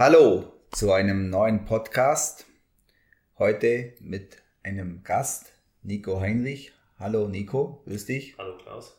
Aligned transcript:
Hallo 0.00 0.50
zu 0.70 0.92
einem 0.92 1.28
neuen 1.28 1.66
Podcast. 1.66 2.46
Heute 3.38 3.92
mit 4.00 4.38
einem 4.62 5.02
Gast, 5.02 5.52
Nico 5.82 6.22
Heinrich. 6.22 6.72
Hallo 6.98 7.28
Nico, 7.28 7.82
grüß 7.84 8.06
dich. 8.06 8.34
Hallo 8.38 8.56
Klaus. 8.56 8.98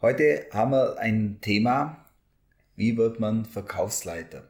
Heute 0.00 0.46
haben 0.52 0.70
wir 0.70 0.96
ein 1.00 1.40
Thema, 1.40 2.06
wie 2.76 2.96
wird 2.96 3.18
man 3.18 3.46
Verkaufsleiter? 3.46 4.48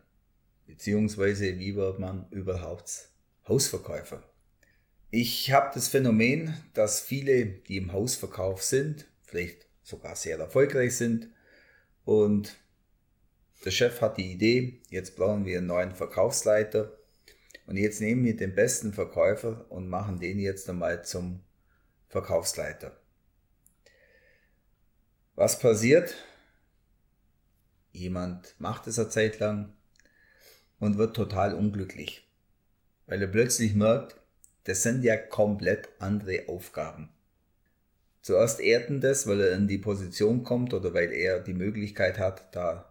Beziehungsweise 0.66 1.58
wie 1.58 1.74
wird 1.74 1.98
man 1.98 2.28
überhaupt 2.32 3.08
Hausverkäufer? 3.48 4.22
Ich 5.10 5.52
habe 5.52 5.70
das 5.72 5.88
Phänomen, 5.88 6.52
dass 6.74 7.00
viele, 7.00 7.46
die 7.46 7.78
im 7.78 7.94
Hausverkauf 7.94 8.62
sind, 8.62 9.06
vielleicht 9.22 9.66
sogar 9.82 10.16
sehr 10.16 10.38
erfolgreich 10.38 10.94
sind 10.98 11.30
und 12.04 12.58
der 13.64 13.70
Chef 13.70 14.00
hat 14.00 14.18
die 14.18 14.32
Idee, 14.32 14.80
jetzt 14.88 15.16
brauchen 15.16 15.44
wir 15.44 15.58
einen 15.58 15.66
neuen 15.66 15.94
Verkaufsleiter 15.94 16.96
und 17.66 17.76
jetzt 17.76 18.00
nehmen 18.00 18.24
wir 18.24 18.36
den 18.36 18.54
besten 18.54 18.92
Verkäufer 18.92 19.66
und 19.70 19.88
machen 19.88 20.20
den 20.20 20.38
jetzt 20.38 20.68
einmal 20.70 21.04
zum 21.04 21.40
Verkaufsleiter. 22.08 22.98
Was 25.34 25.58
passiert? 25.58 26.14
Jemand 27.92 28.54
macht 28.58 28.86
es 28.86 28.98
eine 28.98 29.08
Zeit 29.08 29.38
lang 29.38 29.72
und 30.78 30.98
wird 30.98 31.16
total 31.16 31.54
unglücklich, 31.54 32.28
weil 33.06 33.20
er 33.20 33.28
plötzlich 33.28 33.74
merkt, 33.74 34.16
das 34.64 34.82
sind 34.82 35.02
ja 35.02 35.16
komplett 35.16 35.88
andere 35.98 36.48
Aufgaben. 36.48 37.10
Zuerst 38.20 38.60
ehrt 38.60 38.90
das, 39.02 39.26
weil 39.26 39.40
er 39.40 39.56
in 39.56 39.68
die 39.68 39.78
Position 39.78 40.42
kommt 40.44 40.74
oder 40.74 40.92
weil 40.92 41.12
er 41.12 41.40
die 41.40 41.54
Möglichkeit 41.54 42.18
hat, 42.18 42.54
da 42.54 42.87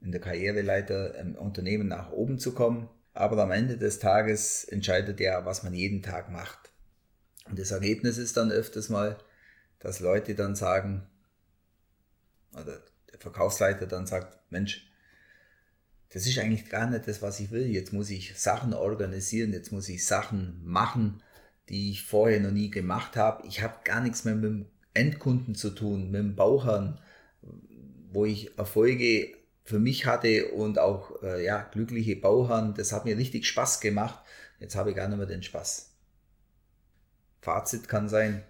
in 0.00 0.12
der 0.12 0.20
Karriereleiter 0.20 1.18
im 1.18 1.34
Unternehmen 1.34 1.88
nach 1.88 2.10
oben 2.10 2.38
zu 2.38 2.54
kommen. 2.54 2.88
Aber 3.14 3.42
am 3.42 3.50
Ende 3.50 3.78
des 3.78 3.98
Tages 3.98 4.64
entscheidet 4.64 5.20
er, 5.20 5.44
was 5.44 5.62
man 5.64 5.74
jeden 5.74 6.02
Tag 6.02 6.30
macht. 6.30 6.70
Und 7.46 7.58
das 7.58 7.70
Ergebnis 7.70 8.18
ist 8.18 8.36
dann 8.36 8.52
öfters 8.52 8.88
mal, 8.88 9.18
dass 9.80 10.00
Leute 10.00 10.34
dann 10.34 10.54
sagen, 10.54 11.06
oder 12.52 12.82
der 13.10 13.18
Verkaufsleiter 13.18 13.86
dann 13.86 14.06
sagt, 14.06 14.38
Mensch, 14.50 14.88
das 16.10 16.26
ist 16.26 16.38
eigentlich 16.38 16.68
gar 16.68 16.88
nicht 16.88 17.06
das, 17.06 17.22
was 17.22 17.40
ich 17.40 17.50
will. 17.50 17.66
Jetzt 17.66 17.92
muss 17.92 18.10
ich 18.10 18.38
Sachen 18.38 18.72
organisieren, 18.74 19.52
jetzt 19.52 19.72
muss 19.72 19.88
ich 19.88 20.06
Sachen 20.06 20.60
machen, 20.64 21.22
die 21.68 21.90
ich 21.90 22.04
vorher 22.04 22.40
noch 22.40 22.50
nie 22.50 22.70
gemacht 22.70 23.16
habe. 23.16 23.46
Ich 23.46 23.62
habe 23.62 23.74
gar 23.84 24.00
nichts 24.00 24.24
mehr 24.24 24.34
mit 24.34 24.44
dem 24.44 24.66
Endkunden 24.94 25.54
zu 25.54 25.70
tun, 25.70 26.10
mit 26.10 26.20
dem 26.20 26.34
Bauherrn, 26.34 26.98
wo 28.10 28.24
ich 28.24 28.56
Erfolge 28.58 29.37
für 29.68 29.78
mich 29.78 30.06
hatte 30.06 30.52
und 30.52 30.78
auch 30.78 31.22
äh, 31.22 31.44
ja, 31.44 31.68
glückliche 31.70 32.16
Bauherren. 32.16 32.72
Das 32.72 32.90
hat 32.90 33.04
mir 33.04 33.18
richtig 33.18 33.46
Spaß 33.46 33.80
gemacht. 33.80 34.18
Jetzt 34.60 34.76
habe 34.76 34.90
ich 34.90 34.96
gar 34.96 35.08
nicht 35.08 35.18
mehr 35.18 35.26
den 35.26 35.42
Spaß. 35.42 35.90
Fazit 37.42 37.86
kann 37.86 38.08
sein, 38.08 38.42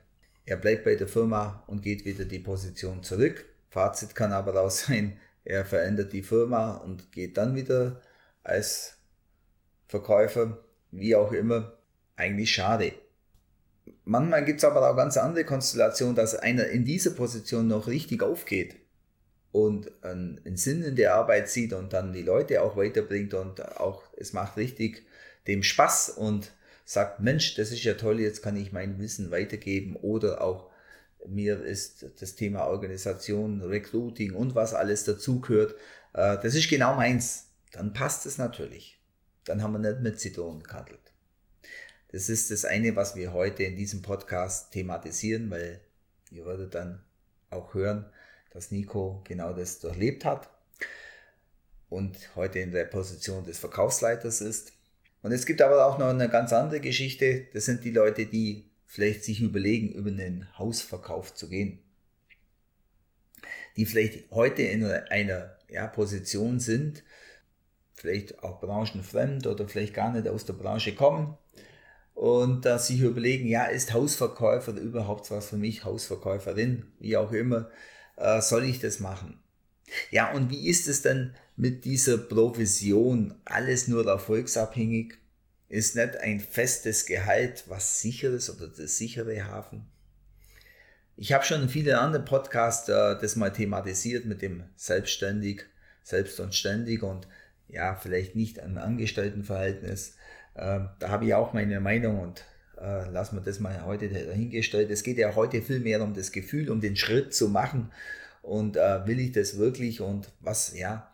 er 0.47 0.57
bleibt 0.57 0.85
bei 0.85 0.95
der 0.95 1.09
Firma 1.09 1.65
und 1.67 1.83
geht 1.83 2.05
wieder 2.05 2.25
die 2.25 2.39
Position 2.39 3.03
zurück. 3.03 3.45
Fazit 3.69 4.15
kann 4.15 4.33
aber 4.33 4.61
auch 4.61 4.71
sein, 4.71 5.19
er 5.45 5.65
verändert 5.65 6.13
die 6.13 6.23
Firma 6.23 6.77
und 6.77 7.11
geht 7.11 7.37
dann 7.37 7.57
wieder 7.57 8.01
als 8.45 8.97
Verkäufer, 9.89 10.59
wie 10.93 11.17
auch 11.17 11.33
immer. 11.33 11.79
Eigentlich 12.15 12.53
schade. 12.53 12.93
Manchmal 14.05 14.45
gibt 14.45 14.59
es 14.59 14.65
aber 14.65 14.89
auch 14.89 14.97
ganz 14.97 15.17
andere 15.17 15.45
Konstellationen, 15.45 16.15
dass 16.15 16.37
einer 16.37 16.69
in 16.69 16.85
dieser 16.85 17.11
Position 17.11 17.67
noch 17.67 17.89
richtig 17.89 18.23
aufgeht 18.23 18.77
und 19.53 19.91
einen 20.03 20.57
Sinn 20.57 20.83
in 20.83 20.97
der 20.97 21.15
Arbeit 21.15 21.49
sieht 21.49 21.73
und 21.73 21.93
dann 21.93 22.13
die 22.13 22.23
Leute 22.23 22.63
auch 22.63 22.77
weiterbringt 22.77 23.35
und 23.35 23.65
auch 23.79 24.03
es 24.17 24.33
macht 24.33 24.57
richtig 24.57 25.05
dem 25.47 25.63
Spaß 25.63 26.11
und 26.11 26.53
sagt, 26.85 27.21
Mensch, 27.21 27.55
das 27.55 27.71
ist 27.71 27.85
ja 27.85 27.95
toll, 27.95 28.21
jetzt 28.21 28.43
kann 28.43 28.57
ich 28.57 28.73
mein 28.73 28.99
Wissen 28.99 29.31
weitergeben 29.31 29.97
oder 29.97 30.43
auch 30.43 30.71
mir 31.27 31.63
ist 31.63 32.07
das 32.21 32.35
Thema 32.35 32.67
Organisation, 32.67 33.63
Recruiting 33.63 34.35
und 34.35 34.55
was 34.55 34.75
alles 34.75 35.05
dazugehört, 35.05 35.75
äh, 36.15 36.39
das 36.43 36.55
ist 36.55 36.69
genau 36.69 36.95
meins. 36.95 37.47
Dann 37.73 37.93
passt 37.93 38.25
es 38.27 38.39
natürlich. 38.39 38.99
Dann 39.45 39.63
haben 39.63 39.73
wir 39.73 39.79
nicht 39.79 40.01
mit 40.01 40.21
Zitronen 40.21 40.63
gehandelt. 40.63 41.13
Das 42.11 42.29
ist 42.29 42.51
das 42.51 42.65
eine, 42.65 42.97
was 42.97 43.17
wir 43.17 43.33
heute 43.33 43.65
in 43.65 43.77
diesem 43.77 44.01
Podcast 44.01 44.73
thematisieren, 44.73 45.51
weil 45.51 45.81
ihr 46.31 46.47
werdet 46.47 46.75
dann 46.75 47.03
auch 47.51 47.75
hören, 47.75 48.07
dass 48.51 48.71
Nico 48.71 49.23
genau 49.25 49.53
das 49.53 49.81
durchlebt 49.81 50.25
hat 50.25 50.51
und 51.89 52.17
heute 52.37 52.59
in 52.59 52.73
der 52.73 52.85
Position 52.85 53.45
des 53.45 53.59
Verkaufsleiters 53.59 54.41
ist. 54.41 54.73
Und 55.23 55.33
es 55.33 55.47
gibt 55.47 55.63
aber 55.63 55.87
auch 55.87 55.99
noch 55.99 56.09
eine 56.09 56.29
ganz 56.29 56.53
andere 56.53 56.81
Geschichte. 56.81 57.47
Das 57.53 57.65
sind 57.65 57.85
die 57.85 57.91
Leute, 57.91 58.27
die 58.27 58.71
vielleicht 58.87 59.25
sich 59.25 59.41
überlegen, 59.41 59.93
über 59.93 60.11
einen 60.11 60.49
Hausverkauf 60.59 61.35
zu 61.35 61.49
gehen. 61.49 61.81
Die 63.77 63.87
vielleicht 63.87 64.31
heute 64.31 64.63
in 64.63 64.85
einer 64.85 65.57
ja, 65.69 65.87
Position 65.87 66.61
sind, 66.61 67.05
vielleicht 67.95 68.43
auch 68.43 68.61
branchenfremd 68.61 69.47
oder 69.47 69.69
vielleicht 69.69 69.95
gar 69.95 70.13
nicht 70.13 70.29
aus 70.29 70.45
der 70.45 70.55
Branche 70.55 70.95
kommen 70.95 71.37
und 72.15 72.65
dass 72.65 72.89
sich 72.89 73.01
überlegen, 73.01 73.47
ja, 73.47 73.67
ist 73.67 73.93
Hausverkäufer 73.93 74.73
überhaupt 74.73 75.31
was 75.31 75.51
für 75.51 75.57
mich, 75.57 75.85
Hausverkäuferin, 75.85 76.91
wie 76.99 77.17
auch 77.17 77.33
immer 77.33 77.71
äh, 78.19 78.41
soll 78.41 78.65
ich 78.65 78.81
das 78.81 79.01
machen? 79.01 79.41
Ja, 80.11 80.33
und 80.33 80.51
wie 80.51 80.69
ist 80.69 80.89
es 80.89 81.03
denn 81.03 81.35
mit 81.57 81.85
dieser 81.85 82.19
Provision? 82.19 83.35
Alles 83.45 83.89
nur 83.89 84.07
erfolgsabhängig? 84.07 85.15
Ist 85.69 85.97
nicht 85.97 86.17
ein 86.17 86.41
festes 86.41 87.07
Gehalt 87.07 87.65
was 87.69 88.01
sicheres 88.01 88.55
oder 88.55 88.69
der 88.69 88.89
sichere 88.89 89.45
Hafen? 89.45 89.87
Ich 91.17 91.33
habe 91.33 91.45
schon 91.45 91.63
in 91.63 91.69
vielen 91.69 91.97
anderen 91.97 92.25
Podcasts 92.25 92.89
äh, 92.89 93.19
das 93.21 93.37
mal 93.37 93.53
thematisiert 93.53 94.25
mit 94.25 94.41
dem 94.41 94.65
Selbstständig, 94.77 95.65
Selbst 96.03 96.39
und 96.41 96.55
Ständig 96.55 97.03
und 97.03 97.27
ja, 97.67 97.97
vielleicht 97.97 98.35
nicht 98.35 98.61
ein 98.61 98.79
Angestelltenverhältnis. 98.79 100.17
Äh, 100.55 100.81
da 100.99 101.09
habe 101.09 101.27
ich 101.27 101.35
auch 101.35 101.53
meine 101.53 101.81
Meinung 101.81 102.21
und 102.21 102.45
äh, 102.81 103.11
lassen 103.11 103.37
wir 103.37 103.43
das 103.43 103.61
mal 103.61 103.85
heute 103.85 104.09
dahingestellt. 104.09 104.91
Es 104.91 105.03
geht 105.03 105.19
ja 105.19 105.35
heute 105.35 105.63
viel 105.63 105.81
mehr 105.81 106.03
um 106.03 106.15
das 106.15 106.33
Gefühl, 106.33 106.71
um 106.71 106.81
den 106.81 106.97
Schritt 106.97 107.35
zu 107.35 107.49
machen. 107.49 107.91
Und 108.43 108.77
äh, 108.77 109.07
will 109.07 109.21
ich 109.21 109.33
das 109.33 109.59
wirklich 109.59 110.01
und 110.01 110.33
was, 110.41 110.77
ja, 110.77 111.13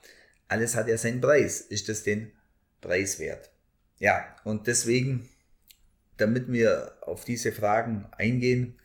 alles 0.49 0.77
hat 0.77 0.89
ja 0.89 0.97
seinen 0.97 1.21
Preis. 1.21 1.61
Ist 1.61 1.89
das 1.89 2.03
den 2.03 2.33
Preis 2.81 3.19
wert? 3.19 3.51
Ja, 3.99 4.37
und 4.45 4.67
deswegen, 4.67 5.29
damit 6.17 6.51
wir 6.53 6.93
auf 7.01 7.25
diese 7.25 7.53
Fragen 7.53 8.07
eingehen, 8.13 8.79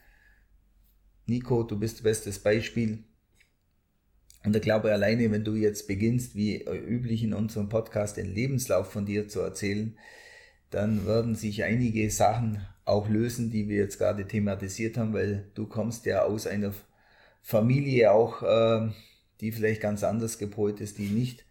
Nico, 1.25 1.63
du 1.63 1.78
bist 1.78 2.01
bestes 2.01 2.40
Beispiel. 2.40 3.03
Und 4.44 4.56
ich 4.56 4.61
glaube, 4.61 4.91
alleine, 4.91 5.29
wenn 5.31 5.44
du 5.44 5.56
jetzt 5.56 5.88
beginnst, 5.88 6.35
wie 6.35 6.63
üblich 6.63 7.23
in 7.23 7.34
unserem 7.34 7.69
Podcast, 7.69 8.17
den 8.17 8.34
Lebenslauf 8.34 8.91
von 8.91 9.06
dir 9.06 9.28
zu 9.28 9.41
erzählen, 9.41 9.97
dann 10.72 11.06
werden 11.06 11.35
sich 11.35 11.63
einige 11.63 12.09
Sachen 12.09 12.66
auch 12.85 13.07
lösen, 13.07 13.52
die 13.52 13.68
wir 13.69 13.78
jetzt 13.78 13.97
gerade 13.97 14.28
thematisiert 14.28 14.97
haben, 14.97 15.13
weil 15.13 15.50
du 15.56 15.68
kommst 15.68 16.06
ja 16.06 16.24
aus 16.24 16.47
einer 16.47 16.74
Familie 17.41 18.12
auch, 18.12 18.44
äh, 18.44 18.90
die 19.41 19.52
vielleicht 19.52 19.82
ganz 19.82 20.03
anders 20.03 20.38
gepolt 20.38 20.82
ist, 20.82 20.97
die 20.97 21.09
nicht 21.09 21.46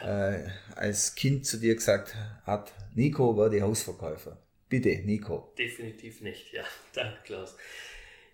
äh, 0.00 0.38
als 0.74 1.14
Kind 1.14 1.46
zu 1.46 1.58
dir 1.58 1.74
gesagt 1.74 2.14
hat, 2.44 2.72
Nico 2.94 3.36
war 3.36 3.50
die 3.50 3.62
Hausverkäufer. 3.62 4.38
Bitte, 4.68 4.88
Nico. 5.04 5.52
Definitiv 5.58 6.20
nicht, 6.22 6.52
ja. 6.52 6.62
Danke, 6.94 7.18
Klaus. 7.24 7.56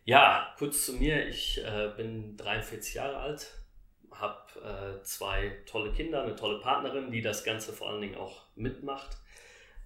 Ja, 0.04 0.54
kurz 0.58 0.86
zu 0.86 0.92
mir. 0.92 1.26
Ich 1.28 1.62
äh, 1.64 1.90
bin 1.96 2.36
43 2.36 2.94
Jahre 2.94 3.16
alt, 3.16 3.50
habe 4.12 5.00
äh, 5.00 5.02
zwei 5.02 5.50
tolle 5.66 5.92
Kinder, 5.92 6.22
eine 6.22 6.36
tolle 6.36 6.60
Partnerin, 6.60 7.10
die 7.10 7.22
das 7.22 7.42
Ganze 7.42 7.72
vor 7.72 7.90
allen 7.90 8.02
Dingen 8.02 8.16
auch 8.16 8.46
mitmacht. 8.54 9.16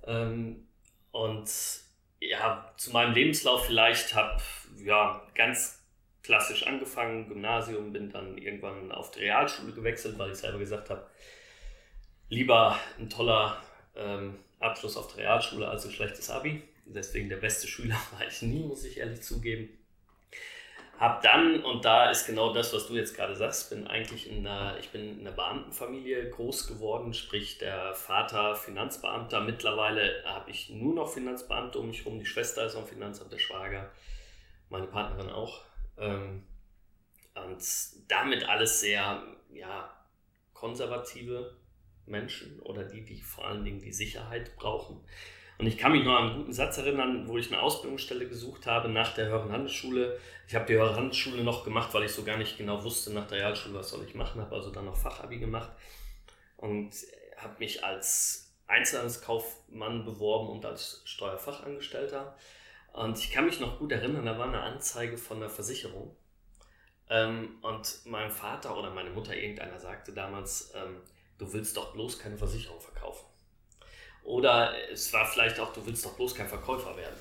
Ähm, 0.06 0.66
und 1.12 1.50
ja, 2.20 2.72
zu 2.76 2.90
meinem 2.90 3.14
Lebenslauf 3.14 3.66
vielleicht 3.66 4.14
habe 4.14 4.42
ja 4.84 5.26
ganz 5.34 5.82
klassisch 6.22 6.66
angefangen, 6.66 7.28
Gymnasium, 7.28 7.92
bin 7.92 8.10
dann 8.10 8.38
irgendwann 8.38 8.92
auf 8.92 9.10
die 9.10 9.20
Realschule 9.20 9.72
gewechselt, 9.72 10.18
weil 10.18 10.30
ich 10.30 10.38
selber 10.38 10.58
gesagt 10.58 10.90
habe, 10.90 11.06
lieber 12.28 12.78
ein 12.98 13.08
toller 13.08 13.62
ähm, 13.96 14.38
Abschluss 14.58 14.96
auf 14.96 15.14
der 15.14 15.24
Realschule 15.24 15.68
als 15.68 15.84
ein 15.84 15.92
schlechtes 15.92 16.30
Abi. 16.30 16.62
Deswegen 16.84 17.28
der 17.28 17.36
beste 17.36 17.66
Schüler 17.66 17.96
war 18.12 18.26
ich 18.26 18.42
nie, 18.42 18.62
muss 18.62 18.84
ich 18.84 18.98
ehrlich 18.98 19.22
zugeben. 19.22 19.68
Hab 21.00 21.22
dann, 21.22 21.64
und 21.64 21.86
da 21.86 22.10
ist 22.10 22.26
genau 22.26 22.52
das, 22.52 22.74
was 22.74 22.86
du 22.86 22.94
jetzt 22.94 23.16
gerade 23.16 23.34
sagst, 23.34 23.70
bin 23.70 23.86
eigentlich 23.86 24.30
in 24.30 24.46
einer, 24.46 24.78
ich 24.78 24.90
bin 24.90 25.18
in 25.18 25.26
einer 25.26 25.34
Beamtenfamilie 25.34 26.28
groß 26.28 26.66
geworden, 26.66 27.14
sprich 27.14 27.56
der 27.56 27.94
Vater 27.94 28.54
Finanzbeamter. 28.54 29.40
Mittlerweile 29.40 30.22
habe 30.26 30.50
ich 30.50 30.68
nur 30.68 30.94
noch 30.94 31.10
Finanzbeamte 31.10 31.78
um 31.78 31.86
mich 31.86 32.04
herum. 32.04 32.18
Die 32.18 32.26
Schwester 32.26 32.66
ist 32.66 32.76
am 32.76 32.86
Finanzamt, 32.86 33.32
der 33.32 33.38
Schwager, 33.38 33.90
meine 34.68 34.88
Partnerin 34.88 35.30
auch. 35.30 35.62
Ähm, 35.96 36.42
und 37.34 37.64
damit 38.08 38.46
alles 38.46 38.80
sehr 38.80 39.22
ja, 39.54 39.90
konservative 40.52 41.56
Menschen 42.04 42.60
oder 42.60 42.84
die, 42.84 43.06
die 43.06 43.22
vor 43.22 43.46
allen 43.46 43.64
Dingen 43.64 43.80
die 43.80 43.94
Sicherheit 43.94 44.54
brauchen. 44.56 45.00
Und 45.60 45.66
ich 45.66 45.76
kann 45.76 45.92
mich 45.92 46.04
noch 46.04 46.16
an 46.16 46.30
einen 46.30 46.38
guten 46.38 46.54
Satz 46.54 46.78
erinnern, 46.78 47.28
wo 47.28 47.36
ich 47.36 47.52
eine 47.52 47.60
Ausbildungsstelle 47.60 48.26
gesucht 48.26 48.66
habe 48.66 48.88
nach 48.88 49.12
der 49.12 49.26
Höheren 49.26 49.52
Handelsschule. 49.52 50.18
Ich 50.48 50.54
habe 50.54 50.64
die 50.64 50.72
Höhere 50.72 50.96
Handelsschule 50.96 51.44
noch 51.44 51.64
gemacht, 51.64 51.92
weil 51.92 52.04
ich 52.04 52.12
so 52.12 52.24
gar 52.24 52.38
nicht 52.38 52.56
genau 52.56 52.82
wusste 52.82 53.12
nach 53.12 53.26
der 53.26 53.40
Realschule, 53.40 53.74
was 53.74 53.90
soll 53.90 54.02
ich 54.06 54.14
machen, 54.14 54.40
habe 54.40 54.54
also 54.54 54.70
dann 54.70 54.86
noch 54.86 54.96
Fachabi 54.96 55.36
gemacht 55.36 55.70
und 56.56 56.92
habe 57.36 57.58
mich 57.58 57.84
als 57.84 58.54
Einzelhandelskaufmann 58.68 60.06
beworben 60.06 60.48
und 60.48 60.64
als 60.64 61.02
Steuerfachangestellter. 61.04 62.34
Und 62.94 63.18
ich 63.18 63.30
kann 63.30 63.44
mich 63.44 63.60
noch 63.60 63.78
gut 63.78 63.92
erinnern, 63.92 64.24
da 64.24 64.38
war 64.38 64.48
eine 64.48 64.62
Anzeige 64.62 65.18
von 65.18 65.40
der 65.40 65.50
Versicherung. 65.50 66.16
Ähm, 67.10 67.58
und 67.60 68.00
mein 68.06 68.30
Vater 68.30 68.78
oder 68.78 68.90
meine 68.92 69.10
Mutter, 69.10 69.36
irgendeiner 69.36 69.78
sagte 69.78 70.14
damals, 70.14 70.72
ähm, 70.74 71.02
du 71.36 71.52
willst 71.52 71.76
doch 71.76 71.92
bloß 71.92 72.18
keine 72.18 72.38
Versicherung 72.38 72.80
verkaufen. 72.80 73.29
Oder 74.30 74.72
es 74.92 75.12
war 75.12 75.26
vielleicht 75.26 75.58
auch, 75.58 75.72
du 75.72 75.84
willst 75.84 76.04
doch 76.04 76.14
bloß 76.14 76.36
kein 76.36 76.48
Verkäufer 76.48 76.96
werden. 76.96 77.16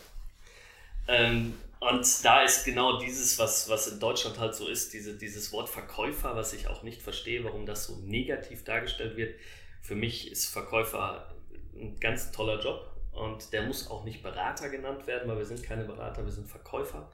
Ähm, 1.07 1.57
und 1.79 2.23
da 2.23 2.43
ist 2.43 2.65
genau 2.65 2.99
dieses, 2.99 3.39
was, 3.39 3.67
was 3.67 3.87
in 3.87 3.99
Deutschland 3.99 4.37
halt 4.37 4.53
so 4.53 4.67
ist, 4.67 4.93
diese, 4.93 5.17
dieses 5.17 5.51
Wort 5.51 5.69
Verkäufer, 5.69 6.35
was 6.35 6.53
ich 6.53 6.67
auch 6.67 6.83
nicht 6.83 7.01
verstehe, 7.01 7.43
warum 7.43 7.65
das 7.65 7.85
so 7.85 7.95
negativ 8.03 8.63
dargestellt 8.63 9.17
wird. 9.17 9.35
Für 9.81 9.95
mich 9.95 10.31
ist 10.31 10.45
Verkäufer 10.53 11.33
ein 11.73 11.99
ganz 11.99 12.31
toller 12.31 12.61
Job 12.61 12.91
und 13.13 13.53
der 13.53 13.63
muss 13.63 13.89
auch 13.89 14.03
nicht 14.03 14.21
Berater 14.21 14.69
genannt 14.69 15.07
werden, 15.07 15.27
weil 15.27 15.39
wir 15.39 15.45
sind 15.45 15.63
keine 15.63 15.85
Berater, 15.85 16.23
wir 16.23 16.31
sind 16.31 16.47
Verkäufer. 16.47 17.09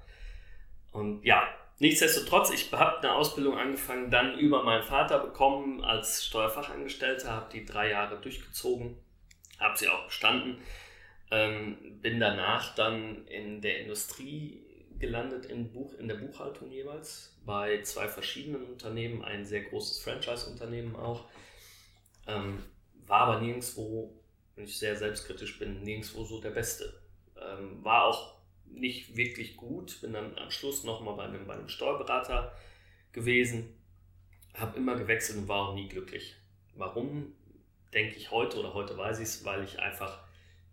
Und 0.91 1.23
ja, 1.23 1.47
nichtsdestotrotz, 1.79 2.49
ich 2.49 2.69
habe 2.73 2.97
eine 2.97 3.13
Ausbildung 3.13 3.57
angefangen, 3.57 4.11
dann 4.11 4.37
über 4.39 4.61
meinen 4.63 4.83
Vater 4.83 5.19
bekommen 5.19 5.85
als 5.85 6.25
Steuerfachangestellter, 6.25 7.31
habe 7.31 7.49
die 7.53 7.63
drei 7.63 7.91
Jahre 7.91 8.19
durchgezogen 8.19 8.97
habe 9.59 9.77
sie 9.77 9.87
auch 9.87 10.05
bestanden. 10.05 10.57
Ähm, 11.31 11.99
bin 12.01 12.19
danach 12.19 12.75
dann 12.75 13.25
in 13.27 13.61
der 13.61 13.79
Industrie 13.79 14.63
gelandet, 14.99 15.45
in, 15.45 15.71
Buch, 15.71 15.93
in 15.95 16.07
der 16.07 16.15
Buchhaltung 16.15 16.71
jeweils, 16.71 17.37
bei 17.45 17.81
zwei 17.81 18.07
verschiedenen 18.07 18.63
Unternehmen, 18.63 19.23
ein 19.23 19.45
sehr 19.45 19.63
großes 19.63 20.01
Franchise-Unternehmen 20.01 20.95
auch. 20.95 21.25
Ähm, 22.27 22.63
war 23.05 23.21
aber 23.21 23.41
nirgendwo, 23.41 24.13
wenn 24.55 24.65
ich 24.65 24.77
sehr 24.77 24.95
selbstkritisch 24.95 25.59
bin, 25.59 25.83
nirgendwo 25.83 26.23
so 26.23 26.41
der 26.41 26.51
Beste. 26.51 27.01
Ähm, 27.39 27.83
war 27.83 28.05
auch 28.05 28.35
nicht 28.65 29.15
wirklich 29.15 29.57
gut, 29.57 30.01
bin 30.01 30.13
dann 30.13 30.37
am 30.37 30.51
Schluss 30.51 30.83
nochmal 30.83 31.15
bei 31.15 31.27
bei 31.27 31.53
einem 31.53 31.69
Steuerberater 31.69 32.55
gewesen, 33.11 33.75
habe 34.53 34.77
immer 34.77 34.95
gewechselt 34.95 35.37
und 35.37 35.47
war 35.47 35.69
auch 35.69 35.75
nie 35.75 35.87
glücklich. 35.87 36.35
Warum? 36.75 37.33
Denke 37.95 38.17
ich 38.17 38.29
heute 38.29 38.59
oder 38.59 38.73
heute 38.73 38.97
weiß 38.97 39.19
ich 39.19 39.29
es, 39.29 39.45
weil 39.45 39.63
ich 39.63 39.79
einfach 39.79 40.19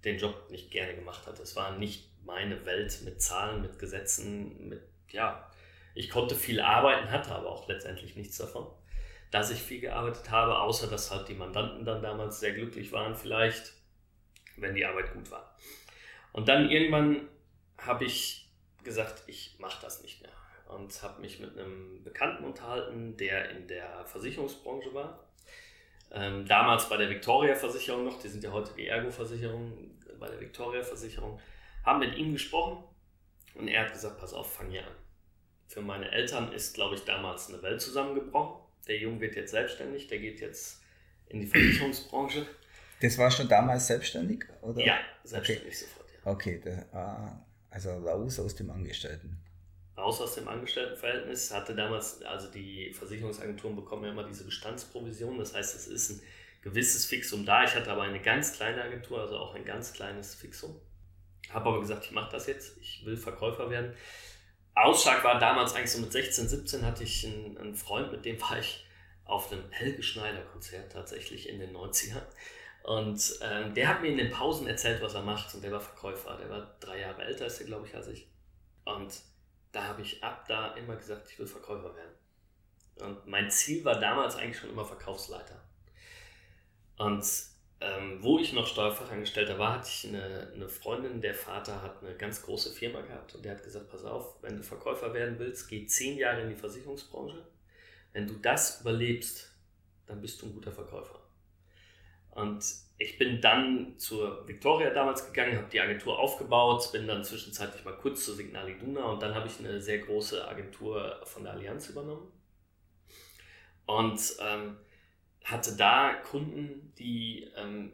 den 0.04 0.18
Job 0.18 0.50
nicht 0.50 0.70
gerne 0.70 0.94
gemacht 0.94 1.26
hatte. 1.26 1.42
Es 1.42 1.54
war 1.54 1.78
nicht 1.78 2.10
meine 2.24 2.66
Welt 2.66 3.00
mit 3.04 3.22
Zahlen, 3.22 3.62
mit 3.62 3.78
Gesetzen, 3.78 4.68
mit, 4.68 4.82
ja, 5.08 5.48
ich 5.94 6.10
konnte 6.10 6.34
viel 6.34 6.60
arbeiten, 6.60 7.10
hatte 7.10 7.32
aber 7.32 7.48
auch 7.48 7.68
letztendlich 7.68 8.16
nichts 8.16 8.38
davon, 8.38 8.66
dass 9.30 9.50
ich 9.50 9.62
viel 9.62 9.80
gearbeitet 9.80 10.30
habe, 10.30 10.58
außer 10.58 10.88
dass 10.88 11.10
halt 11.10 11.28
die 11.28 11.34
Mandanten 11.34 11.84
dann 11.84 12.02
damals 12.02 12.40
sehr 12.40 12.52
glücklich 12.52 12.90
waren, 12.92 13.14
vielleicht, 13.14 13.72
wenn 14.56 14.74
die 14.74 14.84
Arbeit 14.84 15.12
gut 15.14 15.30
war. 15.30 15.56
Und 16.32 16.48
dann 16.48 16.70
irgendwann 16.70 17.28
habe 17.78 18.04
ich 18.04 18.50
gesagt, 18.82 19.22
ich 19.28 19.56
mache 19.58 19.80
das 19.82 20.02
nicht 20.02 20.22
mehr 20.22 20.32
und 20.68 21.02
habe 21.02 21.20
mich 21.20 21.38
mit 21.38 21.56
einem 21.56 22.02
Bekannten 22.02 22.44
unterhalten, 22.44 23.16
der 23.16 23.50
in 23.50 23.68
der 23.68 24.04
Versicherungsbranche 24.06 24.92
war 24.92 25.28
ähm, 26.14 26.46
damals 26.46 26.88
bei 26.88 26.96
der 26.96 27.08
Victoria-Versicherung 27.08 28.04
noch, 28.04 28.20
die 28.20 28.28
sind 28.28 28.44
ja 28.44 28.52
heute 28.52 28.72
die 28.74 28.86
Ergo-Versicherung, 28.86 29.72
bei 30.18 30.28
der 30.28 30.40
Victoria-Versicherung, 30.40 31.40
haben 31.84 32.00
mit 32.00 32.16
ihm 32.16 32.32
gesprochen 32.32 32.84
und 33.54 33.68
er 33.68 33.84
hat 33.84 33.92
gesagt, 33.92 34.18
pass 34.18 34.34
auf, 34.34 34.52
fang 34.52 34.70
hier 34.70 34.86
an. 34.86 34.92
Für 35.68 35.80
meine 35.80 36.10
Eltern 36.10 36.52
ist, 36.52 36.74
glaube 36.74 36.96
ich, 36.96 37.04
damals 37.04 37.48
eine 37.48 37.62
Welt 37.62 37.80
zusammengebrochen. 37.80 38.60
Der 38.86 38.98
Junge 38.98 39.20
wird 39.20 39.36
jetzt 39.36 39.52
selbstständig, 39.52 40.06
der 40.08 40.18
geht 40.18 40.40
jetzt 40.40 40.82
in 41.28 41.40
die 41.40 41.46
Versicherungsbranche. 41.46 42.46
Das 43.00 43.16
war 43.16 43.30
schon 43.30 43.48
damals 43.48 43.86
selbstständig? 43.86 44.44
Oder? 44.60 44.84
Ja, 44.84 44.98
selbstständig 45.24 45.66
okay. 45.66 45.74
sofort. 45.74 46.08
Ja. 46.12 46.30
Okay, 46.30 46.60
da, 46.62 46.98
ah, 46.98 47.46
also 47.70 47.90
raus 47.90 48.38
aus 48.38 48.54
dem 48.54 48.70
Angestellten 48.70 49.42
raus 49.96 50.20
aus 50.20 50.34
dem 50.34 50.48
Angestelltenverhältnis, 50.48 51.52
hatte 51.52 51.74
damals, 51.74 52.22
also 52.22 52.50
die 52.50 52.92
Versicherungsagenturen 52.92 53.76
bekommen 53.76 54.04
ja 54.04 54.10
immer 54.10 54.24
diese 54.24 54.44
Bestandsprovision, 54.44 55.38
das 55.38 55.54
heißt, 55.54 55.74
es 55.74 55.86
ist 55.86 56.10
ein 56.10 56.22
gewisses 56.62 57.06
Fixum 57.06 57.44
da. 57.44 57.64
Ich 57.64 57.74
hatte 57.74 57.90
aber 57.90 58.02
eine 58.02 58.20
ganz 58.20 58.52
kleine 58.54 58.82
Agentur, 58.82 59.20
also 59.20 59.36
auch 59.36 59.54
ein 59.54 59.64
ganz 59.64 59.92
kleines 59.92 60.34
Fixum. 60.34 60.80
Habe 61.50 61.68
aber 61.68 61.80
gesagt, 61.80 62.06
ich 62.06 62.12
mache 62.12 62.30
das 62.30 62.46
jetzt, 62.46 62.78
ich 62.78 63.04
will 63.04 63.16
Verkäufer 63.16 63.68
werden. 63.68 63.94
Ausschlag 64.74 65.22
war 65.24 65.38
damals 65.38 65.74
eigentlich 65.74 65.90
so 65.90 66.00
mit 66.00 66.12
16, 66.12 66.48
17 66.48 66.86
hatte 66.86 67.04
ich 67.04 67.26
einen, 67.26 67.58
einen 67.58 67.74
Freund, 67.74 68.10
mit 68.10 68.24
dem 68.24 68.40
war 68.40 68.58
ich 68.58 68.86
auf 69.24 69.52
einem 69.52 69.70
Helge 69.70 70.02
Schneider 70.02 70.40
Konzert 70.42 70.92
tatsächlich 70.92 71.48
in 71.48 71.58
den 71.58 71.76
90ern. 71.76 72.22
Und 72.82 73.38
ähm, 73.42 73.74
der 73.74 73.88
hat 73.88 74.02
mir 74.02 74.08
in 74.08 74.16
den 74.16 74.30
Pausen 74.30 74.66
erzählt, 74.66 75.02
was 75.02 75.14
er 75.14 75.22
macht. 75.22 75.54
Und 75.54 75.62
der 75.62 75.70
war 75.70 75.80
Verkäufer. 75.80 76.36
Der 76.36 76.50
war 76.50 76.74
drei 76.80 77.00
Jahre 77.00 77.22
älter, 77.22 77.46
ist 77.46 77.60
er, 77.60 77.66
glaube 77.66 77.86
ich, 77.86 77.94
als 77.94 78.08
ich. 78.08 78.26
Und 78.84 79.12
da 79.72 79.84
habe 79.84 80.02
ich 80.02 80.22
ab 80.22 80.44
da 80.46 80.74
immer 80.74 80.96
gesagt, 80.96 81.30
ich 81.30 81.38
will 81.38 81.46
Verkäufer 81.46 81.94
werden. 81.94 82.14
Und 83.00 83.26
mein 83.26 83.50
Ziel 83.50 83.84
war 83.84 83.98
damals 83.98 84.36
eigentlich 84.36 84.58
schon 84.58 84.70
immer 84.70 84.84
Verkaufsleiter. 84.84 85.60
Und 86.98 87.24
ähm, 87.80 88.18
wo 88.22 88.38
ich 88.38 88.52
noch 88.52 88.66
Steuerfachangestellter 88.66 89.58
war, 89.58 89.78
hatte 89.78 89.88
ich 89.88 90.06
eine, 90.06 90.52
eine, 90.54 90.68
Freundin, 90.68 91.20
der 91.20 91.34
Vater 91.34 91.82
hat 91.82 92.02
eine 92.02 92.14
ganz 92.14 92.42
große 92.42 92.70
Firma 92.70 93.00
gehabt 93.00 93.34
und 93.34 93.44
der 93.44 93.52
hat 93.52 93.64
gesagt, 93.64 93.90
pass 93.90 94.04
auf, 94.04 94.40
wenn 94.42 94.56
du 94.56 94.62
Verkäufer 94.62 95.12
werden 95.14 95.38
willst, 95.38 95.68
geh 95.68 95.84
zehn 95.86 96.16
Jahre 96.16 96.42
in 96.42 96.50
die 96.50 96.54
Versicherungsbranche. 96.54 97.44
Wenn 98.12 98.28
du 98.28 98.34
das 98.34 98.82
überlebst, 98.82 99.50
dann 100.06 100.20
bist 100.20 100.40
du 100.40 100.46
ein 100.46 100.54
guter 100.54 100.70
Verkäufer. 100.70 101.18
Und 102.30 102.64
ich 103.02 103.18
bin 103.18 103.40
dann 103.40 103.98
zur 103.98 104.46
Victoria 104.46 104.90
damals 104.90 105.26
gegangen, 105.26 105.56
habe 105.56 105.68
die 105.70 105.80
Agentur 105.80 106.18
aufgebaut, 106.18 106.90
bin 106.92 107.08
dann 107.08 107.24
zwischenzeitlich 107.24 107.84
mal 107.84 107.96
kurz 107.96 108.24
zur 108.24 108.36
Signal 108.36 108.68
Iduna 108.68 109.04
und 109.06 109.20
dann 109.20 109.34
habe 109.34 109.48
ich 109.48 109.58
eine 109.58 109.80
sehr 109.80 109.98
große 109.98 110.46
Agentur 110.46 111.20
von 111.24 111.42
der 111.42 111.54
Allianz 111.54 111.88
übernommen 111.88 112.30
und 113.86 114.20
ähm, 114.40 114.76
hatte 115.44 115.76
da 115.76 116.14
Kunden, 116.14 116.94
die 116.96 117.50
ähm, 117.56 117.92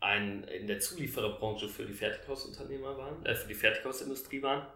ein, 0.00 0.42
in 0.44 0.66
der 0.66 0.80
Zuliefererbranche 0.80 1.68
für 1.68 1.86
die 1.86 1.94
Fertighausunternehmer 1.94 2.98
waren, 2.98 3.24
äh, 3.24 3.36
für 3.36 3.46
die 3.46 3.54
Fertighausindustrie 3.54 4.42
waren 4.42 4.66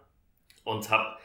und 0.63 0.89
habe 0.89 1.17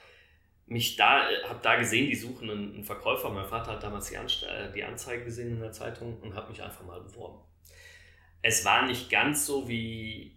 mich 0.66 0.96
da, 0.96 1.28
habe 1.48 1.60
da 1.62 1.76
gesehen, 1.76 2.10
die 2.10 2.16
suchen 2.16 2.50
einen, 2.50 2.75
einen, 2.75 2.84
Verkäufer. 2.84 3.30
Mein 3.30 3.46
Vater 3.46 3.72
hat 3.72 3.82
damals 3.82 4.10
die, 4.10 4.16
äh, 4.16 4.72
die 4.75 4.84
Anzeige 4.84 5.25
gesehen 5.25 5.52
in 5.52 5.60
der 5.60 5.72
Zeitung 5.72 6.20
und 6.20 6.34
habe 6.34 6.50
mich 6.50 6.62
einfach 6.62 6.84
mal 6.84 7.00
beworben 7.00 7.48
es 8.42 8.64
war 8.64 8.87
nicht 8.87 9.11
ganz 9.11 9.47
so, 9.47 9.68
wie 9.68 10.37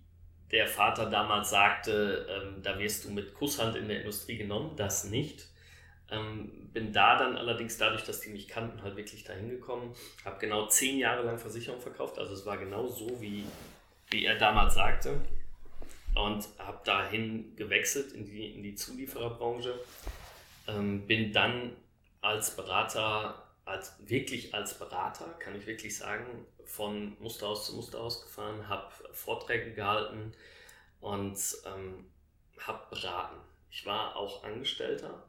der 0.51 0.67
Vater 0.67 1.09
damals 1.09 1.49
sagte, 1.49 2.27
ähm, 2.29 2.61
da 2.61 2.77
wirst 2.77 3.05
du 3.05 3.11
mit 3.11 3.33
Kusshand 3.33 3.75
in 3.75 3.87
der 3.87 3.99
Industrie 3.99 4.37
genommen, 4.37 4.75
das 4.75 5.05
nicht. 5.05 5.47
Ähm, 6.09 6.69
bin 6.73 6.91
da 6.91 7.17
dann 7.17 7.37
allerdings 7.37 7.77
dadurch, 7.77 8.03
dass 8.03 8.19
die 8.19 8.29
mich 8.29 8.47
kannten, 8.47 8.83
halt 8.83 8.97
wirklich 8.97 9.23
dahin 9.23 9.49
gekommen. 9.49 9.95
Habe 10.25 10.39
genau 10.39 10.67
zehn 10.67 10.97
Jahre 10.97 11.23
lang 11.23 11.37
Versicherung 11.37 11.79
verkauft, 11.79 12.19
also 12.19 12.33
es 12.33 12.45
war 12.45 12.57
genau 12.57 12.87
so, 12.87 13.21
wie, 13.21 13.45
wie 14.09 14.25
er 14.25 14.35
damals 14.35 14.73
sagte. 14.73 15.21
Und 16.15 16.49
habe 16.59 16.81
dahin 16.83 17.55
gewechselt 17.55 18.11
in 18.11 18.25
die, 18.25 18.47
in 18.47 18.63
die 18.63 18.75
Zuliefererbranche. 18.75 19.79
Ähm, 20.67 21.07
bin 21.07 21.31
dann 21.31 21.71
als 22.19 22.53
Berater 22.57 23.41
als, 23.65 23.95
wirklich 23.99 24.53
als 24.53 24.77
Berater, 24.77 25.25
kann 25.39 25.55
ich 25.55 25.65
wirklich 25.65 25.95
sagen, 25.97 26.25
von 26.71 27.17
Musterhaus 27.19 27.65
zu 27.65 27.75
Musterhaus 27.75 28.21
gefahren, 28.23 28.67
habe 28.69 28.91
Vorträge 29.11 29.73
gehalten 29.73 30.33
und 31.01 31.37
ähm, 31.65 32.09
habe 32.59 32.85
beraten. 32.89 33.37
Ich 33.69 33.85
war 33.85 34.15
auch 34.15 34.43
Angestellter 34.43 35.23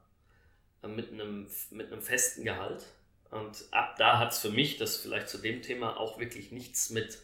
äh, 0.82 0.88
mit, 0.88 1.12
einem, 1.12 1.48
mit 1.70 1.92
einem 1.92 2.02
festen 2.02 2.44
Gehalt. 2.44 2.86
Und 3.30 3.64
ab 3.70 3.96
da 3.96 4.18
hat 4.18 4.32
es 4.32 4.40
für 4.40 4.50
mich, 4.50 4.76
das 4.76 4.98
vielleicht 4.98 5.28
zu 5.28 5.38
dem 5.38 5.62
Thema, 5.62 5.98
auch 5.98 6.18
wirklich 6.18 6.52
nichts 6.52 6.90
mit 6.90 7.18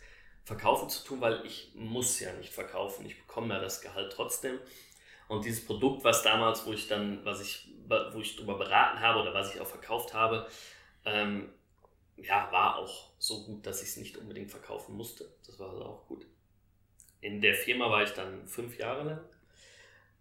Verkaufen 0.44 0.88
zu 0.88 1.04
tun, 1.04 1.20
weil 1.20 1.44
ich 1.44 1.72
muss 1.74 2.18
ja 2.18 2.32
nicht 2.32 2.52
verkaufen. 2.52 3.04
Ich 3.04 3.18
bekomme 3.18 3.54
ja 3.54 3.60
das 3.60 3.82
Gehalt 3.82 4.12
trotzdem. 4.12 4.58
Und 5.28 5.44
dieses 5.44 5.64
Produkt, 5.64 6.04
was 6.04 6.22
damals, 6.22 6.64
wo 6.66 6.72
ich 6.72 6.88
dann, 6.88 7.24
was 7.24 7.42
ich, 7.42 7.68
wo 7.86 8.20
ich 8.20 8.36
darüber 8.36 8.56
beraten 8.56 9.00
habe 9.00 9.20
oder 9.20 9.34
was 9.34 9.54
ich 9.54 9.60
auch 9.60 9.66
verkauft 9.66 10.14
habe, 10.14 10.48
ähm, 11.04 11.50
ja, 12.16 12.50
war 12.50 12.76
auch 12.76 13.07
so 13.28 13.44
gut, 13.44 13.66
dass 13.66 13.82
ich 13.82 13.90
es 13.90 13.96
nicht 13.98 14.16
unbedingt 14.16 14.50
verkaufen 14.50 14.96
musste. 14.96 15.30
Das 15.46 15.58
war 15.58 15.70
also 15.70 15.84
auch 15.84 16.06
gut. 16.06 16.26
In 17.20 17.40
der 17.40 17.54
Firma 17.54 17.90
war 17.90 18.02
ich 18.02 18.10
dann 18.10 18.46
fünf 18.48 18.78
Jahre 18.78 19.04
lang 19.04 19.20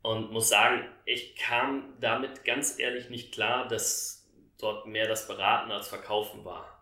und 0.02 0.32
muss 0.32 0.50
sagen, 0.50 0.88
ich 1.06 1.36
kam 1.36 1.94
damit 2.00 2.44
ganz 2.44 2.80
ehrlich 2.80 3.10
nicht 3.10 3.32
klar, 3.32 3.68
dass 3.68 4.28
dort 4.58 4.88
mehr 4.88 5.08
das 5.08 5.28
Beraten 5.28 5.72
als 5.72 5.88
Verkaufen 5.88 6.44
war. 6.44 6.74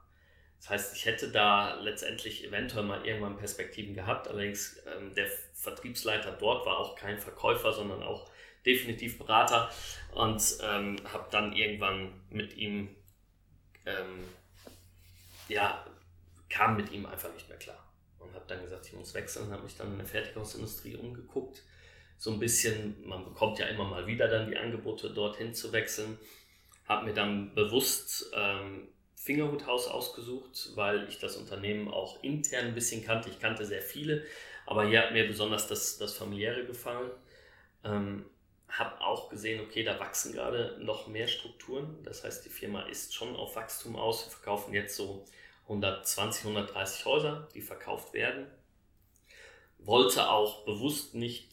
Das 0.60 0.70
heißt, 0.70 0.96
ich 0.96 1.05
hätte 1.05 1.32
da 1.32 1.75
letztendlich 1.82 2.44
eventuell 2.44 2.84
mal 2.84 3.05
irgendwann 3.05 3.38
Perspektiven 3.38 3.94
gehabt. 3.94 4.27
Allerdings 4.27 4.82
ähm, 4.96 5.13
der 5.13 5.27
Vertriebsleiter 5.53 6.32
dort 6.32 6.65
war 6.65 6.79
auch 6.79 6.96
kein 6.96 7.20
Verkäufer, 7.20 7.72
sondern 7.72 8.01
auch 8.01 8.32
definitiv 8.65 9.20
Berater 9.20 9.70
und 10.13 10.41
ähm, 10.63 10.96
habe 11.12 11.27
dann 11.29 11.53
irgendwann 11.53 12.20
mit 12.32 12.58
ihm, 12.58 12.96
ähm, 13.86 14.25
ja, 15.50 15.86
kam 16.50 16.75
mit 16.78 16.92
ihm 16.92 17.06
einfach 17.06 17.34
nicht 17.34 17.50
mehr 17.50 17.58
klar 17.58 17.86
und 18.20 18.34
habe 18.34 18.46
dann 18.48 18.62
gesagt, 18.62 18.88
ich 18.88 18.94
muss 18.94 19.14
wechseln, 19.14 19.52
habe 19.52 19.64
mich 19.64 19.78
dann 19.78 19.92
in 19.92 19.98
der 19.98 20.08
Fertigungsindustrie 20.08 20.96
umgeguckt. 20.96 21.64
So 22.18 22.32
ein 22.32 22.40
bisschen, 22.40 22.96
man 23.06 23.25
bekommt 23.25 23.60
ja 23.60 23.66
immer 23.68 23.86
mal 23.86 24.08
wieder 24.08 24.28
dann 24.28 24.50
die 24.50 24.58
Angebote, 24.58 25.10
dorthin 25.10 25.54
zu 25.54 25.74
wechseln. 25.74 26.18
Habe 26.88 27.06
mir 27.06 27.14
dann 27.14 27.54
bewusst 27.56 28.32
ähm, 28.34 28.88
Fingerhuthaus 29.16 29.88
ausgesucht, 29.88 30.70
weil 30.75 31.08
ich 31.10 31.20
das 31.20 31.36
Unternehmen 31.36 31.90
auch 31.90 32.24
intern 32.24 32.68
ein 32.68 32.75
bisschen 32.75 33.04
kannte. 33.04 33.30
Ich 33.30 33.40
kannte 33.40 33.66
sehr 33.66 33.82
viele, 33.82 34.24
aber 34.66 34.88
hier 34.88 35.02
hat 35.02 35.12
mir 35.12 35.28
besonders 35.28 35.68
das, 35.68 35.98
das 35.98 36.14
familiäre 36.16 36.66
gefallen. 36.66 37.12
Ähm, 37.84 38.25
habe 38.70 39.00
auch 39.02 39.30
gesehen, 39.30 39.62
okay, 39.62 39.84
da 39.84 40.00
wachsen 40.00 40.34
gerade 40.34 40.78
noch 40.80 41.08
mehr 41.08 41.28
Strukturen. 41.28 41.98
Das 42.04 42.24
heißt, 42.24 42.46
die 42.46 42.50
Firma 42.50 42.84
ist 42.84 43.14
schon 43.14 43.36
auf 43.36 43.56
Wachstum 43.56 43.96
aus. 43.96 44.25
Wir 44.25 44.32
verkaufen 44.32 44.74
jetzt 44.74 44.96
so 44.96 45.25
120, 45.65 46.45
130 46.45 47.05
Häuser, 47.05 47.48
die 47.53 47.62
verkauft 47.62 48.13
werden. 48.13 48.48
Wollte 49.79 50.29
auch 50.29 50.65
bewusst 50.65 51.15
nicht 51.15 51.50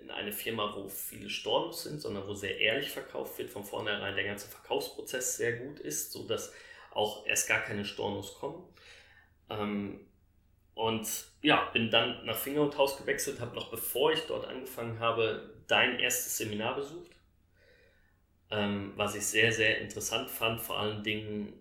in 0.00 0.10
eine 0.10 0.32
Firma, 0.32 0.74
wo 0.74 0.88
viele 0.88 1.30
Stornos 1.30 1.84
sind, 1.84 2.00
sondern 2.00 2.26
wo 2.26 2.34
sehr 2.34 2.58
ehrlich 2.58 2.90
verkauft 2.90 3.38
wird, 3.38 3.50
von 3.50 3.64
vornherein 3.64 4.16
der 4.16 4.24
ganze 4.24 4.48
Verkaufsprozess 4.48 5.36
sehr 5.36 5.58
gut 5.58 5.78
ist, 5.78 6.12
sodass 6.12 6.52
auch 6.92 7.26
erst 7.26 7.48
gar 7.48 7.60
keine 7.60 7.84
Stornos 7.84 8.34
kommen. 8.34 8.64
Ähm, 9.48 10.06
und 10.74 11.06
ja, 11.42 11.68
bin 11.72 11.90
dann 11.90 12.24
nach 12.24 12.36
Fingerhut 12.36 12.96
gewechselt, 12.96 13.40
habe 13.40 13.54
noch 13.54 13.70
bevor 13.70 14.12
ich 14.12 14.20
dort 14.26 14.46
angefangen 14.46 14.98
habe, 14.98 15.54
dein 15.66 15.98
erstes 15.98 16.38
Seminar 16.38 16.76
besucht, 16.76 17.10
ähm, 18.50 18.92
was 18.96 19.14
ich 19.14 19.26
sehr, 19.26 19.52
sehr 19.52 19.78
interessant 19.80 20.30
fand, 20.30 20.60
vor 20.60 20.78
allen 20.78 21.02
Dingen, 21.02 21.59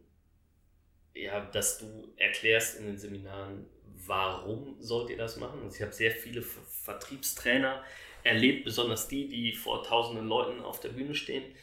ja, 1.23 1.41
dass 1.41 1.77
du 1.79 2.11
erklärst 2.17 2.79
in 2.79 2.85
den 2.85 2.97
Seminaren, 2.97 3.65
warum 4.05 4.75
sollt 4.79 5.09
ihr 5.09 5.17
das 5.17 5.37
machen. 5.37 5.61
Also 5.63 5.75
ich 5.75 5.81
habe 5.81 5.93
sehr 5.93 6.11
viele 6.11 6.41
Vertriebstrainer 6.41 7.83
erlebt, 8.23 8.65
besonders 8.65 9.07
die, 9.07 9.27
die 9.27 9.53
vor 9.53 9.83
tausenden 9.83 10.27
Leuten 10.27 10.61
auf 10.61 10.79
der 10.79 10.89
Bühne 10.89 11.15
stehen, 11.15 11.55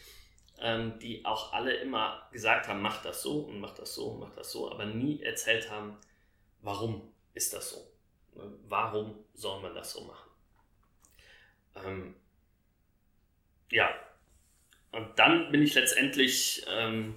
ähm, 0.60 0.98
die 0.98 1.24
auch 1.24 1.52
alle 1.52 1.74
immer 1.74 2.28
gesagt 2.32 2.68
haben, 2.68 2.80
mach 2.80 3.02
das 3.02 3.22
so 3.22 3.40
und 3.40 3.60
mach 3.60 3.74
das 3.74 3.94
so 3.94 4.08
und 4.08 4.20
mach 4.20 4.34
das 4.34 4.52
so, 4.52 4.70
aber 4.70 4.86
nie 4.86 5.22
erzählt 5.22 5.70
haben, 5.70 5.96
warum 6.62 7.12
ist 7.34 7.52
das 7.52 7.70
so? 7.70 7.90
Warum 8.68 9.24
soll 9.34 9.60
man 9.60 9.74
das 9.74 9.92
so 9.92 10.02
machen? 10.02 10.30
Ähm, 11.84 12.14
ja, 13.70 13.94
und 14.92 15.18
dann 15.18 15.50
bin 15.50 15.62
ich 15.62 15.74
letztendlich 15.74 16.64
ähm, 16.68 17.16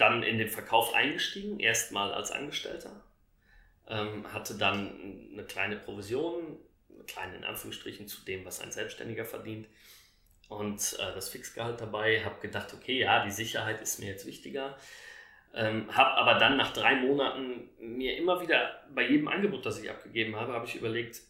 dann 0.00 0.22
in 0.22 0.38
den 0.38 0.48
Verkauf 0.48 0.94
eingestiegen, 0.94 1.60
erstmal 1.60 2.12
als 2.12 2.30
Angestellter. 2.30 3.04
Ähm, 3.88 4.32
hatte 4.32 4.56
dann 4.56 5.28
eine 5.32 5.44
kleine 5.44 5.76
Provision, 5.76 6.58
klein 7.06 7.34
in 7.34 7.44
Anführungsstrichen 7.44 8.08
zu 8.08 8.24
dem, 8.24 8.44
was 8.44 8.60
ein 8.60 8.72
Selbstständiger 8.72 9.24
verdient. 9.24 9.66
Und 10.48 10.96
äh, 10.98 11.14
das 11.14 11.28
Fixgehalt 11.28 11.80
dabei, 11.80 12.24
habe 12.24 12.40
gedacht, 12.40 12.72
okay, 12.74 12.98
ja, 12.98 13.24
die 13.24 13.30
Sicherheit 13.30 13.80
ist 13.80 14.00
mir 14.00 14.06
jetzt 14.06 14.26
wichtiger. 14.26 14.76
Ähm, 15.52 15.94
habe 15.96 16.10
aber 16.12 16.38
dann 16.38 16.56
nach 16.56 16.72
drei 16.72 16.94
Monaten 16.94 17.70
mir 17.78 18.16
immer 18.16 18.40
wieder 18.40 18.84
bei 18.94 19.08
jedem 19.08 19.28
Angebot, 19.28 19.66
das 19.66 19.80
ich 19.80 19.90
abgegeben 19.90 20.36
habe, 20.36 20.52
habe 20.52 20.66
ich 20.66 20.76
überlegt, 20.76 21.22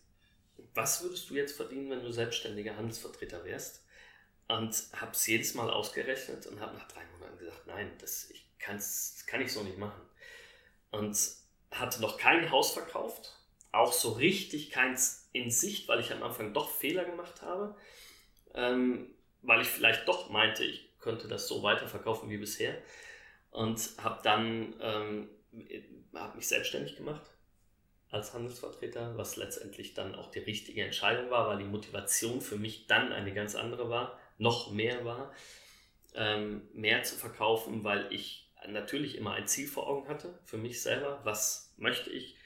was 0.74 1.02
würdest 1.02 1.28
du 1.30 1.34
jetzt 1.34 1.56
verdienen, 1.56 1.90
wenn 1.90 2.02
du 2.02 2.12
selbstständiger 2.12 2.76
Handelsvertreter 2.76 3.44
wärst? 3.44 3.86
Und 4.48 4.74
habe 4.94 5.12
es 5.12 5.26
jedes 5.26 5.54
Mal 5.54 5.70
ausgerechnet 5.70 6.46
und 6.46 6.60
habe 6.60 6.76
nach 6.76 6.88
drei 6.88 7.02
Monaten 7.12 7.38
gesagt, 7.38 7.66
nein, 7.66 7.90
das, 7.98 8.30
ich 8.30 8.49
das 8.66 9.24
kann 9.26 9.40
ich 9.40 9.52
so 9.52 9.62
nicht 9.62 9.78
machen. 9.78 10.00
Und 10.90 11.16
hatte 11.70 12.00
noch 12.00 12.18
kein 12.18 12.50
Haus 12.50 12.72
verkauft, 12.72 13.36
auch 13.72 13.92
so 13.92 14.12
richtig 14.12 14.70
keins 14.70 15.28
in 15.32 15.50
Sicht, 15.50 15.88
weil 15.88 16.00
ich 16.00 16.12
am 16.12 16.22
Anfang 16.22 16.52
doch 16.52 16.68
Fehler 16.68 17.04
gemacht 17.04 17.42
habe, 17.42 17.76
ähm, 18.54 19.14
weil 19.42 19.60
ich 19.60 19.68
vielleicht 19.68 20.08
doch 20.08 20.30
meinte, 20.30 20.64
ich 20.64 20.90
könnte 20.98 21.28
das 21.28 21.46
so 21.46 21.62
weiterverkaufen 21.62 22.28
wie 22.28 22.38
bisher 22.38 22.76
und 23.50 23.80
habe 24.02 24.20
dann 24.22 24.74
ähm, 24.80 25.30
hab 26.14 26.34
mich 26.34 26.48
selbstständig 26.48 26.96
gemacht 26.96 27.22
als 28.10 28.34
Handelsvertreter, 28.34 29.16
was 29.16 29.36
letztendlich 29.36 29.94
dann 29.94 30.16
auch 30.16 30.30
die 30.30 30.40
richtige 30.40 30.82
Entscheidung 30.84 31.30
war, 31.30 31.48
weil 31.48 31.58
die 31.58 31.64
Motivation 31.64 32.40
für 32.40 32.56
mich 32.56 32.88
dann 32.88 33.12
eine 33.12 33.32
ganz 33.32 33.54
andere 33.54 33.88
war, 33.88 34.18
noch 34.38 34.72
mehr 34.72 35.04
war, 35.04 35.32
ähm, 36.14 36.68
mehr 36.72 37.04
zu 37.04 37.14
verkaufen, 37.14 37.84
weil 37.84 38.12
ich 38.12 38.49
natürlich 38.68 39.16
immer 39.16 39.32
ein 39.32 39.46
Ziel 39.46 39.68
vor 39.68 39.86
Augen 39.86 40.08
hatte 40.08 40.38
für 40.44 40.58
mich 40.58 40.82
selber, 40.82 41.20
was 41.24 41.74
möchte 41.76 42.10
ich 42.10 42.36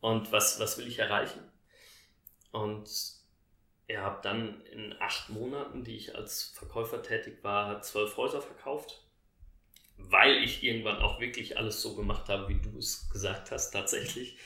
und 0.00 0.32
was, 0.32 0.60
was 0.60 0.78
will 0.78 0.86
ich 0.86 0.98
erreichen. 0.98 1.40
Und 2.52 2.88
er 3.86 4.04
hat 4.04 4.24
dann 4.24 4.60
in 4.66 4.94
acht 5.00 5.30
Monaten, 5.30 5.84
die 5.84 5.96
ich 5.96 6.14
als 6.14 6.44
Verkäufer 6.56 7.02
tätig 7.02 7.42
war, 7.42 7.82
zwölf 7.82 8.16
Häuser 8.16 8.40
verkauft, 8.40 9.04
weil 9.96 10.42
ich 10.42 10.62
irgendwann 10.62 10.98
auch 10.98 11.20
wirklich 11.20 11.58
alles 11.58 11.82
so 11.82 11.96
gemacht 11.96 12.28
habe, 12.28 12.48
wie 12.48 12.60
du 12.60 12.78
es 12.78 13.08
gesagt 13.10 13.50
hast, 13.50 13.72
tatsächlich. 13.72 14.38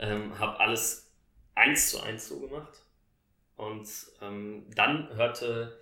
Ähm, 0.00 0.38
habe 0.38 0.60
alles 0.60 1.12
eins 1.54 1.90
zu 1.90 2.00
eins 2.00 2.28
so 2.28 2.40
gemacht. 2.40 2.82
Und 3.56 3.88
ähm, 4.20 4.66
dann 4.74 5.14
hörte 5.14 5.80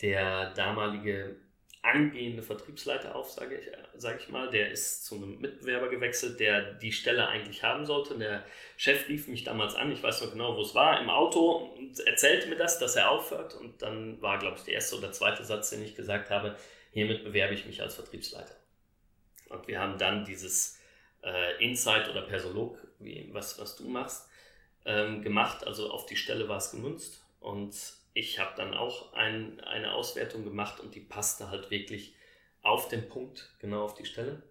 der 0.00 0.52
damalige 0.54 1.36
angehende 1.88 2.42
Vertriebsleiter 2.42 3.14
auf, 3.14 3.30
sage 3.30 3.56
ich, 3.56 3.66
sag 3.96 4.20
ich 4.20 4.28
mal. 4.28 4.50
Der 4.50 4.70
ist 4.70 5.04
zu 5.04 5.16
einem 5.16 5.38
Mitbewerber 5.40 5.88
gewechselt, 5.88 6.40
der 6.40 6.74
die 6.74 6.92
Stelle 6.92 7.28
eigentlich 7.28 7.62
haben 7.62 7.86
sollte. 7.86 8.18
Der 8.18 8.44
Chef 8.76 9.08
rief 9.08 9.28
mich 9.28 9.44
damals 9.44 9.74
an, 9.74 9.90
ich 9.90 10.02
weiß 10.02 10.22
noch 10.22 10.32
genau, 10.32 10.56
wo 10.56 10.62
es 10.62 10.74
war, 10.74 11.00
im 11.00 11.10
Auto 11.10 11.72
und 11.76 11.98
erzählte 12.00 12.48
mir 12.48 12.56
das, 12.56 12.78
dass 12.78 12.96
er 12.96 13.10
aufhört. 13.10 13.54
Und 13.54 13.82
dann 13.82 14.20
war, 14.22 14.38
glaube 14.38 14.56
ich, 14.56 14.64
der 14.64 14.74
erste 14.74 14.96
oder 14.96 15.12
zweite 15.12 15.44
Satz, 15.44 15.70
den 15.70 15.82
ich 15.82 15.94
gesagt 15.94 16.30
habe, 16.30 16.56
hiermit 16.92 17.24
bewerbe 17.24 17.54
ich 17.54 17.66
mich 17.66 17.82
als 17.82 17.94
Vertriebsleiter. 17.94 18.56
Und 19.48 19.66
wir 19.66 19.80
haben 19.80 19.98
dann 19.98 20.24
dieses 20.24 20.78
äh, 21.22 21.62
Insight 21.64 22.08
oder 22.08 22.22
Persolog, 22.22 22.78
wie, 22.98 23.28
was, 23.32 23.58
was 23.58 23.76
du 23.76 23.88
machst, 23.88 24.28
ähm, 24.84 25.22
gemacht. 25.22 25.66
Also 25.66 25.90
auf 25.90 26.06
die 26.06 26.16
Stelle 26.16 26.48
war 26.48 26.58
es 26.58 26.70
gemünzt. 26.70 27.24
Und 27.40 27.74
ich 28.18 28.40
habe 28.40 28.50
dann 28.56 28.74
auch 28.74 29.12
ein, 29.12 29.60
eine 29.60 29.92
Auswertung 29.92 30.42
gemacht 30.42 30.80
und 30.80 30.96
die 30.96 31.00
passte 31.00 31.50
halt 31.50 31.70
wirklich 31.70 32.16
auf 32.62 32.88
den 32.88 33.08
Punkt, 33.08 33.54
genau 33.60 33.84
auf 33.84 33.94
die 33.94 34.06
Stelle 34.06 34.42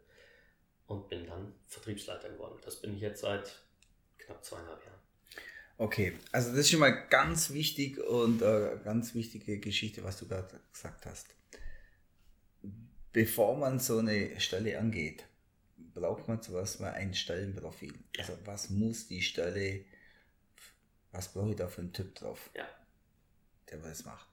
und 0.86 1.10
bin 1.10 1.28
dann 1.28 1.54
Vertriebsleiter 1.66 2.30
geworden. 2.30 2.58
Das 2.64 2.80
bin 2.80 2.96
ich 2.96 3.02
jetzt 3.02 3.20
seit 3.20 3.62
knapp 4.20 4.42
zweieinhalb 4.46 4.82
Jahren. 4.86 5.00
Okay, 5.78 6.18
also 6.32 6.52
das 6.52 6.60
ist 6.60 6.70
schon 6.70 6.80
mal 6.80 7.08
ganz 7.10 7.52
wichtig 7.52 8.00
und 8.00 8.42
äh, 8.42 8.80
ganz 8.86 9.14
wichtige 9.14 9.60
Geschichte, 9.60 10.02
was 10.02 10.18
du 10.18 10.30
gerade 10.30 10.62
gesagt 10.72 11.06
hast. 11.06 11.28
Bevor 13.12 13.58
man 13.58 13.80
so 13.80 13.98
eine 13.98 14.40
Stelle 14.40 14.80
angeht, 14.80 15.26
braucht 15.94 16.30
man 16.30 16.42
zuerst 16.42 16.80
mal 16.80 16.94
ein 16.94 17.14
Stellenprofil. 17.14 17.94
Also 18.18 18.38
was 18.46 18.70
muss 18.70 19.08
die 19.08 19.22
Stelle, 19.22 19.84
was 21.12 21.34
brauche 21.34 21.50
ich 21.50 21.58
da 21.58 21.68
für 21.68 21.82
einen 21.82 21.92
Typ 21.92 22.16
drauf? 22.16 22.50
Ja 22.56 22.66
der 23.72 23.84
was 23.84 24.06
macht. 24.06 24.28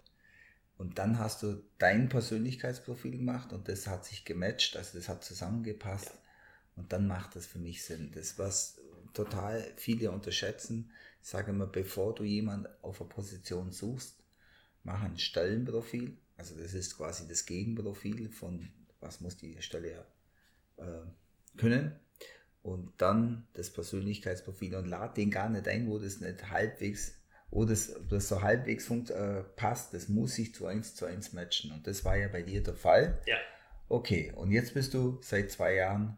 Und 0.77 0.99
dann 0.99 1.19
hast 1.19 1.43
du 1.43 1.63
dein 1.79 2.09
Persönlichkeitsprofil 2.09 3.13
gemacht 3.13 3.53
und 3.53 3.69
das 3.69 3.87
hat 3.87 4.05
sich 4.05 4.25
gematcht, 4.25 4.77
also 4.77 4.99
das 4.99 5.09
hat 5.09 5.25
zusammengepasst. 5.25 6.13
Und 6.77 6.93
dann 6.93 7.07
macht 7.07 7.37
das 7.37 7.47
für 7.47 7.61
mich 7.61 7.85
Sinn. 7.85 8.11
Das, 8.13 8.39
was 8.39 8.81
total 9.13 9.65
viele 9.77 10.11
unterschätzen, 10.11 10.91
ich 11.23 11.29
sage 11.29 11.53
immer, 11.53 11.67
bevor 11.67 12.15
du 12.15 12.25
jemanden 12.25 12.67
auf 12.83 13.01
eine 13.01 13.09
Position 13.09 13.71
suchst, 13.71 14.17
mach 14.83 15.03
ein 15.03 15.17
Stellenprofil. 15.17 16.17
Also 16.37 16.57
das 16.57 16.75
ist 16.75 16.97
quasi 16.97 17.29
das 17.29 17.47
Gegenprofil 17.47 18.29
von, 18.29 18.69
was 19.01 19.21
muss 19.21 19.37
die 19.37 19.61
Stelle 19.63 20.05
äh, 20.77 20.83
können. 21.57 21.93
Und 22.63 22.93
dann 22.99 23.47
das 23.53 23.71
Persönlichkeitsprofil 23.71 24.75
und 24.75 24.87
lad 24.87 25.17
den 25.17 25.31
gar 25.31 25.49
nicht 25.49 25.69
ein, 25.69 25.87
wo 25.87 25.99
das 25.99 26.21
nicht 26.21 26.51
halbwegs 26.51 27.15
wo 27.51 27.65
das, 27.65 27.95
das 28.09 28.29
so 28.29 28.43
halbwegs 28.43 28.91
äh, 28.91 29.43
passt, 29.57 29.95
das 29.95 30.09
muss 30.09 30.35
sich 30.35 30.55
zu 30.55 30.67
eins 30.67 30.95
zu 30.95 31.07
eins 31.07 31.33
matchen. 31.33 31.73
Und 31.73 31.87
das 31.87 32.05
war 32.05 32.17
ja 32.17 32.29
bei 32.29 32.43
dir 32.43 32.63
der 32.63 32.75
Fall. 32.75 33.21
Ja. 33.27 33.37
Okay, 33.89 34.33
und 34.35 34.51
jetzt 34.51 34.75
bist 34.75 34.95
du 34.95 35.19
seit 35.23 35.51
zwei 35.51 35.75
Jahren 35.75 36.17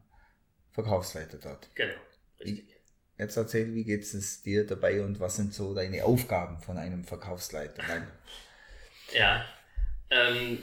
Verkaufsleiter 0.73 1.39
dort. 1.39 1.69
Genau, 1.75 1.95
richtig. 2.41 2.77
Jetzt 3.19 3.37
erzähl, 3.37 3.75
wie 3.75 3.85
geht 3.85 4.03
es 4.03 4.43
dir 4.43 4.67
dabei 4.67 5.03
und 5.03 5.21
was 5.21 5.37
sind 5.37 5.55
so 5.55 5.75
deine 5.75 6.05
Aufgaben 6.05 6.59
von 6.59 6.77
einem 6.77 7.05
Verkaufsleiter? 7.05 7.83
ja, 9.13 9.45
ähm, 10.11 10.59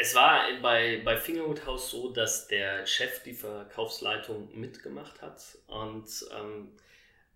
es 0.00 0.14
war 0.14 0.42
bei, 0.60 1.00
bei 1.04 1.16
Fingerhut 1.16 1.64
House 1.66 1.90
so, 1.90 2.12
dass 2.12 2.48
der 2.48 2.86
Chef 2.86 3.22
die 3.22 3.34
Verkaufsleitung 3.34 4.48
mitgemacht 4.58 5.20
hat 5.22 5.42
und 5.66 6.06
ähm, 6.36 6.72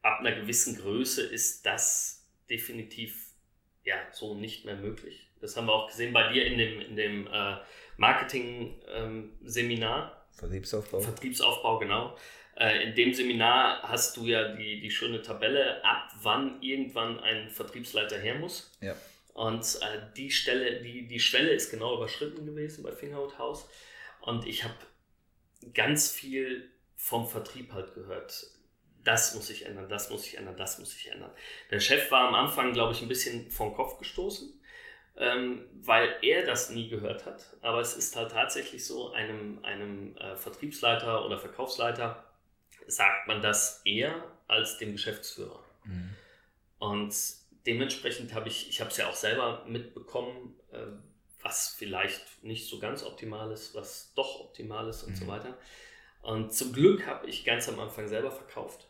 ab 0.03 0.21
einer 0.21 0.35
gewissen 0.35 0.77
Größe 0.77 1.23
ist 1.23 1.65
das 1.67 2.16
definitiv 2.51 3.31
ja, 3.85 3.97
so 4.13 4.35
nicht 4.35 4.65
mehr 4.65 4.77
möglich. 4.77 5.29
Das 5.41 5.57
haben 5.57 5.67
wir 5.67 5.75
auch 5.75 5.89
gesehen 5.89 6.13
bei 6.13 6.33
dir 6.33 6.47
in 6.47 6.59
dem, 6.59 6.81
in 6.81 6.97
dem 6.97 7.29
äh, 7.29 7.57
Marketing-Seminar. 7.97 10.05
Ähm, 10.05 10.39
Vertriebsaufbau. 10.39 11.01
Vertriebsaufbau, 11.01 11.79
genau. 11.79 12.17
Äh, 12.57 12.89
in 12.89 12.95
dem 12.95 13.15
Seminar 13.15 13.83
hast 13.83 14.17
du 14.17 14.27
ja 14.27 14.55
die, 14.55 14.81
die 14.81 14.91
schöne 14.91 15.23
Tabelle, 15.23 15.85
ab 15.85 16.11
wann 16.23 16.63
irgendwann 16.63 17.21
ein 17.21 17.51
Vertriebsleiter 17.51 18.19
her 18.19 18.37
muss. 18.37 18.73
Ja. 18.81 18.97
Und 19.35 19.79
äh, 19.83 20.01
die 20.17 20.31
Stelle, 20.31 20.83
die, 20.83 21.07
die 21.07 21.21
Schwelle 21.21 21.51
ist 21.51 21.71
genau 21.71 21.97
überschritten 21.97 22.47
gewesen 22.47 22.83
bei 22.83 22.93
Fingerhut 22.93 23.39
House. 23.39 23.69
Und 24.21 24.47
ich 24.47 24.65
habe 24.65 24.75
ganz 25.75 26.11
viel 26.11 26.71
vom 26.97 27.29
Vertrieb 27.29 27.73
halt 27.73 27.95
gehört. 27.95 28.47
Das 29.07 29.37
muss 29.37 29.47
sich 29.47 29.65
ändern, 29.65 29.89
das 29.89 30.11
muss 30.11 30.25
sich 30.25 30.37
ändern, 30.37 30.57
das 30.57 30.81
muss 30.81 30.91
sich 30.91 31.13
ändern. 31.13 31.31
Der 31.71 31.79
Chef 31.79 32.11
war 32.11 32.27
am 32.27 32.35
Anfang, 32.35 32.73
glaube 32.73 32.93
ich, 32.93 33.03
ein 33.03 33.09
bisschen 33.09 33.49
vom 33.53 33.73
Kopf 33.73 33.99
gestoßen, 33.99 34.61
ähm, 35.17 35.65
weil 35.83 36.17
er 36.23 36.45
das 36.45 36.71
nie 36.71 36.89
gehört 36.89 37.25
hat. 37.25 37.57
Aber 37.63 37.81
es 37.81 37.97
ist 37.97 38.17
halt 38.17 38.33
tatsächlich 38.33 38.85
so, 38.85 39.13
einem, 39.13 39.65
einem 39.65 40.17
äh, 40.17 40.35
Vertriebsleiter 40.35 41.25
oder 41.25 41.39
Verkaufsleiter 41.39 42.25
sagt 42.89 43.29
man 43.29 43.41
das 43.41 43.81
eher 43.85 44.25
als 44.49 44.79
dem 44.79 44.91
Geschäftsführer. 44.91 45.63
Mhm. 45.85 46.17
Und 46.81 47.15
dementsprechend 47.65 48.35
habe 48.35 48.49
ich, 48.49 48.69
ich 48.69 48.81
habe 48.81 48.91
es 48.91 48.97
ja 48.97 49.09
auch 49.09 49.15
selber 49.15 49.65
mitbekommen, 49.69 50.59
äh, 50.73 50.79
was 51.43 51.77
vielleicht 51.79 52.43
nicht 52.43 52.69
so 52.69 52.81
ganz 52.81 53.05
optimal 53.05 53.53
ist, 53.53 53.73
was 53.73 54.13
doch 54.17 54.41
optimal 54.41 54.89
ist 54.89 55.05
und 55.05 55.13
mhm. 55.13 55.17
so 55.17 55.27
weiter. 55.29 55.57
Und 56.23 56.53
zum 56.53 56.73
Glück 56.73 57.07
habe 57.07 57.29
ich 57.29 57.45
ganz 57.45 57.69
am 57.69 57.79
Anfang 57.79 58.09
selber 58.09 58.33
verkauft. 58.33 58.86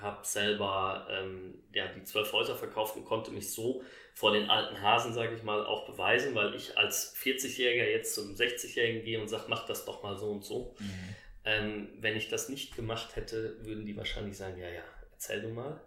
Habe 0.00 0.24
selber 0.26 1.06
ähm, 1.10 1.62
ja, 1.72 1.88
die 1.88 2.04
zwölf 2.04 2.32
Häuser 2.32 2.56
verkauft 2.56 2.96
und 2.96 3.04
konnte 3.04 3.30
mich 3.30 3.52
so 3.52 3.82
vor 4.14 4.32
den 4.32 4.50
alten 4.50 4.80
Hasen, 4.80 5.12
sage 5.12 5.34
ich 5.34 5.42
mal, 5.42 5.64
auch 5.64 5.86
beweisen, 5.86 6.34
weil 6.34 6.54
ich 6.54 6.76
als 6.76 7.16
40-Jähriger 7.16 7.88
jetzt 7.88 8.14
zum 8.14 8.34
60-Jährigen 8.34 9.04
gehe 9.04 9.20
und 9.20 9.28
sage, 9.28 9.44
mach 9.48 9.66
das 9.66 9.84
doch 9.84 10.02
mal 10.02 10.16
so 10.16 10.30
und 10.30 10.44
so. 10.44 10.74
Mhm. 10.78 11.14
Ähm, 11.44 11.88
wenn 12.00 12.16
ich 12.16 12.28
das 12.28 12.48
nicht 12.48 12.74
gemacht 12.76 13.16
hätte, 13.16 13.64
würden 13.64 13.86
die 13.86 13.96
wahrscheinlich 13.96 14.36
sagen, 14.36 14.58
ja, 14.58 14.68
ja, 14.68 14.82
erzähl 15.12 15.40
du 15.40 15.48
mal. 15.48 15.80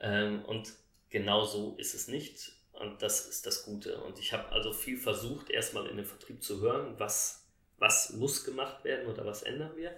Ähm, 0.00 0.44
und 0.44 0.72
genau 1.10 1.44
so 1.44 1.74
ist 1.78 1.94
es 1.94 2.08
nicht. 2.08 2.52
Und 2.72 3.02
das 3.02 3.26
ist 3.26 3.46
das 3.46 3.64
Gute. 3.64 3.98
Und 4.02 4.18
ich 4.18 4.32
habe 4.32 4.50
also 4.50 4.72
viel 4.72 4.98
versucht, 4.98 5.50
erstmal 5.50 5.86
in 5.86 5.96
den 5.96 6.06
Vertrieb 6.06 6.42
zu 6.42 6.60
hören, 6.60 6.94
was, 6.98 7.46
was 7.78 8.10
muss 8.14 8.44
gemacht 8.44 8.84
werden 8.84 9.06
oder 9.06 9.24
was 9.24 9.42
ändern 9.42 9.76
wir. 9.76 9.96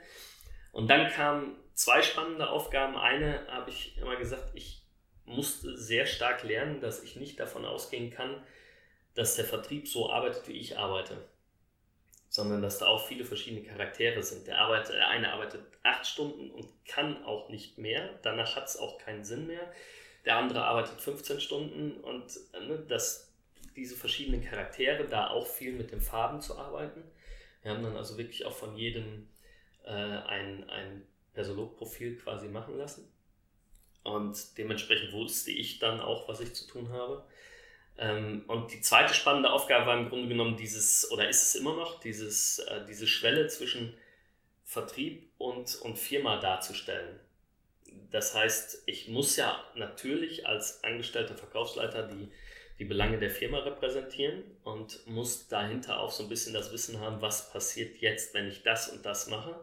Und 0.73 0.89
dann 0.89 1.11
kamen 1.11 1.57
zwei 1.77 2.03
spannende 2.03 2.51
Aufgaben. 2.51 2.97
Eine 2.97 3.47
habe 3.47 3.71
ich 3.71 3.97
immer 3.99 4.17
gesagt, 4.17 4.51
ich 4.55 4.83
musste 5.25 5.79
sehr 5.79 6.07
stark 6.07 6.43
lernen, 6.43 6.81
dass 6.81 7.05
ich 7.05 7.15
nicht 7.15 7.39
davon 7.39 7.65
ausgehen 7.65 8.11
kann, 8.11 8.43
dass 9.15 9.37
der 9.37 9.45
Vertrieb 9.45 9.87
so 9.87 10.11
arbeitet, 10.11 10.49
wie 10.49 10.59
ich 10.59 10.77
arbeite. 10.77 11.17
Sondern 12.29 12.61
dass 12.61 12.79
da 12.79 12.87
auch 12.89 13.07
viele 13.07 13.25
verschiedene 13.25 13.63
Charaktere 13.63 14.25
sind. 14.25 14.49
Der, 14.49 14.59
arbeitet, 14.59 14.97
der 14.97 15.09
eine 15.09 15.33
arbeitet 15.33 15.65
acht 15.85 16.05
Stunden 16.05 16.51
und 16.51 16.69
kann 16.85 17.25
auch 17.25 17.49
nicht 17.49 17.79
mehr. 17.79 18.19
Danach 18.23 18.57
hat 18.57 18.65
es 18.65 18.77
auch 18.77 18.99
keinen 18.99 19.25
Sinn 19.25 19.47
mehr 19.47 19.73
der 20.27 20.37
andere 20.37 20.65
arbeitet 20.65 21.01
15 21.01 21.41
Stunden 21.41 22.01
und 22.01 22.37
ne, 22.53 22.85
dass 22.89 23.33
diese 23.77 23.95
verschiedenen 23.95 24.45
Charaktere, 24.45 25.05
da 25.05 25.29
auch 25.29 25.47
viel 25.47 25.73
mit 25.73 25.93
den 25.93 26.01
Farben 26.01 26.41
zu 26.41 26.59
arbeiten. 26.59 27.03
Wir 27.63 27.71
haben 27.71 27.83
dann 27.83 27.97
also 27.97 28.19
wirklich 28.19 28.45
auch 28.45 28.53
von 28.53 28.77
jedem 28.77 29.29
äh, 29.85 29.91
ein, 29.91 30.69
ein 30.69 31.07
Personalprofil 31.37 32.17
quasi 32.17 32.49
machen 32.49 32.77
lassen. 32.77 33.09
Und 34.03 34.59
dementsprechend 34.59 35.13
wusste 35.13 35.51
ich 35.51 35.79
dann 35.79 36.01
auch, 36.01 36.29
was 36.29 36.41
ich 36.41 36.55
zu 36.55 36.67
tun 36.67 36.89
habe. 36.89 37.25
Ähm, 37.99 38.45
und 38.49 38.73
die 38.73 38.81
zweite 38.81 39.15
spannende 39.15 39.51
Aufgabe 39.51 39.87
war 39.87 39.99
im 39.99 40.09
Grunde 40.09 40.29
genommen 40.29 40.57
dieses, 40.57 41.11
oder 41.11 41.29
ist 41.29 41.43
es 41.43 41.55
immer 41.55 41.77
noch, 41.77 42.01
dieses, 42.01 42.59
äh, 42.59 42.85
diese 42.87 43.07
Schwelle 43.07 43.47
zwischen 43.49 43.95
Vertrieb 44.65 45.31
und, 45.39 45.77
und 45.83 45.99
Firma 45.99 46.39
darzustellen. 46.41 47.21
Das 48.11 48.35
heißt, 48.35 48.83
ich 48.87 49.09
muss 49.09 49.37
ja 49.37 49.63
natürlich 49.75 50.47
als 50.47 50.83
angestellter 50.85 51.37
Verkaufsleiter 51.37 52.03
die, 52.05 52.29
die 52.79 52.85
Belange 52.85 53.19
der 53.19 53.31
Firma 53.31 53.59
repräsentieren 53.59 54.45
und 54.65 55.07
muss 55.07 55.49
dahinter 55.49 56.01
auch 56.01 56.11
so 56.11 56.23
ein 56.23 56.29
bisschen 56.29 56.55
das 56.55 56.73
Wissen 56.73 57.01
haben, 57.01 57.23
was 57.23 57.51
passiert 57.51 57.97
jetzt, 57.99 58.35
wenn 58.35 58.49
ich 58.49 58.63
das 58.63 58.89
und 58.89 59.05
das 59.05 59.29
mache. 59.29 59.59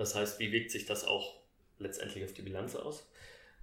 Das 0.00 0.14
heißt, 0.14 0.38
wie 0.40 0.50
wirkt 0.52 0.70
sich 0.70 0.86
das 0.86 1.04
auch 1.04 1.40
letztendlich 1.78 2.24
auf 2.24 2.32
die 2.32 2.42
Bilanz 2.42 2.74
aus? 2.74 3.08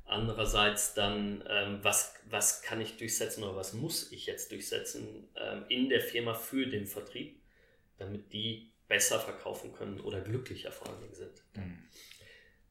Andererseits 0.05 0.93
dann, 0.93 1.43
ähm, 1.49 1.79
was, 1.81 2.13
was 2.29 2.61
kann 2.61 2.79
ich 2.79 2.95
durchsetzen 2.97 3.43
oder 3.43 3.57
was 3.57 3.73
muss 3.73 4.11
ich 4.11 4.25
jetzt 4.25 4.51
durchsetzen 4.51 5.27
ähm, 5.35 5.65
in 5.67 5.89
der 5.89 5.99
Firma 5.99 6.33
für 6.33 6.65
den 6.65 6.87
Vertrieb, 6.87 7.41
damit 7.97 8.31
die 8.31 8.71
besser 8.87 9.19
verkaufen 9.19 9.73
können 9.73 9.99
oder 9.99 10.21
glücklicher 10.21 10.71
vor 10.71 10.87
allen 10.87 11.01
Dingen 11.01 11.15
sind. 11.15 11.43
Mhm 11.55 11.87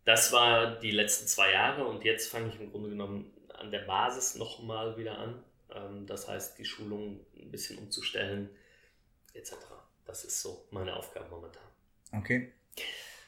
das 0.06 0.32
war 0.32 0.78
die 0.78 0.92
letzten 0.92 1.26
zwei 1.26 1.52
Jahre 1.52 1.84
und 1.84 2.04
jetzt 2.04 2.30
fange 2.30 2.48
ich 2.48 2.60
im 2.60 2.70
Grunde 2.70 2.88
genommen 2.88 3.34
an 3.52 3.72
der 3.72 3.80
Basis 3.80 4.36
nochmal 4.36 4.96
wieder 4.96 5.18
an. 5.18 5.42
Ähm, 5.74 6.06
das 6.06 6.28
heißt, 6.28 6.56
die 6.58 6.64
Schulung 6.64 7.26
ein 7.36 7.50
bisschen 7.50 7.76
umzustellen, 7.76 8.48
etc. 9.34 9.54
Das 10.06 10.24
ist 10.24 10.40
so 10.40 10.64
meine 10.70 10.94
Aufgabe 10.94 11.28
momentan. 11.28 11.66
Okay. 12.12 12.52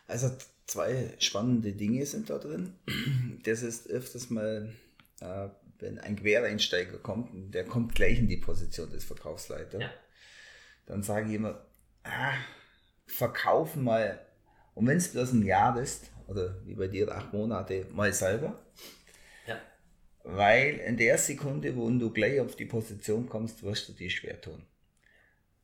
Also 0.09 0.31
zwei 0.66 1.14
spannende 1.18 1.73
Dinge 1.73 2.05
sind 2.05 2.31
da 2.31 2.38
drin. 2.38 2.73
Das 3.44 3.62
ist 3.62 3.88
öfters 3.88 4.31
mal, 4.31 4.73
äh, 5.21 5.49
wenn 5.79 5.99
ein 5.99 6.16
Quereinsteiger 6.16 6.99
kommt, 6.99 7.33
und 7.33 7.53
der 7.53 7.64
kommt 7.64 7.94
gleich 7.94 8.18
in 8.18 8.27
die 8.27 8.38
Position 8.38 8.90
des 8.90 9.05
Verkaufsleiters, 9.05 9.81
ja. 9.81 9.90
dann 10.87 11.05
sage 11.05 11.29
ich 11.29 11.37
immer, 11.37 11.64
ah, 12.03 12.35
verkaufen 13.07 13.85
mal, 13.85 14.18
und 14.75 14.87
wenn 14.87 14.97
es 14.97 15.12
bloß 15.12 15.33
ein 15.33 15.47
Jahr 15.47 15.81
ist, 15.81 16.11
oder 16.27 16.55
wie 16.66 16.75
bei 16.75 16.88
dir 16.88 17.11
acht 17.11 17.33
Monate 17.33 17.87
mal 17.92 18.12
selber. 18.12 18.59
Ja. 19.47 19.61
Weil 20.25 20.75
in 20.77 20.97
der 20.97 21.16
Sekunde, 21.16 21.75
wo 21.77 21.88
du 21.90 22.11
gleich 22.11 22.40
auf 22.40 22.57
die 22.57 22.66
Position 22.66 23.29
kommst, 23.29 23.62
wirst 23.62 23.88
du 23.88 23.92
dir 23.92 24.11
schwer 24.11 24.40
tun. 24.40 24.62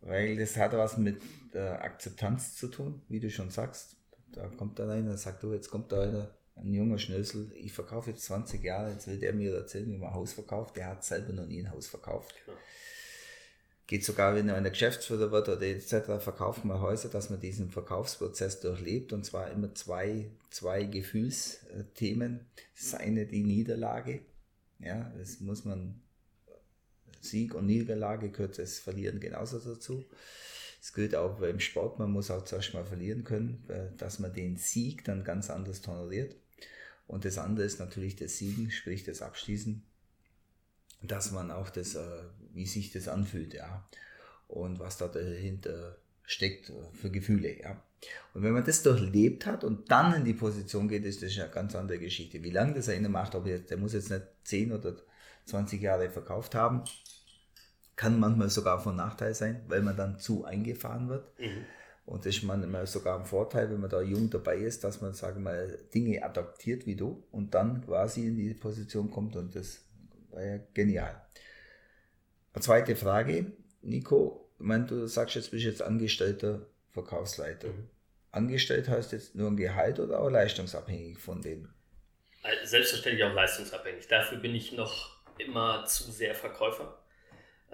Weil 0.01 0.37
das 0.37 0.57
hat 0.57 0.73
was 0.73 0.97
mit 0.97 1.21
der 1.53 1.83
Akzeptanz 1.83 2.57
zu 2.57 2.69
tun, 2.69 3.03
wie 3.09 3.21
du 3.21 3.31
schon 3.31 3.51
sagst. 3.51 3.97
Da 4.35 4.49
kommt 4.49 4.79
dann 4.79 4.91
einer 4.91 5.13
und 5.13 5.19
sagt, 5.19 5.43
du, 5.43 5.53
jetzt 5.53 5.71
kommt 5.71 5.93
da 5.93 6.03
einer, 6.03 6.31
ein 6.57 6.73
junger 6.73 6.99
Schnösel, 6.99 7.51
ich 7.57 7.73
verkaufe 7.73 8.11
jetzt 8.11 8.25
20 8.27 8.63
Jahre, 8.63 8.93
jetzt 8.93 9.07
will 9.07 9.19
der 9.19 9.33
mir 9.33 9.55
erzählen, 9.55 9.91
wie 9.91 9.99
man 9.99 10.11
ein 10.11 10.15
Haus 10.15 10.33
verkauft. 10.33 10.77
Der 10.77 10.87
hat 10.87 11.05
selber 11.05 11.33
noch 11.33 11.47
nie 11.47 11.61
ein 11.61 11.71
Haus 11.71 11.87
verkauft. 11.87 12.35
Genau 12.45 12.59
geht 13.87 14.05
sogar, 14.05 14.35
wenn 14.35 14.49
er 14.49 14.57
einer 14.57 14.71
Geschäftsführer 14.71 15.31
wird 15.31 15.49
oder 15.49 15.63
etc., 15.63 16.23
verkauft 16.23 16.65
man 16.65 16.81
Häuser, 16.81 17.09
dass 17.09 17.31
man 17.31 17.41
diesen 17.41 17.71
Verkaufsprozess 17.71 18.61
durchlebt 18.61 19.13
und 19.13 19.25
zwar 19.25 19.51
immer 19.51 19.75
zwei, 19.75 20.31
zwei 20.51 20.85
Gefühlsthemen. 20.85 22.47
Das 22.79 22.95
eine 22.95 23.27
die 23.27 23.45
Niederlage, 23.45 24.23
ja, 24.79 25.13
das 25.19 25.41
muss 25.41 25.65
man, 25.65 26.01
Sieg 27.21 27.55
und 27.55 27.67
Niederlage 27.67 28.31
gehört 28.31 28.59
das 28.59 28.79
Verlieren 28.79 29.21
genauso 29.21 29.59
dazu. 29.59 30.05
Es 30.85 30.93
gilt 30.93 31.15
auch 31.15 31.39
beim 31.39 31.61
Sport, 31.61 31.99
man 31.99 32.11
muss 32.11 32.31
auch 32.31 32.45
zuerst 32.45 32.75
mal 32.75 32.85
verlieren 32.85 33.25
können, 33.25 33.65
äh, 33.69 33.97
dass 33.97 34.19
man 34.19 34.35
den 34.35 34.59
Sieg 34.59 35.03
dann 35.05 35.25
ganz 35.25 35.49
anders 35.49 35.81
toleriert. 35.81 36.37
Und 37.07 37.25
das 37.25 37.39
andere 37.39 37.65
ist 37.65 37.79
natürlich 37.79 38.17
das 38.17 38.37
Siegen, 38.37 38.71
sprich 38.71 39.03
das 39.03 39.23
Abschließen 39.23 39.83
dass 41.07 41.33
man 41.33 41.51
auch 41.51 41.71
das, 41.71 41.95
äh, 41.95 42.23
wie 42.53 42.67
sich 42.67 42.93
das 42.93 43.09
anfühlt, 43.09 43.55
ja. 43.55 43.89
Und 44.49 44.79
was 44.79 44.97
da 44.97 45.09
dahinter 45.09 45.97
steckt 46.23 46.71
äh, 46.71 46.73
für 46.93 47.11
Gefühle, 47.11 47.61
ja. 47.61 47.83
Und 48.35 48.43
wenn 48.43 48.53
man 48.53 48.65
das 48.65 48.83
durchlebt 48.83 49.47
hat 49.47 49.65
und 49.65 49.91
dann 49.91 50.15
in 50.15 50.25
die 50.25 50.35
Position 50.35 50.89
geht, 50.89 51.05
ist 51.05 51.23
das 51.23 51.39
eine 51.39 51.49
ganz 51.51 51.75
andere 51.75 51.99
Geschichte. 51.99 52.43
Wie 52.43 52.51
lange 52.51 52.75
das 52.75 52.89
einer 52.89 53.09
macht, 53.09 53.35
ob 53.35 53.47
jetzt, 53.47 53.71
der 53.71 53.79
muss 53.79 53.95
jetzt 53.95 54.11
nicht 54.11 54.25
10 54.45 54.73
oder 54.73 54.97
20 55.47 55.81
Jahre 55.81 56.11
verkauft 56.11 56.55
haben, 56.55 56.85
kann 57.97 58.19
manchmal 58.19 58.51
sogar 58.51 58.81
von 58.81 58.97
Nachteil 58.97 59.35
sein, 59.35 59.65
weil 59.69 59.83
man 59.83 59.97
dann 59.97 60.19
zu 60.19 60.45
eingefahren 60.45 61.09
wird. 61.09 61.39
Mhm. 61.39 61.65
Und 62.07 62.27
das 62.27 62.37
ist 62.37 62.43
manchmal 62.43 62.87
sogar 62.87 63.19
ein 63.19 63.25
Vorteil, 63.25 63.71
wenn 63.71 63.81
man 63.81 63.89
da 63.89 64.03
jung 64.03 64.29
dabei 64.29 64.59
ist, 64.59 64.85
dass 64.85 65.01
man, 65.01 65.15
sagen 65.15 65.43
mal, 65.43 65.79
Dinge 65.95 66.23
adaptiert 66.23 66.87
wie 66.87 66.97
du 66.97 67.25
und 67.31 67.55
dann 67.55 67.85
quasi 67.85 68.27
in 68.27 68.37
die 68.37 68.53
Position 68.53 69.11
kommt 69.11 69.37
und 69.37 69.55
das 69.55 69.81
war 70.31 70.45
ja 70.45 70.59
genial. 70.75 71.23
Eine 72.53 72.63
zweite 72.63 72.95
Frage, 72.95 73.53
Nico. 73.83 74.51
Ich 74.59 74.67
meine, 74.67 74.85
du 74.87 75.07
sagst 75.07 75.35
jetzt, 75.35 75.51
bist 75.51 75.65
jetzt 75.65 75.83
angestellter 75.83 76.67
Verkaufsleiter. 76.91 77.69
Mhm. 77.69 77.89
Angestellt 78.31 78.89
heißt 78.89 79.13
jetzt 79.13 79.35
nur 79.35 79.51
ein 79.51 79.57
Gehalt 79.57 79.99
oder 79.99 80.21
auch 80.21 80.29
leistungsabhängig 80.29 81.19
von 81.19 81.41
dem? 81.41 81.73
Äh, 82.43 82.67
selbstverständlich 82.67 83.25
auch 83.25 83.33
leistungsabhängig. 83.33 84.07
Dafür 84.09 84.39
bin 84.39 84.55
ich 84.55 84.73
noch 84.73 85.23
immer 85.39 85.85
zu 85.87 86.11
sehr 86.11 86.35
Verkäufer. 86.35 86.99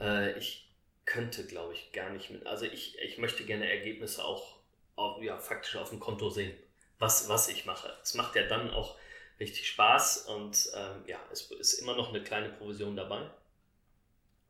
Äh, 0.00 0.38
ich 0.38 0.70
könnte, 1.04 1.46
glaube 1.46 1.74
ich, 1.74 1.92
gar 1.92 2.10
nicht 2.10 2.30
mit. 2.30 2.46
Also 2.46 2.64
ich, 2.64 2.98
ich 2.98 3.18
möchte 3.18 3.44
gerne 3.44 3.70
Ergebnisse 3.70 4.24
auch 4.24 4.60
auf, 4.96 5.22
ja, 5.22 5.38
faktisch 5.38 5.76
auf 5.76 5.90
dem 5.90 6.00
Konto 6.00 6.30
sehen, 6.30 6.52
was, 6.98 7.28
was 7.28 7.48
ich 7.48 7.66
mache. 7.66 7.92
Es 8.02 8.14
macht 8.14 8.36
ja 8.36 8.46
dann 8.46 8.70
auch 8.70 8.96
richtig 9.38 9.68
Spaß 9.68 10.26
und 10.26 10.70
ähm, 10.74 11.04
ja, 11.06 11.18
es 11.32 11.50
ist 11.50 11.80
immer 11.80 11.96
noch 11.96 12.10
eine 12.10 12.22
kleine 12.22 12.50
Provision 12.50 12.96
dabei. 12.96 13.30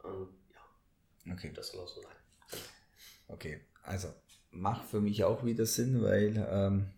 Und 0.03 0.35
ja, 0.53 1.33
okay. 1.33 1.53
das 1.55 1.69
soll 1.69 1.81
auch 1.81 1.89
so 1.89 2.03
sein. 2.03 2.17
Okay, 3.29 3.61
also 3.83 4.13
macht 4.51 4.89
für 4.89 5.01
mich 5.01 5.23
auch 5.25 5.45
wieder 5.45 5.67
Sinn, 5.67 6.03
weil 6.03 6.47
ähm, 6.51 6.91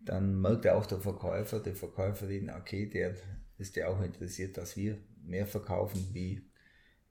dann 0.00 0.40
merkt 0.40 0.64
ja 0.64 0.74
auch 0.74 0.86
der 0.86 1.00
Verkäufer, 1.00 1.60
die 1.60 1.74
Verkäuferin, 1.74 2.50
okay, 2.50 2.86
der 2.86 3.14
ist 3.58 3.76
ja 3.76 3.88
auch 3.88 4.00
interessiert, 4.00 4.56
dass 4.56 4.76
wir 4.76 4.98
mehr 5.22 5.46
verkaufen, 5.46 6.08
wie 6.14 6.49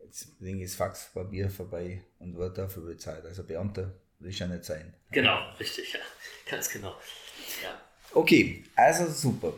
jetzt 0.09 0.39
bringe 0.39 0.63
ich 0.63 0.71
das 0.71 0.75
Faxpapier 0.75 1.49
vorbei 1.49 2.01
und 2.17 2.35
wird 2.35 2.57
dafür 2.57 2.83
bezahlt. 2.83 3.25
Also 3.25 3.43
Beamter 3.43 3.93
will 4.19 4.31
ich 4.31 4.39
ja 4.39 4.47
nicht 4.47 4.65
sein. 4.65 4.93
Genau, 5.11 5.37
richtig, 5.59 5.93
ja, 5.93 5.99
ganz 6.49 6.69
genau. 6.69 6.95
Ja. 7.63 7.79
Okay, 8.13 8.63
also 8.75 9.07
super. 9.11 9.53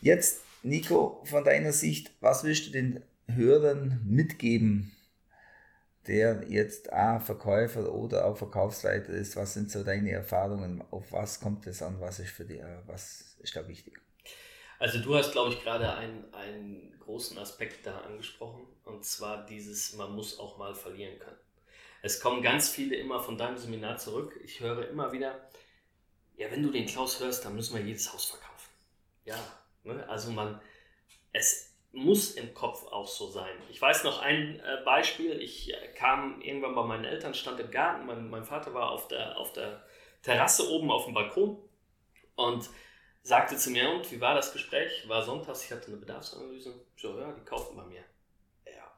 Jetzt, 0.00 0.40
Nico, 0.62 1.22
von 1.24 1.44
deiner 1.44 1.72
Sicht, 1.72 2.10
was 2.20 2.42
willst 2.44 2.66
du 2.66 2.70
den 2.70 3.02
Hörern 3.28 4.00
mitgeben, 4.04 4.92
der 6.06 6.44
jetzt 6.48 6.92
A, 6.92 7.20
Verkäufer 7.20 7.92
oder 7.92 8.24
auch 8.24 8.38
Verkaufsleiter 8.38 9.12
ist? 9.12 9.36
Was 9.36 9.54
sind 9.54 9.70
so 9.70 9.84
deine 9.84 10.10
Erfahrungen? 10.10 10.82
Auf 10.90 11.12
was 11.12 11.40
kommt 11.40 11.66
es 11.66 11.82
an? 11.82 12.00
Was 12.00 12.18
ist 12.18 12.30
für 12.30 12.44
dich, 12.44 12.62
was 12.86 13.36
ist 13.40 13.54
da 13.54 13.68
wichtig? 13.68 14.00
Also 14.78 14.98
du 14.98 15.16
hast, 15.16 15.32
glaube 15.32 15.52
ich, 15.52 15.62
gerade 15.62 15.94
einen, 15.94 16.32
einen 16.34 16.98
großen 17.00 17.38
Aspekt 17.38 17.86
da 17.86 17.98
angesprochen, 18.00 18.66
und 18.84 19.04
zwar 19.04 19.46
dieses, 19.46 19.94
man 19.94 20.14
muss 20.14 20.38
auch 20.38 20.58
mal 20.58 20.74
verlieren 20.74 21.18
können. 21.18 21.36
Es 22.02 22.20
kommen 22.20 22.42
ganz 22.42 22.68
viele 22.68 22.96
immer 22.96 23.20
von 23.20 23.38
deinem 23.38 23.56
Seminar 23.56 23.96
zurück. 23.96 24.38
Ich 24.44 24.60
höre 24.60 24.88
immer 24.88 25.12
wieder, 25.12 25.48
ja, 26.36 26.50
wenn 26.50 26.62
du 26.62 26.70
den 26.70 26.86
Klaus 26.86 27.20
hörst, 27.20 27.44
dann 27.44 27.56
müssen 27.56 27.76
wir 27.76 27.82
jedes 27.82 28.12
Haus 28.12 28.26
verkaufen. 28.26 28.70
Ja, 29.24 29.38
ne? 29.82 30.06
also 30.08 30.30
man, 30.30 30.60
es 31.32 31.74
muss 31.92 32.32
im 32.32 32.52
Kopf 32.52 32.86
auch 32.86 33.08
so 33.08 33.30
sein. 33.30 33.56
Ich 33.70 33.80
weiß 33.80 34.04
noch 34.04 34.20
ein 34.20 34.60
äh, 34.60 34.82
Beispiel. 34.84 35.40
Ich 35.40 35.72
äh, 35.72 35.88
kam 35.94 36.40
irgendwann 36.42 36.74
bei 36.74 36.84
meinen 36.84 37.04
Eltern, 37.04 37.32
stand 37.32 37.58
im 37.58 37.70
Garten. 37.70 38.06
Mein, 38.06 38.28
mein 38.28 38.44
Vater 38.44 38.74
war 38.74 38.90
auf 38.90 39.08
der, 39.08 39.38
auf 39.38 39.52
der 39.54 39.82
Terrasse 40.22 40.70
oben 40.70 40.90
auf 40.90 41.06
dem 41.06 41.14
Balkon 41.14 41.56
und 42.34 42.68
sagte 43.26 43.56
zu 43.56 43.70
mir, 43.70 43.90
und 43.90 44.10
wie 44.12 44.20
war 44.20 44.36
das 44.36 44.52
Gespräch? 44.52 45.08
War 45.08 45.24
sonntags, 45.24 45.64
ich 45.64 45.72
hatte 45.72 45.88
eine 45.88 45.96
Bedarfsanalyse. 45.96 46.74
So, 46.96 47.18
ja, 47.18 47.32
die 47.32 47.44
kaufen 47.44 47.76
bei 47.76 47.84
mir. 47.84 48.04
Ja, 48.64 48.92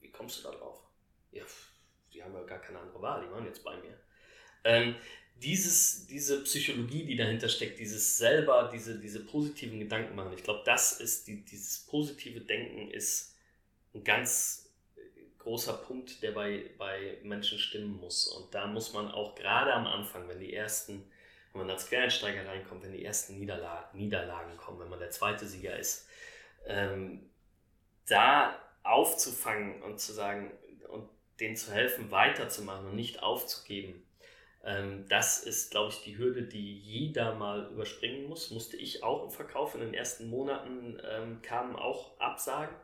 wie 0.00 0.10
kommst 0.10 0.38
du 0.38 0.48
da 0.48 0.56
drauf? 0.56 0.80
Ja, 1.32 1.44
die 2.12 2.22
haben 2.22 2.32
ja 2.32 2.42
gar 2.44 2.60
keine 2.60 2.78
andere 2.78 3.02
Wahl, 3.02 3.26
die 3.26 3.30
waren 3.30 3.44
jetzt 3.44 3.62
bei 3.62 3.76
mir. 3.76 3.98
Ähm, 4.64 4.96
dieses, 5.36 6.06
diese 6.06 6.42
Psychologie, 6.44 7.04
die 7.04 7.16
dahinter 7.16 7.48
steckt, 7.50 7.78
dieses 7.78 8.16
selber, 8.16 8.70
diese, 8.72 8.98
diese 8.98 9.24
positiven 9.24 9.78
Gedanken 9.78 10.16
machen, 10.16 10.32
ich 10.32 10.42
glaube, 10.42 10.62
das 10.64 10.98
ist, 10.98 11.28
die, 11.28 11.44
dieses 11.44 11.80
positive 11.80 12.40
Denken 12.40 12.90
ist 12.90 13.36
ein 13.94 14.02
ganz 14.02 14.72
großer 15.40 15.74
Punkt, 15.74 16.22
der 16.22 16.32
bei, 16.32 16.70
bei 16.78 17.18
Menschen 17.22 17.58
stimmen 17.58 17.98
muss. 18.00 18.26
Und 18.28 18.54
da 18.54 18.66
muss 18.66 18.94
man 18.94 19.10
auch 19.10 19.34
gerade 19.34 19.74
am 19.74 19.86
Anfang, 19.86 20.26
wenn 20.26 20.40
die 20.40 20.54
ersten, 20.54 21.04
wenn 21.58 21.66
man 21.66 21.74
als 21.74 21.88
Quereinsteiger 21.88 22.46
reinkommt, 22.46 22.82
wenn 22.82 22.92
die 22.92 23.04
ersten 23.04 23.38
Niederlagen, 23.38 23.98
Niederlagen 23.98 24.56
kommen, 24.56 24.80
wenn 24.80 24.88
man 24.88 24.98
der 24.98 25.10
zweite 25.10 25.46
Sieger 25.46 25.78
ist, 25.78 26.08
ähm, 26.66 27.28
da 28.06 28.58
aufzufangen 28.82 29.82
und 29.82 30.00
zu 30.00 30.12
sagen 30.12 30.52
und 30.88 31.08
denen 31.40 31.56
zu 31.56 31.72
helfen, 31.72 32.10
weiterzumachen 32.10 32.86
und 32.86 32.96
nicht 32.96 33.22
aufzugeben 33.22 34.02
ähm, 34.64 35.06
das 35.08 35.42
ist, 35.42 35.70
glaube 35.70 35.92
ich, 35.92 36.02
die 36.02 36.18
Hürde, 36.18 36.42
die 36.42 36.78
jeder 36.78 37.34
mal 37.34 37.70
überspringen 37.72 38.28
muss. 38.28 38.50
Musste 38.50 38.76
ich 38.76 39.02
auch 39.02 39.24
im 39.24 39.30
Verkauf. 39.30 39.74
In 39.74 39.80
den 39.80 39.94
ersten 39.94 40.28
Monaten 40.28 41.00
ähm, 41.08 41.40
kamen 41.42 41.76
auch 41.76 42.18
Absagen. 42.20 42.74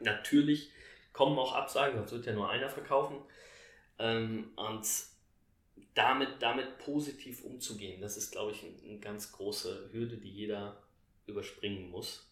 Natürlich 0.00 0.70
kommen 1.12 1.38
auch 1.38 1.54
Absagen, 1.54 1.96
sonst 1.96 2.12
wird 2.12 2.26
ja 2.26 2.32
nur 2.32 2.48
einer 2.48 2.68
verkaufen. 2.70 3.16
Ähm, 3.98 4.52
und 4.56 4.86
damit, 5.98 6.40
damit 6.40 6.78
positiv 6.78 7.44
umzugehen, 7.44 8.00
das 8.00 8.16
ist, 8.16 8.30
glaube 8.30 8.52
ich, 8.52 8.64
eine 8.84 9.00
ganz 9.00 9.32
große 9.32 9.90
Hürde, 9.92 10.16
die 10.16 10.30
jeder 10.30 10.80
überspringen 11.26 11.90
muss. 11.90 12.24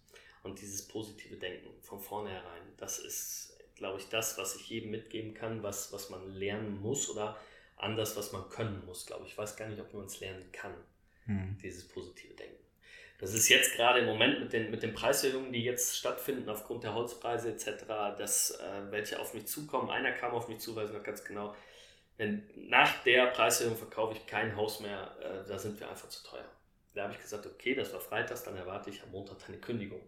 Und 0.45 0.61
dieses 0.61 0.87
positive 0.87 1.37
Denken 1.37 1.69
von 1.83 2.01
vornherein, 2.01 2.63
das 2.77 3.01
ist, 3.01 3.59
glaube 3.75 3.99
ich, 3.99 4.09
das, 4.09 4.39
was 4.39 4.55
ich 4.55 4.69
jedem 4.69 4.93
mitgeben 4.93 5.35
kann, 5.35 5.65
was, 5.65 5.93
was 5.93 6.11
man 6.11 6.31
lernen 6.31 6.81
muss 6.81 7.11
oder 7.11 7.37
anders, 7.77 8.17
was 8.17 8.31
man 8.31 8.49
können 8.49 8.87
muss, 8.87 9.05
glaube 9.05 9.25
ich. 9.25 9.33
Ich 9.33 9.39
weiß 9.39 9.57
gar 9.57 9.69
nicht, 9.69 9.81
ob 9.81 9.93
man 9.93 10.07
es 10.07 10.21
lernen 10.21 10.51
kann, 10.53 10.75
hm. 11.25 11.59
dieses 11.61 11.89
positive 11.89 12.35
Denken. 12.35 12.65
Das 13.19 13.35
ist 13.35 13.49
jetzt 13.49 13.75
gerade 13.75 14.01
im 14.01 14.07
Moment 14.07 14.39
mit 14.41 14.53
den, 14.53 14.71
mit 14.71 14.85
den 14.85 14.95
Preiserhöhungen, 14.95 15.53
die 15.53 15.65
jetzt 15.65 15.97
stattfinden 15.97 16.49
aufgrund 16.49 16.85
der 16.85 16.95
Holzpreise 16.95 17.51
etc., 17.51 17.87
dass 18.17 18.53
äh, 18.53 18.91
welche 18.91 19.19
auf 19.19 19.35
mich 19.35 19.47
zukommen. 19.47 19.91
Einer 19.91 20.13
kam 20.13 20.33
auf 20.33 20.49
mich 20.49 20.59
zu, 20.59 20.77
weiß 20.77 20.91
ich 20.91 20.97
noch 20.97 21.03
ganz 21.03 21.25
genau. 21.25 21.57
Wenn 22.17 22.49
nach 22.69 23.03
der 23.03 23.27
Preiserhöhung 23.27 23.77
verkaufe 23.77 24.17
ich 24.17 24.27
kein 24.27 24.57
Haus 24.57 24.81
mehr, 24.81 25.17
äh, 25.21 25.49
da 25.49 25.59
sind 25.59 25.79
wir 25.79 25.89
einfach 25.89 26.09
zu 26.09 26.25
teuer. 26.25 26.49
Da 26.95 27.05
habe 27.05 27.13
ich 27.13 27.21
gesagt, 27.21 27.47
okay, 27.47 27.75
das 27.75 27.93
war 27.93 28.01
freitags, 28.01 28.43
dann 28.43 28.57
erwarte 28.57 28.89
ich 28.89 29.03
am 29.03 29.11
Montag 29.11 29.39
deine 29.47 29.59
Kündigung. 29.59 30.01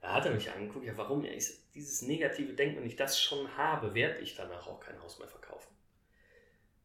Da 0.00 0.12
hat 0.12 0.26
er 0.26 0.32
mich 0.32 0.50
angeguckt, 0.50 0.84
ja 0.84 0.96
warum? 0.96 1.24
Ja, 1.24 1.32
ich, 1.32 1.48
dieses 1.74 2.02
negative 2.02 2.52
Denken, 2.54 2.78
wenn 2.78 2.86
ich 2.86 2.96
das 2.96 3.20
schon 3.20 3.56
habe, 3.56 3.94
werde 3.94 4.20
ich 4.20 4.34
danach 4.36 4.66
auch 4.66 4.80
kein 4.80 5.00
Haus 5.00 5.18
mehr 5.18 5.28
verkaufen. 5.28 5.72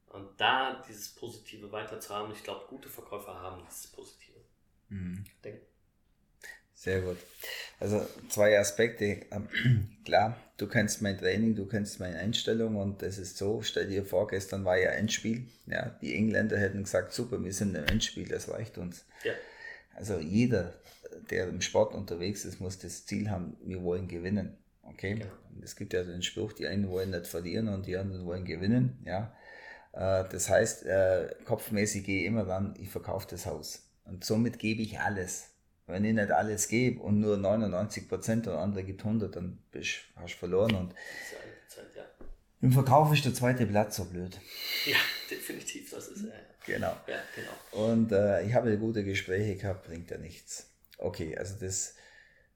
Und 0.08 0.40
da 0.40 0.82
dieses 0.88 1.10
Positive 1.10 1.72
weiterzuhaben, 1.72 2.32
ich 2.32 2.44
glaube, 2.44 2.66
gute 2.68 2.90
Verkäufer 2.90 3.40
haben 3.40 3.64
dieses 3.70 3.88
Positive. 3.88 4.40
Mhm. 4.90 5.26
Sehr 6.74 7.02
gut. 7.02 7.18
Also 7.80 8.06
zwei 8.30 8.58
Aspekte. 8.60 9.26
Ähm, 9.32 9.48
klar, 10.06 10.38
du 10.58 10.68
kennst 10.68 11.02
mein 11.02 11.18
Training, 11.18 11.56
du 11.56 11.66
kennst 11.66 12.00
meine 12.00 12.18
Einstellung 12.18 12.76
und 12.76 13.02
das 13.02 13.18
ist 13.18 13.38
so, 13.38 13.62
stell 13.62 13.88
dir 13.88 14.04
vor, 14.04 14.28
gestern 14.28 14.66
war 14.66 14.78
ja 14.78 14.92
Endspiel. 14.92 15.46
Ja, 15.68 15.98
die 16.02 16.16
Engländer 16.16 16.58
hätten 16.58 16.84
gesagt, 16.84 17.14
super, 17.14 17.44
wir 17.44 17.54
sind 17.54 17.76
im 17.76 17.86
Endspiel, 17.86 18.28
das 18.28 18.50
reicht 18.50 18.78
uns. 18.78 19.06
Ja. 19.24 19.34
Also 19.96 20.20
jeder, 20.20 20.74
der 21.30 21.48
im 21.48 21.62
Sport 21.62 21.94
unterwegs 21.94 22.46
ist, 22.46 22.60
muss 22.60 22.80
das 22.80 23.06
Ziel 23.06 23.30
haben, 23.30 23.58
wir 23.64 23.84
wollen 23.84 24.08
gewinnen. 24.08 24.58
Okay? 24.84 25.16
Genau. 25.16 25.32
Es 25.64 25.76
gibt 25.76 25.94
ja 25.94 26.04
den 26.04 26.24
Spruch, 26.24 26.54
die 26.54 26.68
einen 26.68 26.90
wollen 26.90 27.12
nicht 27.12 27.28
verlieren 27.28 27.68
und 27.68 27.86
die 27.88 27.98
anderen 27.98 28.26
wollen 28.26 28.46
gewinnen. 28.46 29.00
Ja. 29.06 29.34
Äh, 29.94 30.30
das 30.30 30.50
heißt, 30.50 30.86
äh, 30.86 31.36
kopfmäßig 31.46 32.04
gehe 32.04 32.22
ich 32.22 32.28
immer 32.28 32.46
dann, 32.46 32.76
ich 32.80 32.90
verkaufe 32.90 33.28
das 33.30 33.46
Haus. 33.46 33.84
Und 34.06 34.24
somit 34.24 34.60
gebe 34.60 34.82
ich 34.82 35.00
alles. 35.00 35.50
Wenn 35.88 36.04
ich 36.04 36.14
nicht 36.14 36.32
alles 36.32 36.68
gebe 36.68 37.02
und 37.02 37.22
nur 37.22 37.38
99 37.38 38.10
Prozent 38.10 38.48
und 38.48 38.56
andere 38.56 38.84
gibt 38.84 39.02
100, 39.02 39.36
dann 39.36 39.58
bist, 39.72 40.00
hast 40.18 40.34
du 40.34 40.38
verloren. 40.38 40.76
Und 40.76 40.94
ja. 41.96 42.04
Im 42.62 42.72
Verkauf 42.72 43.14
ist 43.14 43.24
der 43.24 43.34
zweite 43.34 43.66
Platz 43.66 43.96
so 43.96 44.06
blöd. 44.06 44.38
Ja, 44.86 44.98
definitiv, 45.32 45.90
das 45.92 46.10
ist 46.10 46.26
er. 46.26 46.40
Genau. 46.66 46.96
Ja, 47.08 47.20
genau. 47.34 47.88
Und 47.90 48.12
äh, 48.12 48.44
ich 48.46 48.54
habe 48.54 48.78
gute 48.78 49.04
Gespräche 49.04 49.56
gehabt, 49.56 49.88
bringt 49.88 50.12
ja 50.12 50.18
nichts. 50.18 50.70
Okay, 50.98 51.38
also 51.38 51.56
das 51.60 51.96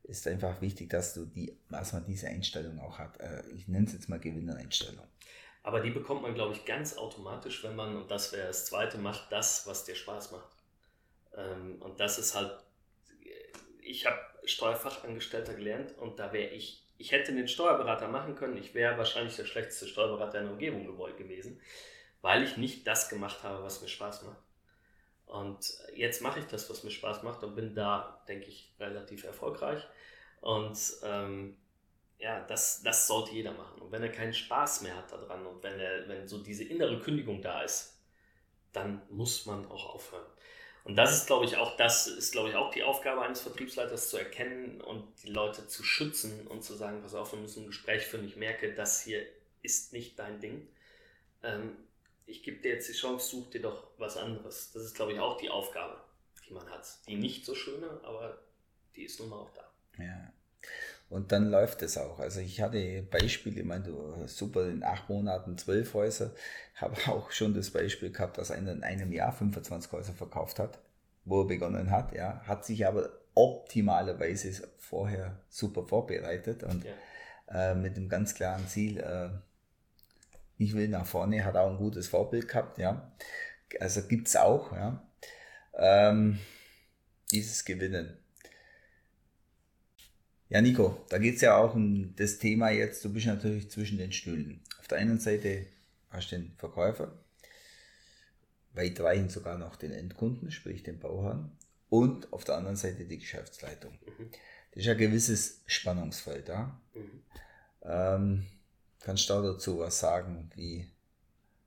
ist 0.03 0.27
einfach 0.27 0.59
wichtig, 0.61 0.89
dass 0.89 1.13
du 1.13 1.25
die, 1.25 1.57
dass 1.69 1.93
man 1.93 2.05
diese 2.05 2.27
Einstellung 2.27 2.79
auch 2.79 2.99
hat. 2.99 3.19
Äh, 3.21 3.43
ich 3.55 3.67
nenne 3.67 3.85
es 3.85 3.93
jetzt 3.93 4.09
mal 4.09 4.19
Gewinnereinstellung. 4.19 5.07
Aber 5.63 5.79
die 5.79 5.91
bekommt 5.91 6.23
man, 6.23 6.33
glaube 6.33 6.53
ich, 6.53 6.65
ganz 6.65 6.97
automatisch, 6.97 7.63
wenn 7.63 7.75
man, 7.75 7.95
und 7.95 8.09
das 8.09 8.33
wäre 8.33 8.47
das 8.47 8.65
Zweite, 8.65 8.97
macht 8.97 9.31
das, 9.31 9.67
was 9.67 9.85
dir 9.85 9.95
Spaß 9.95 10.31
macht. 10.31 10.49
Ähm, 11.37 11.81
und 11.81 11.99
das 11.99 12.17
ist 12.17 12.35
halt, 12.35 12.51
ich 13.81 14.05
habe 14.05 14.19
Steuerfachangestellter 14.45 15.53
gelernt 15.53 15.97
und 15.97 16.19
da 16.19 16.33
wäre 16.33 16.49
ich, 16.49 16.83
ich 16.97 17.11
hätte 17.11 17.33
den 17.33 17.47
Steuerberater 17.47 18.07
machen 18.07 18.35
können, 18.35 18.57
ich 18.57 18.73
wäre 18.73 18.97
wahrscheinlich 18.97 19.35
der 19.35 19.45
schlechteste 19.45 19.87
Steuerberater 19.87 20.39
in 20.39 20.45
der 20.45 20.53
Umgebung 20.53 20.85
gewesen, 21.17 21.61
weil 22.21 22.43
ich 22.43 22.57
nicht 22.57 22.85
das 22.87 23.09
gemacht 23.09 23.43
habe, 23.43 23.63
was 23.63 23.81
mir 23.81 23.87
Spaß 23.87 24.23
macht. 24.23 24.41
Und 25.25 25.77
jetzt 25.95 26.21
mache 26.21 26.39
ich 26.39 26.45
das, 26.45 26.69
was 26.69 26.83
mir 26.83 26.91
Spaß 26.91 27.23
macht 27.23 27.43
und 27.43 27.55
bin 27.55 27.73
da, 27.73 28.21
denke 28.27 28.47
ich, 28.47 28.73
relativ 28.79 29.23
erfolgreich. 29.23 29.81
Und 30.41 30.77
ähm, 31.03 31.57
ja, 32.19 32.41
das, 32.41 32.83
das 32.83 33.07
sollte 33.07 33.31
jeder 33.31 33.53
machen. 33.53 33.81
Und 33.81 33.91
wenn 33.91 34.03
er 34.03 34.11
keinen 34.11 34.33
Spaß 34.33 34.81
mehr 34.81 34.95
hat 34.95 35.11
daran 35.11 35.45
und 35.45 35.63
wenn, 35.63 35.79
er, 35.79 36.07
wenn 36.07 36.27
so 36.27 36.39
diese 36.39 36.63
innere 36.65 36.99
Kündigung 36.99 37.41
da 37.41 37.63
ist, 37.63 37.99
dann 38.73 39.01
muss 39.09 39.45
man 39.45 39.65
auch 39.67 39.95
aufhören. 39.95 40.25
Und 40.83 40.95
das 40.95 41.15
ist, 41.15 41.27
glaube 41.27 41.45
ich, 41.45 41.57
auch 41.57 41.77
das 41.77 42.07
ist, 42.07 42.31
glaube 42.31 42.49
ich, 42.49 42.55
auch 42.55 42.71
die 42.71 42.83
Aufgabe 42.83 43.21
eines 43.21 43.41
Vertriebsleiters 43.41 44.09
zu 44.09 44.17
erkennen 44.17 44.81
und 44.81 45.05
die 45.23 45.29
Leute 45.29 45.67
zu 45.67 45.83
schützen 45.83 46.47
und 46.47 46.63
zu 46.63 46.73
sagen, 46.73 47.01
pass 47.01 47.13
auf, 47.13 47.33
wir 47.33 47.39
müssen 47.39 47.63
ein 47.63 47.67
Gespräch 47.67 48.07
führen. 48.07 48.25
Ich 48.25 48.35
merke, 48.35 48.73
das 48.73 49.01
hier 49.01 49.23
ist 49.61 49.93
nicht 49.93 50.17
dein 50.17 50.39
Ding. 50.39 50.67
Ähm, 51.43 51.77
ich 52.25 52.43
gebe 52.43 52.61
dir 52.61 52.71
jetzt 52.73 52.89
die 52.89 52.93
Chance, 52.93 53.29
such 53.29 53.51
dir 53.51 53.61
doch 53.61 53.87
was 53.97 54.17
anderes. 54.17 54.71
Das 54.71 54.83
ist, 54.83 54.95
glaube 54.95 55.13
ich, 55.13 55.19
auch 55.19 55.37
die 55.37 55.49
Aufgabe, 55.49 56.01
die 56.47 56.53
man 56.53 56.67
hat. 56.69 56.87
Die 57.07 57.15
nicht 57.15 57.45
so 57.45 57.53
schöne, 57.53 57.99
aber 58.03 58.39
die 58.95 59.03
ist 59.03 59.19
nun 59.19 59.29
mal 59.29 59.39
auch 59.39 59.53
da. 59.53 59.71
Ja. 60.01 60.33
Und 61.11 61.33
dann 61.33 61.51
läuft 61.51 61.81
es 61.81 61.97
auch. 61.97 62.19
Also 62.19 62.39
ich 62.39 62.61
hatte 62.61 63.03
Beispiele, 63.03 63.59
ich 63.59 63.65
meine, 63.65 63.83
du 63.83 64.25
super 64.27 64.69
in 64.69 64.81
acht 64.81 65.09
Monaten 65.09 65.57
zwölf 65.57 65.93
Häuser, 65.93 66.31
habe 66.75 66.95
auch 67.07 67.31
schon 67.31 67.53
das 67.53 67.69
Beispiel 67.69 68.13
gehabt, 68.13 68.37
dass 68.37 68.49
einer 68.49 68.71
in 68.71 68.81
einem 68.81 69.11
Jahr 69.11 69.33
25 69.33 69.91
Häuser 69.91 70.13
verkauft 70.13 70.57
hat, 70.57 70.79
wo 71.25 71.41
er 71.41 71.47
begonnen 71.47 71.91
hat, 71.91 72.13
ja, 72.13 72.41
hat 72.45 72.63
sich 72.63 72.87
aber 72.87 73.09
optimalerweise 73.35 74.69
vorher 74.77 75.37
super 75.49 75.85
vorbereitet 75.85 76.63
und 76.63 76.85
ja. 76.85 77.71
äh, 77.71 77.75
mit 77.75 77.97
einem 77.97 78.07
ganz 78.07 78.33
klaren 78.33 78.65
Ziel, 78.69 78.97
äh, 78.99 79.31
ich 80.57 80.73
will 80.75 80.87
nach 80.87 81.05
vorne, 81.05 81.43
hat 81.43 81.57
auch 81.57 81.71
ein 81.71 81.77
gutes 81.77 82.07
Vorbild 82.07 82.47
gehabt, 82.47 82.77
ja. 82.77 83.11
Also 83.81 84.03
gibt 84.03 84.29
es 84.29 84.37
auch, 84.37 84.71
ja. 84.71 85.05
Ähm, 85.73 86.39
dieses 87.31 87.65
Gewinnen. 87.65 88.17
Ja, 90.51 90.59
Nico, 90.59 91.05
da 91.07 91.17
geht 91.17 91.35
es 91.35 91.41
ja 91.41 91.55
auch 91.55 91.75
um 91.75 92.13
das 92.17 92.37
Thema 92.37 92.71
jetzt, 92.71 93.05
du 93.05 93.13
bist 93.13 93.25
natürlich 93.25 93.71
zwischen 93.71 93.97
den 93.97 94.11
Stühlen. 94.11 94.61
Auf 94.81 94.87
der 94.89 94.97
einen 94.97 95.17
Seite 95.17 95.65
hast 96.09 96.29
du 96.29 96.35
den 96.35 96.51
Verkäufer, 96.57 97.17
weitreichend 98.73 99.31
sogar 99.31 99.57
noch 99.57 99.77
den 99.77 99.93
Endkunden, 99.93 100.51
sprich 100.51 100.83
den 100.83 100.99
Bauherrn, 100.99 101.57
und 101.87 102.33
auf 102.33 102.43
der 102.43 102.55
anderen 102.57 102.75
Seite 102.75 103.05
die 103.05 103.17
Geschäftsleitung. 103.17 103.97
Mhm. 104.05 104.29
Das 104.73 104.83
ist 104.83 104.89
ein 104.89 104.97
gewisses 104.97 105.61
Spannungsfeld 105.67 106.49
da. 106.49 106.77
Mhm. 106.95 107.23
Ähm, 107.83 108.47
kannst 108.99 109.29
du 109.29 109.41
dazu 109.41 109.79
was 109.79 109.99
sagen? 109.99 110.51
Wie 110.55 110.85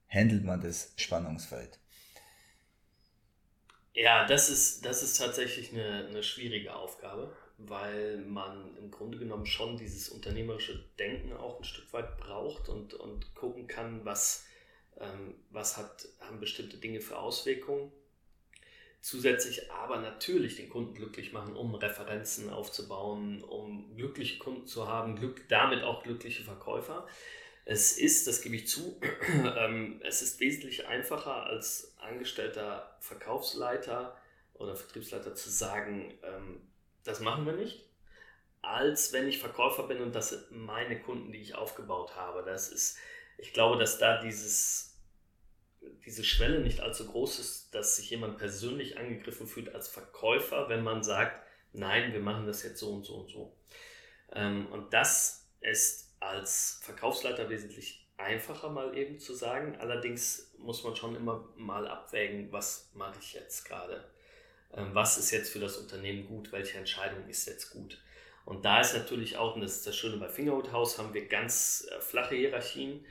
handelt 0.09 0.43
man 0.43 0.61
das 0.61 0.93
Spannungsfeld? 0.95 1.79
Ja, 3.95 4.27
das 4.27 4.51
ist, 4.51 4.85
das 4.85 5.01
ist 5.01 5.17
tatsächlich 5.17 5.73
eine, 5.73 6.05
eine 6.05 6.21
schwierige 6.21 6.75
Aufgabe 6.75 7.35
weil 7.57 8.17
man 8.17 8.75
im 8.77 8.91
Grunde 8.91 9.17
genommen 9.17 9.45
schon 9.45 9.77
dieses 9.77 10.09
unternehmerische 10.09 10.83
Denken 10.99 11.33
auch 11.33 11.59
ein 11.59 11.63
Stück 11.63 11.91
weit 11.93 12.17
braucht 12.17 12.69
und, 12.69 12.93
und 12.93 13.33
gucken 13.35 13.67
kann, 13.67 14.03
was, 14.03 14.45
ähm, 14.99 15.35
was 15.51 15.77
hat, 15.77 16.07
haben 16.19 16.39
bestimmte 16.39 16.77
Dinge 16.77 17.01
für 17.01 17.17
Auswirkungen. 17.17 17.91
Zusätzlich 19.01 19.71
aber 19.71 20.01
natürlich 20.01 20.55
den 20.55 20.69
Kunden 20.69 20.95
glücklich 20.95 21.31
machen, 21.31 21.55
um 21.55 21.75
Referenzen 21.75 22.49
aufzubauen, 22.49 23.43
um 23.43 23.95
glückliche 23.95 24.39
Kunden 24.39 24.65
zu 24.65 24.87
haben, 24.87 25.15
Glück, 25.15 25.47
damit 25.47 25.83
auch 25.83 26.03
glückliche 26.03 26.43
Verkäufer. 26.43 27.07
Es 27.65 27.97
ist, 27.97 28.27
das 28.27 28.41
gebe 28.41 28.55
ich 28.55 28.67
zu, 28.67 28.99
ähm, 29.57 30.01
es 30.03 30.21
ist 30.21 30.39
wesentlich 30.39 30.87
einfacher 30.87 31.45
als 31.45 31.95
angestellter 31.99 32.97
Verkaufsleiter 32.99 34.17
oder 34.53 34.75
Vertriebsleiter 34.75 35.35
zu 35.35 35.49
sagen, 35.49 36.17
ähm, 36.23 36.61
das 37.05 37.21
machen 37.21 37.45
wir 37.45 37.53
nicht, 37.53 37.85
als 38.61 39.13
wenn 39.13 39.27
ich 39.27 39.39
Verkäufer 39.39 39.83
bin 39.83 40.01
und 40.01 40.13
das 40.13 40.29
sind 40.29 40.51
meine 40.51 40.99
Kunden, 40.99 41.31
die 41.31 41.39
ich 41.39 41.55
aufgebaut 41.55 42.15
habe. 42.15 42.43
Das 42.43 42.69
ist, 42.69 42.97
ich 43.37 43.53
glaube, 43.53 43.77
dass 43.77 43.99
da 43.99 44.21
dieses, 44.21 44.99
diese 46.05 46.23
Schwelle 46.23 46.59
nicht 46.59 46.81
allzu 46.81 47.07
groß 47.07 47.39
ist, 47.39 47.75
dass 47.75 47.95
sich 47.95 48.09
jemand 48.09 48.37
persönlich 48.37 48.97
angegriffen 48.97 49.47
fühlt 49.47 49.73
als 49.73 49.87
Verkäufer, 49.87 50.67
wenn 50.67 50.83
man 50.83 51.03
sagt, 51.03 51.45
nein, 51.73 52.11
wir 52.11 52.21
machen 52.21 52.47
das 52.47 52.63
jetzt 52.63 52.79
so 52.79 52.91
und 52.91 53.05
so 53.05 53.15
und 53.15 53.29
so. 53.29 53.55
Ähm, 54.33 54.67
und 54.71 54.93
das 54.93 55.47
ist 55.61 56.15
als 56.19 56.79
Verkaufsleiter 56.83 57.49
wesentlich 57.49 58.07
einfacher 58.17 58.69
mal 58.69 58.97
eben 58.97 59.19
zu 59.19 59.33
sagen. 59.33 59.75
Allerdings 59.77 60.53
muss 60.57 60.83
man 60.83 60.95
schon 60.95 61.15
immer 61.15 61.47
mal 61.55 61.87
abwägen, 61.87 62.51
was 62.51 62.89
mache 62.93 63.19
ich 63.19 63.33
jetzt 63.33 63.65
gerade. 63.65 64.03
Ähm, 64.75 64.89
was 64.93 65.17
ist 65.17 65.31
jetzt 65.31 65.51
für 65.51 65.59
das 65.59 65.77
Unternehmen 65.77 66.27
gut, 66.27 66.51
welche 66.51 66.77
Entscheidung 66.77 67.27
ist 67.27 67.47
jetzt 67.47 67.71
gut. 67.71 68.01
Und 68.45 68.63
da 68.63 68.81
ist 68.81 68.93
natürlich 68.93 69.37
auch, 69.37 69.55
und 69.55 69.61
das 69.61 69.77
ist 69.77 69.87
das 69.87 69.95
Schöne 69.95 70.17
bei 70.17 70.29
Fingerhut 70.29 70.71
House, 70.71 70.97
haben 70.99 71.13
wir 71.13 71.27
ganz 71.27 71.87
äh, 71.91 71.99
flache 71.99 72.35
Hierarchien. 72.35 73.05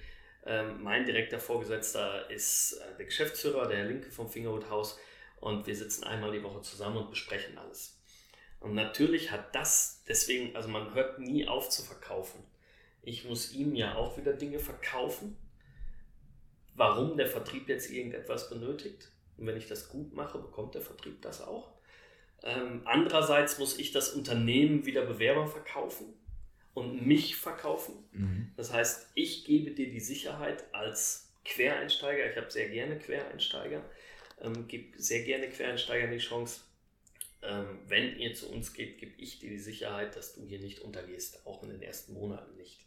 Ähm, 0.46 0.83
mein 0.83 1.07
direkter 1.07 1.40
Vorgesetzter 1.40 2.31
ist 2.31 2.74
äh, 2.74 2.96
der 2.98 3.07
Geschäftsführer, 3.07 3.66
der 3.66 3.85
Linke 3.87 4.11
vom 4.11 4.29
Fingerhut 4.29 4.68
House 4.70 4.98
und 5.40 5.66
wir 5.66 5.74
sitzen 5.74 6.05
einmal 6.05 6.33
die 6.33 6.42
Woche 6.42 6.61
zusammen 6.62 6.98
und 6.98 7.11
besprechen 7.11 7.59
alles. 7.59 7.98
Und 8.61 8.74
natürlich 8.74 9.31
hat 9.31 9.55
das 9.55 10.05
deswegen, 10.07 10.55
also 10.55 10.68
man 10.68 10.94
hört 10.94 11.18
nie 11.18 11.48
auf 11.48 11.68
zu 11.68 11.83
verkaufen. 11.83 12.44
Ich 13.03 13.24
muss 13.24 13.53
ihm 13.53 13.74
ja 13.74 13.96
auch 13.96 14.16
wieder 14.16 14.33
Dinge 14.33 14.59
verkaufen, 14.59 15.37
warum 16.74 17.16
der 17.16 17.27
Vertrieb 17.27 17.68
jetzt 17.68 17.90
irgendetwas 17.90 18.48
benötigt. 18.48 19.11
Und 19.37 19.47
wenn 19.47 19.57
ich 19.57 19.66
das 19.66 19.88
gut 19.88 20.14
mache, 20.14 20.38
bekommt 20.38 20.75
der 20.75 20.83
Vertrieb 20.83 21.23
das 21.23 21.40
auch. 21.40 21.75
Ähm, 22.42 22.83
andererseits 22.85 23.59
muss 23.59 23.79
ich 23.79 23.92
das 23.92 24.11
Unternehmen 24.11 24.85
wieder 24.85 25.05
Bewerbern 25.07 25.49
verkaufen 25.49 26.14
und 26.75 27.07
mich 27.07 27.37
verkaufen. 27.37 27.94
Mhm. 28.12 28.53
Das 28.57 28.73
heißt, 28.73 29.11
ich 29.14 29.44
gebe 29.44 29.70
dir 29.70 29.88
die 29.88 30.01
Sicherheit 30.01 30.64
als 30.73 31.33
Quereinsteiger. 31.44 32.31
Ich 32.31 32.37
habe 32.37 32.51
sehr 32.51 32.68
gerne 32.68 32.99
Quereinsteiger. 32.99 33.83
Ähm, 34.40 34.68
gebe 34.68 35.01
sehr 35.01 35.23
gerne 35.23 35.49
Quereinsteigern 35.49 36.11
die 36.11 36.18
Chance. 36.18 36.62
Ähm, 37.42 37.79
wenn 37.87 38.18
ihr 38.18 38.35
zu 38.35 38.51
uns 38.51 38.73
geht, 38.73 38.99
gebe 38.99 39.12
ich 39.18 39.38
dir 39.38 39.51
die 39.51 39.59
Sicherheit, 39.59 40.16
dass 40.16 40.35
du 40.35 40.44
hier 40.44 40.61
nicht 40.61 40.81
untergehst, 40.81 41.47
auch 41.47 41.62
in 41.62 41.70
den 41.70 41.83
ersten 41.83 42.14
Monaten 42.14 42.57
nicht. 42.57 42.87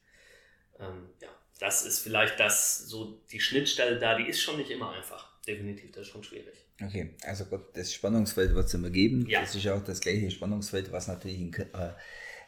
Ähm, 0.79 1.09
ja, 1.19 1.29
das 1.59 1.85
ist 1.85 1.99
vielleicht 1.99 2.39
das 2.39 2.87
so 2.87 3.21
die 3.31 3.39
Schnittstelle 3.39 3.99
da, 3.99 4.15
die 4.15 4.27
ist 4.27 4.41
schon 4.41 4.57
nicht 4.57 4.69
immer 4.69 4.91
einfach 4.91 5.36
definitiv, 5.47 5.91
das 5.91 6.03
ist 6.03 6.09
schon 6.09 6.23
schwierig. 6.23 6.65
Okay, 6.83 7.11
also 7.23 7.45
Gott, 7.45 7.75
das 7.75 7.93
Spannungsfeld 7.93 8.53
wird 8.53 8.67
es 8.67 8.73
immer 8.73 8.89
geben. 8.89 9.25
Ja. 9.27 9.41
Das 9.41 9.55
ist 9.55 9.67
auch 9.67 9.83
das 9.83 9.99
gleiche 9.99 10.29
Spannungsfeld, 10.29 10.91
was 10.91 11.07
natürlich 11.07 11.39
ein, 11.39 11.53
äh, 11.53 11.93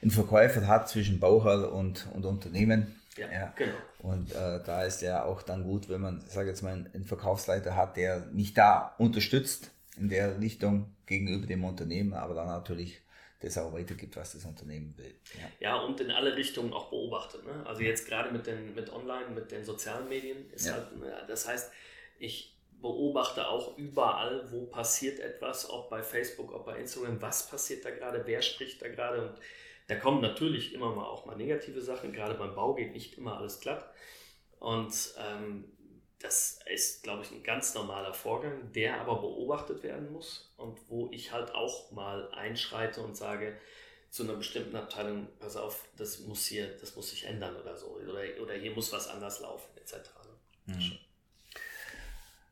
ein 0.01 0.11
Verkäufer 0.11 0.67
hat 0.67 0.89
zwischen 0.89 1.19
Bauherr 1.19 1.71
und, 1.71 2.07
und 2.13 2.25
Unternehmen. 2.25 3.01
Ja, 3.17 3.31
ja. 3.31 3.53
genau. 3.55 3.75
Und 3.99 4.31
äh, 4.31 4.63
da 4.63 4.83
ist 4.83 5.01
ja 5.01 5.23
auch 5.23 5.41
dann 5.41 5.63
gut, 5.63 5.89
wenn 5.89 6.01
man, 6.01 6.21
sage 6.27 6.49
jetzt 6.49 6.61
mal, 6.61 6.71
einen 6.93 7.05
Verkaufsleiter 7.05 7.75
hat, 7.75 7.97
der 7.97 8.27
mich 8.31 8.53
da 8.53 8.95
unterstützt 8.97 9.71
in 9.97 10.09
der 10.09 10.39
Richtung 10.39 10.95
gegenüber 11.05 11.47
dem 11.47 11.63
Unternehmen, 11.63 12.13
aber 12.13 12.35
dann 12.35 12.47
natürlich 12.47 13.01
das 13.41 13.57
auch 13.57 13.73
weitergibt, 13.73 14.15
was 14.17 14.33
das 14.33 14.45
Unternehmen 14.45 14.97
will. 14.97 15.15
Ja, 15.39 15.49
ja 15.59 15.75
und 15.77 15.99
in 16.01 16.11
alle 16.11 16.35
Richtungen 16.35 16.73
auch 16.73 16.89
beobachtet. 16.89 17.45
Ne? 17.45 17.65
Also 17.65 17.81
jetzt 17.81 18.07
gerade 18.07 18.31
mit 18.31 18.47
den 18.47 18.75
mit 18.75 18.91
Online, 18.91 19.29
mit 19.33 19.51
den 19.51 19.63
sozialen 19.63 20.09
Medien 20.09 20.49
ist 20.51 20.67
ja. 20.67 20.73
halt, 20.73 20.87
das 21.27 21.47
heißt, 21.47 21.71
ich 22.19 22.58
beobachte 22.81 23.47
auch 23.47 23.77
überall, 23.77 24.51
wo 24.51 24.65
passiert 24.65 25.19
etwas, 25.19 25.69
ob 25.69 25.89
bei 25.89 26.03
Facebook, 26.03 26.53
ob 26.53 26.65
bei 26.65 26.77
Instagram, 26.77 27.21
was 27.21 27.49
passiert 27.49 27.85
da 27.85 27.91
gerade, 27.91 28.23
wer 28.25 28.41
spricht 28.41 28.81
da 28.81 28.87
gerade 28.87 29.29
und 29.29 29.39
da 29.87 29.95
kommen 29.95 30.21
natürlich 30.21 30.73
immer 30.73 30.93
mal 30.93 31.05
auch 31.05 31.25
mal 31.25 31.35
negative 31.35 31.81
Sachen, 31.81 32.13
gerade 32.13 32.35
beim 32.35 32.55
Bau 32.55 32.75
geht 32.75 32.93
nicht 32.93 33.17
immer 33.17 33.37
alles 33.37 33.59
glatt 33.59 33.91
und 34.59 34.93
ähm, 35.17 35.65
das 36.19 36.59
ist, 36.71 37.03
glaube 37.03 37.23
ich, 37.23 37.31
ein 37.31 37.43
ganz 37.43 37.73
normaler 37.73 38.13
Vorgang, 38.13 38.71
der 38.73 38.99
aber 38.99 39.21
beobachtet 39.21 39.83
werden 39.83 40.11
muss 40.11 40.53
und 40.57 40.77
wo 40.89 41.09
ich 41.11 41.31
halt 41.31 41.55
auch 41.55 41.91
mal 41.91 42.29
einschreite 42.31 43.01
und 43.01 43.15
sage, 43.15 43.57
zu 44.09 44.23
einer 44.23 44.33
bestimmten 44.33 44.75
Abteilung, 44.75 45.27
pass 45.39 45.55
auf, 45.55 45.85
das 45.95 46.19
muss 46.21 46.45
hier, 46.45 46.67
das 46.77 46.95
muss 46.95 47.11
sich 47.11 47.25
ändern 47.25 47.55
oder 47.55 47.77
so, 47.77 47.87
oder, 47.87 48.23
oder 48.41 48.53
hier 48.55 48.71
muss 48.71 48.91
was 48.91 49.07
anders 49.07 49.39
laufen, 49.39 49.69
etc. 49.77 50.09
Mhm. 50.65 50.97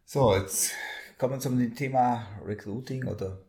So, 0.10 0.34
jetzt 0.34 0.72
kommen 1.18 1.34
wir 1.34 1.40
zum 1.42 1.76
Thema 1.76 2.26
Recruiting 2.46 3.10
oder 3.10 3.44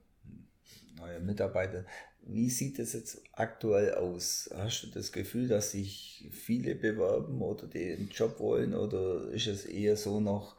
neue 0.97 1.21
Mitarbeiter. 1.21 1.87
Wie 2.23 2.51
sieht 2.51 2.81
es 2.81 2.95
jetzt 2.95 3.23
aktuell 3.33 3.95
aus? 3.95 4.51
Hast 4.53 4.83
du 4.83 4.89
das 4.89 5.13
Gefühl, 5.13 5.47
dass 5.47 5.71
sich 5.71 6.29
viele 6.33 6.75
bewerben 6.75 7.41
oder 7.43 7.69
den 7.69 8.09
Job 8.09 8.41
wollen 8.41 8.75
oder 8.75 9.31
ist 9.31 9.47
es 9.47 9.67
eher 9.67 9.97
so 9.97 10.19
noch 10.19 10.57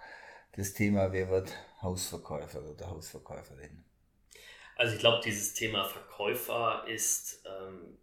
das 0.54 0.74
Thema, 0.74 1.12
wer 1.12 1.30
wird 1.30 1.54
Hausverkäufer 1.82 2.64
oder 2.64 2.90
Hausverkäuferin? 2.90 3.84
Also 4.78 4.94
ich 4.94 5.00
glaube, 5.02 5.22
dieses 5.26 5.54
Thema 5.54 5.84
Verkäufer 5.84 6.86
ist 6.88 7.44
ähm, 7.46 7.98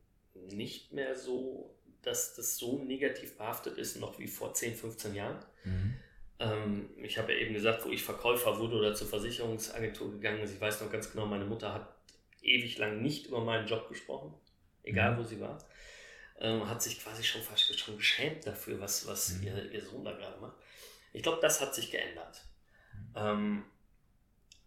nicht 0.55 0.93
mehr 0.93 1.17
so, 1.17 1.75
dass 2.03 2.35
das 2.35 2.59
so 2.59 2.79
negativ 2.79 3.39
behaftet 3.39 3.79
ist, 3.79 3.97
noch 3.97 4.19
wie 4.19 4.29
vor 4.29 4.53
10, 4.53 4.75
15 4.75 5.15
Jahren. 5.15 5.43
Mhm. 5.65 5.95
Ähm, 6.39 6.91
ich 6.99 7.19
habe 7.19 7.33
ja 7.33 7.39
eben 7.39 7.55
gesagt, 7.55 7.85
wo 7.85 7.91
ich 7.91 8.03
Verkäufer 8.03 8.59
wurde 8.59 8.77
oder 8.77 8.95
zur 8.95 9.07
Versicherungsagentur 9.09 10.13
gegangen 10.13 10.41
ist. 10.41 10.55
Ich 10.55 10.61
weiß 10.61 10.81
noch 10.83 10.91
ganz 10.91 11.11
genau, 11.11 11.27
meine 11.27 11.45
Mutter 11.45 11.73
hat 11.73 11.89
ewig 12.43 12.79
lang 12.79 13.03
nicht 13.03 13.27
über 13.27 13.41
meinen 13.41 13.67
Job 13.67 13.89
gesprochen, 13.89 14.35
egal 14.83 15.15
mhm. 15.15 15.19
wo 15.19 15.23
sie 15.23 15.41
war. 15.41 15.59
Ähm, 16.39 16.69
hat 16.69 16.83
sich 16.83 17.03
quasi 17.03 17.25
schon 17.25 17.43
fast 17.43 17.79
schon 17.79 17.97
geschämt 17.97 18.47
dafür, 18.47 18.79
was, 18.81 19.07
was 19.07 19.35
mhm. 19.35 19.47
ihr, 19.47 19.73
ihr 19.73 19.83
Sohn 19.83 20.05
da 20.05 20.13
gerade 20.13 20.39
macht. 20.39 20.57
Ich 21.13 21.23
glaube, 21.23 21.39
das 21.41 21.61
hat 21.61 21.75
sich 21.75 21.91
geändert. 21.91 22.45
Ähm, 23.15 23.65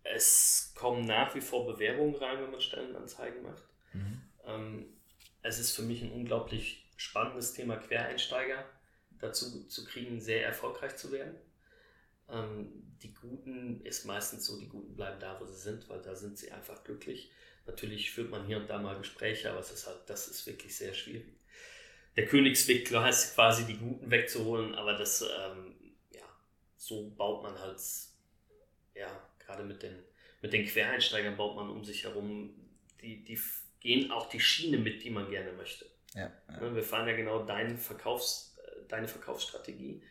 es 0.03 0.73
kommen 0.75 1.05
nach 1.05 1.35
wie 1.35 1.41
vor 1.41 1.67
Bewerbungen 1.67 2.15
rein, 2.15 2.41
wenn 2.41 2.49
man 2.49 2.59
Stellenanzeigen 2.59 3.43
macht. 3.43 3.63
Mhm. 3.93 4.21
Ähm, 4.45 4.85
es 5.43 5.59
ist 5.59 5.75
für 5.75 5.83
mich 5.83 6.01
ein 6.01 6.11
unglaublich 6.11 6.85
spannendes 6.97 7.53
Thema, 7.53 7.77
Quereinsteiger 7.77 8.65
dazu 9.19 9.67
zu 9.67 9.85
kriegen, 9.85 10.19
sehr 10.19 10.45
erfolgreich 10.45 10.95
zu 10.95 11.11
werden. 11.11 11.35
Ähm, 12.31 12.71
die 13.01 13.13
Guten 13.13 13.81
ist 13.85 14.05
meistens 14.05 14.45
so, 14.45 14.59
die 14.59 14.67
Guten 14.67 14.95
bleiben 14.95 15.19
da, 15.19 15.39
wo 15.39 15.45
sie 15.45 15.55
sind, 15.55 15.89
weil 15.89 16.01
da 16.01 16.15
sind 16.15 16.37
sie 16.37 16.51
einfach 16.51 16.83
glücklich. 16.83 17.31
Natürlich 17.65 18.11
führt 18.11 18.29
man 18.31 18.45
hier 18.45 18.57
und 18.57 18.69
da 18.69 18.77
mal 18.79 18.97
Gespräche, 18.97 19.51
aber 19.51 19.59
es 19.59 19.71
ist 19.71 19.87
halt, 19.87 19.99
das 20.07 20.27
ist 20.27 20.45
wirklich 20.47 20.75
sehr 20.75 20.93
schwierig. 20.93 21.25
der 22.15 22.25
Königsweg 22.25 22.85
quasi 22.85 23.65
die 23.65 23.77
Guten 23.77 24.11
wegzuholen, 24.11 24.75
aber 24.75 24.93
das, 24.93 25.21
ähm, 25.21 25.75
ja, 26.11 26.25
so 26.77 27.09
baut 27.11 27.43
man 27.43 27.57
halt, 27.59 27.79
ja, 28.95 29.07
gerade 29.39 29.63
mit 29.63 29.83
den, 29.83 29.95
mit 30.41 30.53
den 30.53 30.65
Quereinsteigern 30.65 31.37
baut 31.37 31.55
man 31.55 31.69
um 31.69 31.83
sich 31.83 32.03
herum, 32.03 32.53
die, 33.01 33.23
die 33.23 33.39
gehen 33.79 34.11
auch 34.11 34.27
die 34.29 34.39
Schiene 34.39 34.77
mit, 34.77 35.03
die 35.03 35.09
man 35.09 35.29
gerne 35.29 35.53
möchte. 35.53 35.85
Ja, 36.13 36.31
ja. 36.49 36.59
Ne, 36.59 36.75
wir 36.75 36.83
fahren 36.83 37.07
ja 37.07 37.15
genau 37.15 37.45
deinen 37.45 37.77
Verkaufs, 37.77 38.57
äh, 38.65 38.87
deine 38.87 39.07
Verkaufsstrategie. 39.07 40.01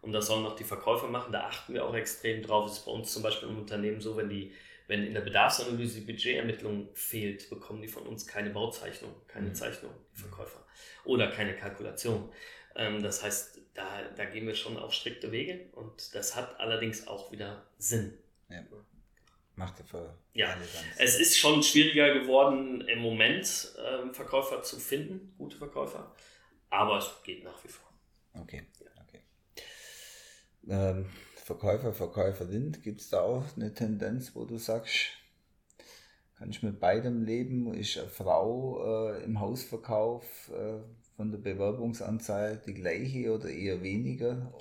Und 0.00 0.12
das 0.12 0.26
sollen 0.26 0.46
auch 0.46 0.56
die 0.56 0.64
Verkäufer 0.64 1.08
machen. 1.08 1.32
Da 1.32 1.42
achten 1.42 1.74
wir 1.74 1.84
auch 1.84 1.94
extrem 1.94 2.42
drauf. 2.42 2.66
Es 2.70 2.78
ist 2.78 2.84
bei 2.84 2.92
uns 2.92 3.12
zum 3.12 3.22
Beispiel 3.22 3.48
im 3.48 3.58
Unternehmen 3.58 4.00
so, 4.00 4.16
wenn 4.16 4.28
die 4.28 4.52
wenn 4.88 5.04
in 5.04 5.14
der 5.14 5.20
Bedarfsanalyse 5.20 6.00
die 6.00 6.06
Budgetermittlung 6.06 6.88
fehlt, 6.94 7.50
bekommen 7.50 7.82
die 7.82 7.88
von 7.88 8.06
uns 8.06 8.26
keine 8.26 8.50
Bauzeichnung, 8.50 9.14
keine 9.28 9.50
mhm. 9.50 9.54
Zeichnung, 9.54 9.92
die 10.14 10.20
Verkäufer. 10.20 10.64
Oder 11.04 11.30
keine 11.30 11.54
Kalkulation. 11.54 12.32
Ähm, 12.74 13.02
das 13.02 13.22
heißt, 13.22 13.60
da, 13.74 14.02
da 14.16 14.24
gehen 14.24 14.46
wir 14.46 14.54
schon 14.54 14.78
auf 14.78 14.94
strikte 14.94 15.30
Wege 15.30 15.68
und 15.72 16.14
das 16.14 16.34
hat 16.34 16.58
allerdings 16.58 17.06
auch 17.06 17.30
wieder 17.30 17.66
Sinn. 17.76 18.18
Ja. 18.48 18.64
Macht 19.56 19.82
für 19.86 20.16
ja. 20.32 20.56
Es 20.98 21.18
ist 21.18 21.36
schon 21.36 21.62
schwieriger 21.62 22.14
geworden 22.14 22.80
im 22.82 23.00
Moment, 23.00 23.72
ähm, 23.84 24.14
Verkäufer 24.14 24.62
zu 24.62 24.78
finden, 24.78 25.34
gute 25.36 25.56
Verkäufer, 25.56 26.14
aber 26.70 26.98
es 26.98 27.10
geht 27.24 27.44
nach 27.44 27.62
wie 27.64 27.68
vor. 27.68 27.88
Okay. 28.34 28.66
Ja. 28.80 28.97
Ähm, 30.66 31.06
Verkäufer, 31.36 31.92
Verkäuferin, 31.92 32.72
gibt 32.82 33.00
es 33.00 33.10
da 33.10 33.20
auch 33.20 33.44
eine 33.56 33.72
Tendenz, 33.72 34.34
wo 34.34 34.44
du 34.44 34.58
sagst, 34.58 35.12
kann 36.38 36.50
ich 36.50 36.62
mit 36.62 36.78
beidem 36.78 37.24
leben? 37.24 37.72
Ist 37.74 37.98
eine 37.98 38.08
Frau 38.08 39.12
äh, 39.12 39.24
im 39.24 39.40
Hausverkauf 39.40 40.50
äh, 40.50 40.78
von 41.16 41.30
der 41.32 41.38
Bewerbungsanzahl 41.38 42.62
die 42.66 42.74
gleiche 42.74 43.32
oder 43.32 43.48
eher 43.48 43.82
weniger? 43.82 44.52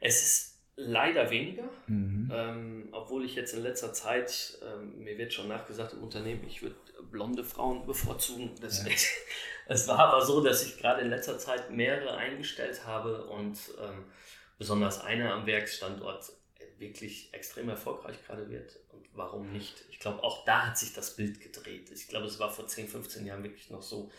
Es 0.00 0.22
ist 0.22 0.52
leider 0.76 1.30
weniger, 1.30 1.68
mhm. 1.86 2.30
ähm, 2.32 2.88
obwohl 2.92 3.24
ich 3.24 3.34
jetzt 3.34 3.54
in 3.54 3.62
letzter 3.62 3.92
Zeit, 3.92 4.58
ähm, 4.62 5.02
mir 5.02 5.18
wird 5.18 5.32
schon 5.32 5.48
nachgesagt 5.48 5.94
im 5.94 6.02
Unternehmen, 6.02 6.44
ich 6.46 6.62
würde 6.62 6.76
blonde 7.10 7.44
Frauen 7.44 7.86
bevorzugen. 7.86 8.50
Das, 8.60 8.84
ja. 8.84 8.92
es 9.68 9.88
war 9.88 9.98
aber 9.98 10.24
so, 10.24 10.42
dass 10.42 10.64
ich 10.64 10.78
gerade 10.78 11.02
in 11.02 11.10
letzter 11.10 11.38
Zeit 11.38 11.70
mehrere 11.70 12.16
eingestellt 12.16 12.86
habe 12.86 13.24
und 13.26 13.58
ähm, 13.80 14.04
besonders 14.62 15.00
einer 15.00 15.34
am 15.34 15.44
Werksstandort 15.44 16.30
wirklich 16.78 17.34
extrem 17.34 17.68
erfolgreich 17.68 18.16
gerade 18.24 18.48
wird. 18.48 18.78
Und 18.92 19.04
warum 19.12 19.52
nicht? 19.52 19.84
Ich 19.90 19.98
glaube, 19.98 20.22
auch 20.22 20.44
da 20.44 20.68
hat 20.68 20.78
sich 20.78 20.92
das 20.92 21.16
Bild 21.16 21.40
gedreht. 21.40 21.90
Ich 21.90 22.06
glaube, 22.06 22.26
es 22.26 22.38
war 22.38 22.48
vor 22.48 22.68
10, 22.68 22.86
15 22.86 23.26
Jahren 23.26 23.42
wirklich 23.42 23.70
noch 23.70 23.82
so, 23.82 24.12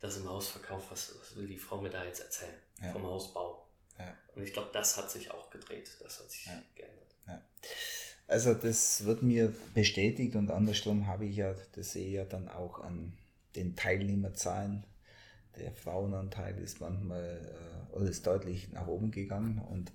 dass 0.00 0.16
im 0.16 0.28
Hausverkauf, 0.28 0.90
was, 0.90 1.14
was 1.20 1.36
will 1.36 1.46
die 1.46 1.56
Frau 1.56 1.80
mir 1.80 1.90
da 1.90 2.04
jetzt 2.04 2.18
erzählen? 2.18 2.58
Ja. 2.82 2.90
Vom 2.90 3.04
Hausbau. 3.04 3.64
Ja. 3.96 4.12
Und 4.34 4.42
ich 4.42 4.52
glaube, 4.52 4.70
das 4.72 4.96
hat 4.96 5.08
sich 5.08 5.30
auch 5.30 5.50
gedreht. 5.50 5.88
Das 6.00 6.18
hat 6.18 6.28
sich 6.28 6.46
ja. 6.46 6.60
geändert. 6.74 7.14
Also 8.26 8.54
das 8.54 9.04
wird 9.04 9.22
mir 9.22 9.54
bestätigt 9.74 10.34
und 10.34 10.50
andersrum 10.50 11.06
habe 11.06 11.26
ich 11.26 11.36
ja, 11.36 11.54
das 11.76 11.92
sehe 11.92 12.06
ich 12.08 12.14
ja 12.14 12.24
dann 12.24 12.48
auch 12.48 12.80
an 12.80 13.16
den 13.54 13.76
Teilnehmerzahlen 13.76 14.84
der 15.60 15.72
Frauenanteil 15.72 16.58
ist 16.58 16.80
manchmal 16.80 17.40
äh, 17.92 17.94
oder 17.94 18.08
ist 18.08 18.26
deutlich 18.26 18.72
nach 18.72 18.86
oben 18.86 19.10
gegangen 19.10 19.58
und 19.58 19.92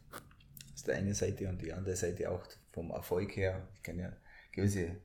das 0.71 0.81
ist 0.81 0.87
der 0.87 0.95
eine 0.95 1.15
Seite 1.15 1.49
und 1.49 1.61
die 1.61 1.73
andere 1.73 1.95
Seite 1.95 2.29
auch 2.29 2.43
vom 2.71 2.91
Erfolg 2.91 3.35
her. 3.35 3.67
Ich 3.75 3.83
kenne 3.83 4.01
ja 4.01 4.13
gewisse 4.51 4.97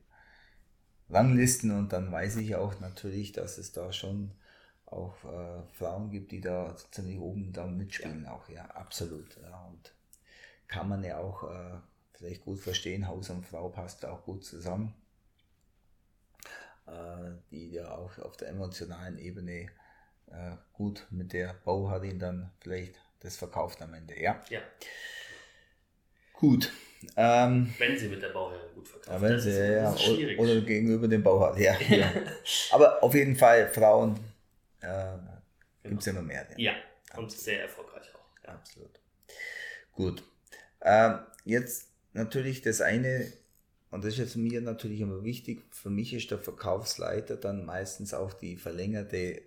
Ranglisten 1.09 1.71
und 1.71 1.93
dann 1.93 2.11
weiß 2.11 2.37
ich 2.37 2.55
auch 2.55 2.79
natürlich, 2.79 3.31
dass 3.31 3.57
es 3.57 3.71
da 3.71 3.91
schon 3.91 4.31
auch 4.85 5.23
äh, 5.23 5.63
Frauen 5.73 6.11
gibt, 6.11 6.31
die 6.31 6.41
da 6.41 6.75
ziemlich 6.91 7.19
oben 7.19 7.53
da 7.53 7.65
mitspielen 7.65 8.25
ja. 8.25 8.31
auch, 8.33 8.47
ja, 8.49 8.65
absolut. 8.65 9.37
Ja, 9.41 9.65
und 9.65 9.93
kann 10.67 10.89
man 10.89 11.03
ja 11.03 11.17
auch 11.17 11.43
äh, 11.43 11.79
vielleicht 12.13 12.43
gut 12.43 12.59
verstehen, 12.59 13.07
Haus 13.07 13.29
und 13.29 13.45
Frau 13.45 13.69
passt 13.69 14.05
auch 14.05 14.23
gut 14.23 14.43
zusammen, 14.43 14.93
äh, 16.87 17.31
die 17.51 17.71
ja 17.71 17.95
auch 17.95 18.17
auf 18.19 18.37
der 18.37 18.49
emotionalen 18.49 19.17
Ebene 19.17 19.67
äh, 20.31 20.55
gut 20.73 21.05
mit 21.09 21.33
der 21.33 21.55
Bauherrin 21.65 22.19
dann 22.19 22.51
vielleicht 22.59 22.95
das 23.19 23.37
verkauft 23.37 23.81
am 23.81 23.93
Ende. 23.93 24.19
Ja. 24.19 24.41
ja. 24.49 24.59
Gut. 26.33 26.71
Ähm, 27.15 27.73
wenn 27.77 27.97
sie 27.97 28.07
mit 28.07 28.21
der 28.21 28.29
Bauherrin 28.29 28.73
gut 28.75 28.87
verkauft. 28.87 29.09
Ja, 29.09 29.21
wenn 29.21 29.39
sie, 29.39 29.73
ja, 29.73 29.93
oder, 29.93 30.39
oder, 30.39 30.61
gegenüber 30.61 31.07
dem 31.07 31.23
Bauherrn. 31.23 31.59
Ja, 31.59 31.79
ja. 31.79 32.11
Aber 32.71 33.03
auf 33.03 33.13
jeden 33.13 33.35
Fall, 33.35 33.67
Frauen 33.69 34.19
äh, 34.81 34.87
genau. 34.87 35.41
gibt 35.83 36.01
es 36.01 36.07
immer 36.07 36.21
mehr. 36.21 36.47
Ja, 36.57 36.71
ja 36.71 37.17
und 37.17 37.31
sehr 37.31 37.61
erfolgreich 37.61 38.07
auch. 38.15 38.43
Ja. 38.43 38.53
Absolut. 38.53 38.99
Gut. 39.93 40.23
Ähm, 40.81 41.19
jetzt 41.45 41.89
natürlich 42.13 42.61
das 42.61 42.81
eine, 42.81 43.31
und 43.89 44.03
das 44.03 44.13
ist 44.13 44.19
jetzt 44.19 44.35
mir 44.35 44.61
natürlich 44.61 45.01
immer 45.01 45.23
wichtig, 45.23 45.63
für 45.71 45.89
mich 45.89 46.13
ist 46.13 46.31
der 46.31 46.39
Verkaufsleiter 46.39 47.35
dann 47.35 47.65
meistens 47.65 48.13
auch 48.13 48.33
die 48.33 48.57
verlängerte 48.57 49.41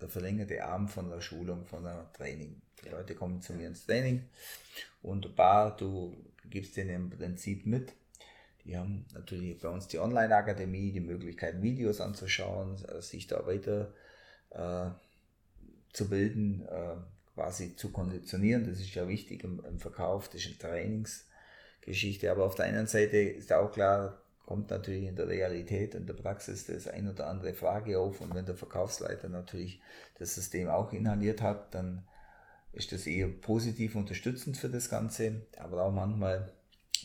der 0.00 0.08
verlängerte 0.08 0.64
Arm 0.64 0.88
von 0.88 1.08
der 1.08 1.20
Schulung, 1.20 1.64
von 1.64 1.86
einem 1.86 2.12
Training. 2.12 2.60
Die 2.84 2.90
Leute 2.90 3.14
kommen 3.14 3.40
zu 3.40 3.54
mir 3.54 3.68
ins 3.68 3.86
Training 3.86 4.28
und 5.02 5.34
bar, 5.34 5.76
du 5.76 6.14
gibst 6.50 6.76
denen 6.76 6.90
im 6.90 7.10
Prinzip 7.10 7.66
mit. 7.66 7.92
Die 8.64 8.76
haben 8.76 9.06
natürlich 9.14 9.60
bei 9.60 9.68
uns 9.68 9.86
die 9.86 9.98
Online-Akademie, 9.98 10.92
die 10.92 11.00
Möglichkeit, 11.00 11.62
Videos 11.62 12.00
anzuschauen, 12.00 12.76
sich 13.00 13.26
da 13.26 13.46
weiter 13.46 13.92
äh, 14.50 14.90
zu 15.92 16.08
bilden, 16.08 16.66
äh, 16.66 16.96
quasi 17.34 17.76
zu 17.76 17.90
konditionieren. 17.92 18.68
Das 18.68 18.80
ist 18.80 18.94
ja 18.94 19.06
wichtig 19.08 19.44
im, 19.44 19.64
im 19.64 19.78
Verkauf, 19.78 20.28
das 20.28 20.40
ist 20.40 20.64
eine 20.64 20.72
Trainingsgeschichte. 20.72 22.30
Aber 22.30 22.44
auf 22.44 22.56
der 22.56 22.66
einen 22.66 22.86
Seite 22.86 23.18
ist 23.18 23.52
auch 23.52 23.70
klar, 23.72 24.20
kommt 24.46 24.70
natürlich 24.70 25.04
in 25.04 25.16
der 25.16 25.28
Realität, 25.28 25.94
in 25.94 26.06
der 26.06 26.14
Praxis 26.14 26.66
das 26.66 26.86
ein 26.86 27.10
oder 27.10 27.26
andere 27.26 27.52
Frage 27.52 27.98
auf 27.98 28.20
und 28.20 28.34
wenn 28.34 28.46
der 28.46 28.54
Verkaufsleiter 28.54 29.28
natürlich 29.28 29.80
das 30.18 30.34
System 30.34 30.68
auch 30.68 30.92
inhaliert 30.92 31.42
hat, 31.42 31.74
dann 31.74 32.06
ist 32.72 32.92
das 32.92 33.06
eher 33.06 33.28
positiv 33.28 33.96
unterstützend 33.96 34.56
für 34.56 34.68
das 34.68 34.88
Ganze, 34.88 35.42
aber 35.58 35.82
auch 35.82 35.92
manchmal, 35.92 36.52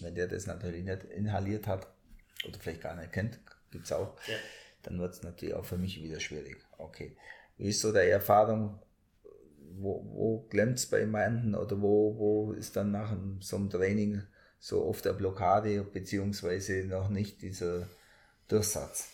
wenn 0.02 0.14
der 0.14 0.28
das 0.28 0.46
natürlich 0.46 0.84
nicht 0.84 1.04
inhaliert 1.06 1.66
hat 1.66 1.88
oder 2.48 2.60
vielleicht 2.60 2.82
gar 2.82 2.96
nicht 2.96 3.12
kennt, 3.12 3.40
gibt 3.72 3.86
es 3.86 3.92
auch, 3.92 4.16
ja. 4.28 4.36
dann 4.84 5.00
wird 5.00 5.14
es 5.14 5.24
natürlich 5.24 5.56
auch 5.56 5.66
für 5.66 5.78
mich 5.78 6.02
wieder 6.02 6.20
schwierig. 6.20 6.58
Okay. 6.78 7.18
Wie 7.58 7.70
ist 7.70 7.82
so 7.82 7.92
der 7.92 8.10
Erfahrung, 8.10 8.80
wo, 9.78 10.06
wo 10.14 10.48
klemmt 10.50 10.78
es 10.78 10.86
bei 10.86 11.00
jemandem 11.00 11.56
oder 11.56 11.82
wo, 11.82 12.18
wo 12.18 12.54
ist 12.54 12.76
dann 12.76 12.92
nach 12.92 13.16
so 13.40 13.56
einem 13.56 13.70
Training 13.70 14.22
so 14.62 14.86
oft 14.86 15.04
der 15.04 15.14
Blockade 15.14 15.84
beziehungsweise 15.84 16.86
noch 16.86 17.10
nicht 17.10 17.42
dieser 17.42 17.90
Durchsatz? 18.48 19.12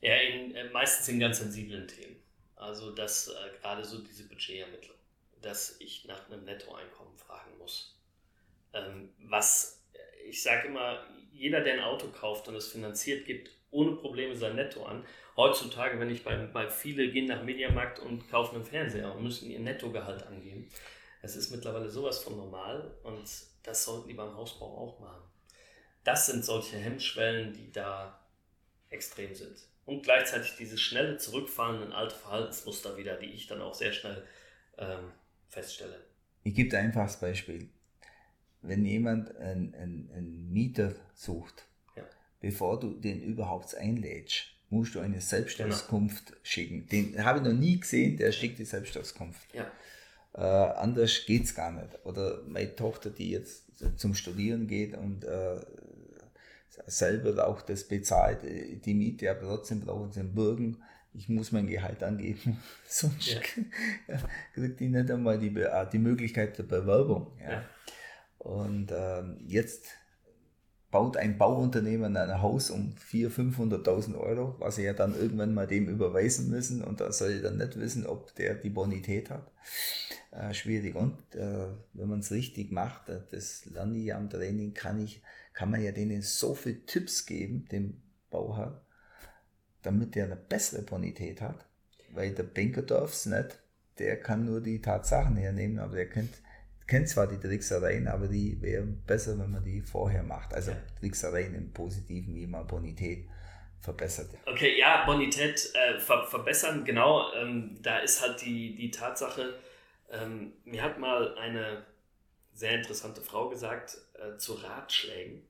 Ja, 0.00 0.16
in, 0.16 0.54
äh, 0.54 0.68
meistens 0.70 1.08
in 1.08 1.20
ganz 1.20 1.38
sensiblen 1.38 1.86
Themen. 1.86 2.16
Also 2.56 2.90
dass 2.90 3.28
äh, 3.28 3.32
gerade 3.60 3.84
so 3.84 4.02
diese 4.02 4.24
Budgetermittlung, 4.28 4.96
dass 5.40 5.80
ich 5.80 6.04
nach 6.04 6.28
einem 6.28 6.44
Nettoeinkommen 6.44 7.16
fragen 7.16 7.56
muss. 7.58 7.96
Ähm, 8.72 9.10
was, 9.20 9.84
äh, 9.92 10.28
ich 10.28 10.42
sage 10.42 10.66
immer, 10.66 11.06
jeder, 11.32 11.60
der 11.60 11.74
ein 11.74 11.80
Auto 11.80 12.08
kauft 12.08 12.48
und 12.48 12.56
es 12.56 12.66
finanziert, 12.66 13.24
gibt 13.24 13.50
ohne 13.70 13.92
Probleme 13.92 14.34
sein 14.34 14.56
Netto 14.56 14.84
an. 14.84 15.06
Heutzutage, 15.36 16.00
wenn 16.00 16.10
ich 16.10 16.24
bei, 16.24 16.34
bei 16.36 16.68
viele 16.68 17.12
gehen 17.12 17.26
nach 17.26 17.44
Mediamarkt 17.44 18.00
und 18.00 18.28
kaufen 18.28 18.56
einen 18.56 18.64
Fernseher 18.64 19.14
und 19.14 19.22
müssen 19.22 19.48
ihr 19.48 19.60
Nettogehalt 19.60 20.26
angeben. 20.26 20.68
Es 21.22 21.36
ist 21.36 21.52
mittlerweile 21.52 21.88
sowas 21.88 22.18
von 22.18 22.36
normal 22.36 22.96
und 23.04 23.28
das 23.68 23.84
sollten 23.84 24.08
die 24.08 24.14
beim 24.14 24.34
Hausbau 24.34 24.66
auch 24.66 24.98
machen. 25.00 25.22
Das 26.04 26.26
sind 26.26 26.44
solche 26.44 26.78
Hemmschwellen, 26.78 27.52
die 27.52 27.70
da 27.70 28.18
extrem 28.88 29.34
sind. 29.34 29.58
Und 29.84 30.02
gleichzeitig 30.02 30.56
diese 30.58 30.78
schnelle 30.78 31.18
Zurückfahren 31.18 31.82
in 31.82 31.92
alte 31.92 32.14
Verhaltensmuster 32.14 32.96
wieder, 32.96 33.16
die 33.16 33.26
ich 33.26 33.46
dann 33.46 33.60
auch 33.60 33.74
sehr 33.74 33.92
schnell 33.92 34.24
ähm, 34.78 35.12
feststelle. 35.48 36.04
Ich 36.44 36.54
gebe 36.54 36.76
ein 36.76 36.86
einfaches 36.86 37.20
Beispiel. 37.20 37.68
Wenn 38.62 38.84
jemand 38.84 39.36
einen, 39.36 39.74
einen, 39.74 40.10
einen 40.12 40.52
Mieter 40.52 40.94
sucht, 41.14 41.66
ja. 41.96 42.04
bevor 42.40 42.80
du 42.80 42.94
den 42.94 43.22
überhaupt 43.22 43.74
einlädst, 43.74 44.46
musst 44.70 44.94
du 44.94 45.00
eine 45.00 45.20
Selbstauskunft 45.20 46.26
genau. 46.26 46.38
schicken. 46.42 46.86
Den 46.86 47.24
habe 47.24 47.38
ich 47.38 47.44
noch 47.44 47.52
nie 47.52 47.78
gesehen, 47.80 48.16
der 48.16 48.32
schickt 48.32 48.58
die 48.58 48.64
Selbstauskunft. 48.64 49.54
Ja. 49.54 49.70
Äh, 50.38 50.42
anders 50.42 51.26
geht 51.26 51.44
es 51.44 51.54
gar 51.54 51.72
nicht. 51.72 51.98
Oder 52.04 52.42
meine 52.46 52.74
Tochter, 52.76 53.10
die 53.10 53.30
jetzt 53.30 53.64
zum 53.96 54.14
Studieren 54.14 54.68
geht 54.68 54.96
und 54.96 55.24
äh, 55.24 55.60
selber 56.86 57.48
auch 57.48 57.60
das 57.62 57.88
bezahlt, 57.88 58.38
die 58.44 58.94
Miete, 58.94 59.30
aber 59.30 59.40
trotzdem 59.40 59.80
brauchen 59.80 60.12
sie 60.12 60.20
einen 60.20 60.34
Bürgen. 60.34 60.80
Ich 61.12 61.28
muss 61.28 61.50
mein 61.50 61.66
Gehalt 61.66 62.04
angeben, 62.04 62.62
sonst 62.86 63.26
ja. 63.26 63.40
kriegt 64.54 64.78
die 64.78 64.88
nicht 64.88 65.10
einmal 65.10 65.38
die, 65.38 65.54
äh, 65.58 65.86
die 65.90 65.98
Möglichkeit 65.98 66.56
der 66.56 66.62
Bewerbung. 66.62 67.32
Ja. 67.40 67.50
ja. 67.50 67.64
Und 68.38 68.92
ähm, 68.94 69.38
jetzt 69.44 69.86
baut 70.90 71.16
ein 71.16 71.36
Bauunternehmen 71.36 72.16
ein 72.16 72.40
Haus 72.40 72.70
um 72.70 72.94
400.000, 73.10 73.84
500.000 73.84 74.18
Euro, 74.18 74.54
was 74.58 74.76
sie 74.76 74.84
ja 74.84 74.94
dann 74.94 75.14
irgendwann 75.14 75.52
mal 75.52 75.66
dem 75.66 75.88
überweisen 75.88 76.48
müssen 76.48 76.82
und 76.82 77.00
da 77.00 77.12
soll 77.12 77.32
ich 77.32 77.42
dann 77.42 77.58
nicht 77.58 77.78
wissen, 77.78 78.06
ob 78.06 78.34
der 78.36 78.54
die 78.54 78.70
Bonität 78.70 79.30
hat. 79.30 79.50
Äh, 80.30 80.52
schwierig. 80.54 80.94
Und 80.94 81.16
äh, 81.34 81.68
wenn 81.92 82.08
man 82.08 82.20
es 82.20 82.30
richtig 82.30 82.70
macht, 82.70 83.08
äh, 83.08 83.20
das 83.30 83.66
lerne 83.66 83.98
ich 83.98 84.14
am 84.14 84.30
Training, 84.30 84.74
kann 84.74 85.02
ich, 85.02 85.22
kann 85.52 85.70
man 85.70 85.82
ja 85.82 85.92
denen 85.92 86.22
so 86.22 86.54
viele 86.54 86.84
Tipps 86.86 87.26
geben, 87.26 87.66
dem 87.70 88.02
Bauherr, 88.30 88.82
damit 89.82 90.14
der 90.14 90.26
eine 90.26 90.36
bessere 90.36 90.82
Bonität 90.82 91.40
hat. 91.40 91.66
Weil 92.12 92.34
der 92.34 92.44
Banker 92.44 92.82
darf 92.82 93.12
es 93.12 93.26
nicht, 93.26 93.58
der 93.98 94.20
kann 94.20 94.44
nur 94.44 94.60
die 94.60 94.80
Tatsachen 94.80 95.36
hernehmen, 95.36 95.78
aber 95.78 95.96
der 95.96 96.08
kennt 96.08 96.34
kennt 96.88 97.08
zwar 97.08 97.28
die 97.28 97.38
Tricksereien, 97.38 98.08
aber 98.08 98.26
die 98.26 98.60
wären 98.60 99.02
besser, 99.06 99.38
wenn 99.38 99.52
man 99.52 99.62
die 99.62 99.82
vorher 99.82 100.22
macht. 100.22 100.54
Also 100.54 100.72
ja. 100.72 100.78
Tricksereien 100.98 101.54
im 101.54 101.72
Positiven, 101.72 102.34
wie 102.34 102.46
man 102.46 102.66
Bonität 102.66 103.28
verbessert. 103.80 104.30
Okay, 104.46 104.78
ja, 104.78 105.04
Bonität 105.04 105.70
äh, 105.74 106.00
ver 106.00 106.26
verbessern, 106.26 106.84
genau. 106.84 107.32
Ähm, 107.34 107.78
da 107.82 107.98
ist 107.98 108.22
halt 108.22 108.40
die, 108.40 108.74
die 108.74 108.90
Tatsache, 108.90 109.54
ähm, 110.10 110.54
mir 110.64 110.82
hat 110.82 110.98
mal 110.98 111.36
eine 111.36 111.84
sehr 112.54 112.74
interessante 112.74 113.20
Frau 113.20 113.50
gesagt 113.50 113.98
äh, 114.14 114.36
zu 114.38 114.54
Ratschlägen, 114.54 115.42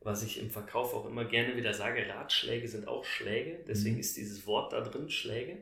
was 0.00 0.22
ich 0.24 0.40
im 0.40 0.50
Verkauf 0.50 0.92
auch 0.92 1.06
immer 1.06 1.24
gerne 1.24 1.56
wieder 1.56 1.72
sage, 1.72 2.06
Ratschläge 2.06 2.68
sind 2.68 2.88
auch 2.88 3.04
Schläge, 3.04 3.60
deswegen 3.66 3.94
mhm. 3.94 4.00
ist 4.00 4.16
dieses 4.16 4.46
Wort 4.46 4.72
da 4.72 4.80
drin, 4.80 5.08
Schläge. 5.08 5.58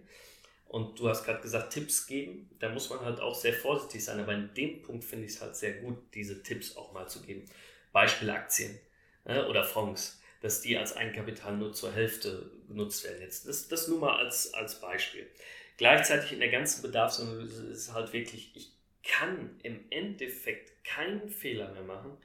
Und 0.73 0.99
du 0.99 1.07
hast 1.11 1.25
gerade 1.25 1.43
gesagt, 1.43 1.75
Tipps 1.75 2.07
geben. 2.07 2.49
Da 2.59 2.71
muss 2.71 2.89
man 2.89 3.01
halt 3.01 3.21
auch 3.21 3.35
sehr 3.35 3.53
vorsichtig 3.53 4.03
sein. 4.03 4.19
Aber 4.19 4.33
in 4.33 4.55
dem 4.55 4.81
Punkt 4.81 5.05
finde 5.05 5.27
ich 5.27 5.33
es 5.33 5.43
halt 5.43 5.55
sehr 5.55 5.75
gut, 5.75 5.99
diese 6.15 6.43
Tipps 6.43 6.79
auch 6.79 6.95
mal 6.95 7.07
zu 7.07 7.21
geben. 7.21 7.45
Beispiel 7.93 8.31
Aktien 8.31 8.81
ne, 9.27 9.47
oder 9.49 9.65
Fonds, 9.65 10.23
dass 10.41 10.63
die 10.63 10.79
als 10.79 10.97
Eigenkapital 10.97 11.59
nur 11.59 11.75
zur 11.75 11.93
Hälfte 11.93 12.51
genutzt 12.69 13.05
werden. 13.05 13.21
Jetzt 13.21 13.47
das, 13.47 13.69
das 13.69 13.87
nur 13.89 14.01
mal 14.01 14.17
als, 14.17 14.55
als 14.55 14.81
Beispiel. 14.81 15.29
Gleichzeitig 15.77 16.33
in 16.33 16.41
der 16.41 16.51
ganzen 16.51 16.81
Bedarfsanalyse 16.81 17.67
ist 17.67 17.93
halt 17.93 18.15
wirklich, 18.15 18.57
ich 18.57 18.73
kann 19.03 19.61
im 19.63 19.79
Endeffekt 19.91 20.83
keinen 20.85 21.29
Fehler 21.29 21.71
mehr 21.73 21.83
machen, 21.83 22.17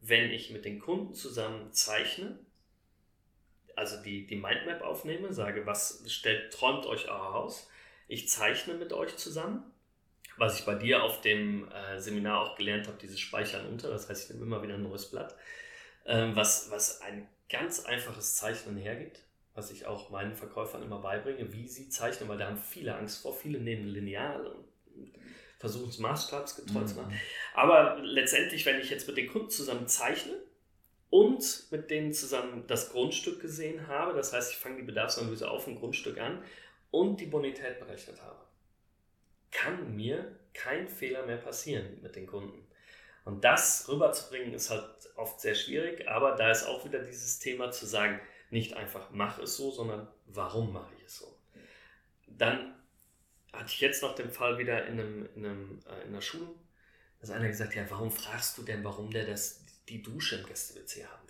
wenn 0.00 0.32
ich 0.32 0.50
mit 0.50 0.64
den 0.64 0.80
Kunden 0.80 1.14
zusammen 1.14 1.72
zeichne, 1.72 2.36
also 3.76 4.02
die, 4.02 4.26
die 4.26 4.34
Mindmap 4.34 4.82
aufnehme, 4.82 5.32
sage, 5.32 5.66
was 5.66 6.02
stellt, 6.08 6.52
träumt 6.52 6.84
euch 6.86 7.08
euer 7.08 7.32
Haus 7.32 7.68
ich 8.12 8.28
zeichne 8.28 8.74
mit 8.74 8.92
euch 8.92 9.16
zusammen, 9.16 9.62
was 10.36 10.58
ich 10.58 10.66
bei 10.66 10.74
dir 10.74 11.02
auf 11.02 11.22
dem 11.22 11.70
äh, 11.70 11.98
Seminar 11.98 12.42
auch 12.42 12.56
gelernt 12.56 12.86
habe, 12.86 12.98
dieses 13.00 13.18
Speichern 13.18 13.66
unter. 13.66 13.88
Das 13.88 14.08
heißt, 14.08 14.24
ich 14.24 14.30
nehme 14.34 14.46
immer 14.46 14.62
wieder 14.62 14.74
ein 14.74 14.82
neues 14.82 15.10
Blatt, 15.10 15.34
ähm, 16.04 16.36
was, 16.36 16.70
was 16.70 17.00
ein 17.00 17.26
ganz 17.48 17.86
einfaches 17.86 18.36
Zeichnen 18.36 18.76
hergibt, 18.76 19.20
was 19.54 19.70
ich 19.70 19.86
auch 19.86 20.10
meinen 20.10 20.34
Verkäufern 20.34 20.82
immer 20.82 20.98
beibringe, 20.98 21.52
wie 21.52 21.66
sie 21.68 21.88
zeichnen, 21.88 22.28
weil 22.28 22.38
da 22.38 22.48
haben 22.48 22.58
viele 22.58 22.94
Angst 22.96 23.22
vor. 23.22 23.34
Viele 23.34 23.58
nehmen 23.58 23.88
Lineal 23.88 24.46
und 24.46 24.64
versuchen 25.58 25.88
es 25.88 25.98
maßstabsgetreu 25.98 26.80
mhm. 26.80 26.86
zu 26.86 26.94
machen. 26.96 27.20
Aber 27.54 27.98
letztendlich, 28.02 28.66
wenn 28.66 28.80
ich 28.80 28.90
jetzt 28.90 29.06
mit 29.06 29.16
den 29.16 29.28
Kunden 29.28 29.50
zusammen 29.50 29.88
zeichne, 29.88 30.34
und 31.08 31.70
mit 31.70 31.90
denen 31.90 32.14
zusammen 32.14 32.64
das 32.68 32.90
Grundstück 32.90 33.42
gesehen 33.42 33.86
habe. 33.86 34.14
Das 34.14 34.32
heißt, 34.32 34.50
ich 34.50 34.56
fange 34.56 34.76
die 34.76 34.82
Bedarfsanalyse 34.82 35.50
auf 35.50 35.66
dem 35.66 35.78
Grundstück 35.78 36.18
an 36.18 36.42
und 36.92 37.16
die 37.16 37.26
Bonität 37.26 37.80
berechnet 37.80 38.22
habe, 38.22 38.38
kann 39.50 39.96
mir 39.96 40.38
kein 40.54 40.86
Fehler 40.86 41.26
mehr 41.26 41.38
passieren 41.38 42.00
mit 42.02 42.14
den 42.14 42.26
Kunden. 42.28 42.64
Und 43.24 43.42
das 43.44 43.88
rüberzubringen 43.88 44.54
ist 44.54 44.70
halt 44.70 44.84
oft 45.16 45.40
sehr 45.40 45.54
schwierig, 45.54 46.08
aber 46.08 46.36
da 46.36 46.50
ist 46.50 46.64
auch 46.64 46.84
wieder 46.84 47.00
dieses 47.00 47.40
Thema 47.40 47.70
zu 47.70 47.86
sagen, 47.86 48.20
nicht 48.50 48.74
einfach 48.74 49.10
mach 49.10 49.38
es 49.38 49.56
so, 49.56 49.70
sondern 49.70 50.08
warum 50.26 50.72
mache 50.72 50.92
ich 50.98 51.04
es 51.04 51.18
so. 51.18 51.38
Dann 52.26 52.74
hatte 53.52 53.66
ich 53.68 53.80
jetzt 53.80 54.02
noch 54.02 54.14
den 54.14 54.30
Fall 54.30 54.58
wieder 54.58 54.86
in, 54.86 55.00
einem, 55.00 55.28
in, 55.34 55.44
einem, 55.44 55.80
äh, 55.86 56.02
in 56.02 56.08
einer 56.08 56.22
Schule, 56.22 56.48
dass 57.20 57.30
einer 57.30 57.48
gesagt 57.48 57.70
hat, 57.70 57.76
ja, 57.76 57.90
warum 57.90 58.10
fragst 58.10 58.58
du 58.58 58.62
denn, 58.62 58.82
warum 58.84 59.10
der 59.10 59.26
das, 59.26 59.64
die 59.88 60.02
Dusche 60.02 60.36
im 60.36 60.46
Gäste-WC 60.46 61.06
haben? 61.06 61.21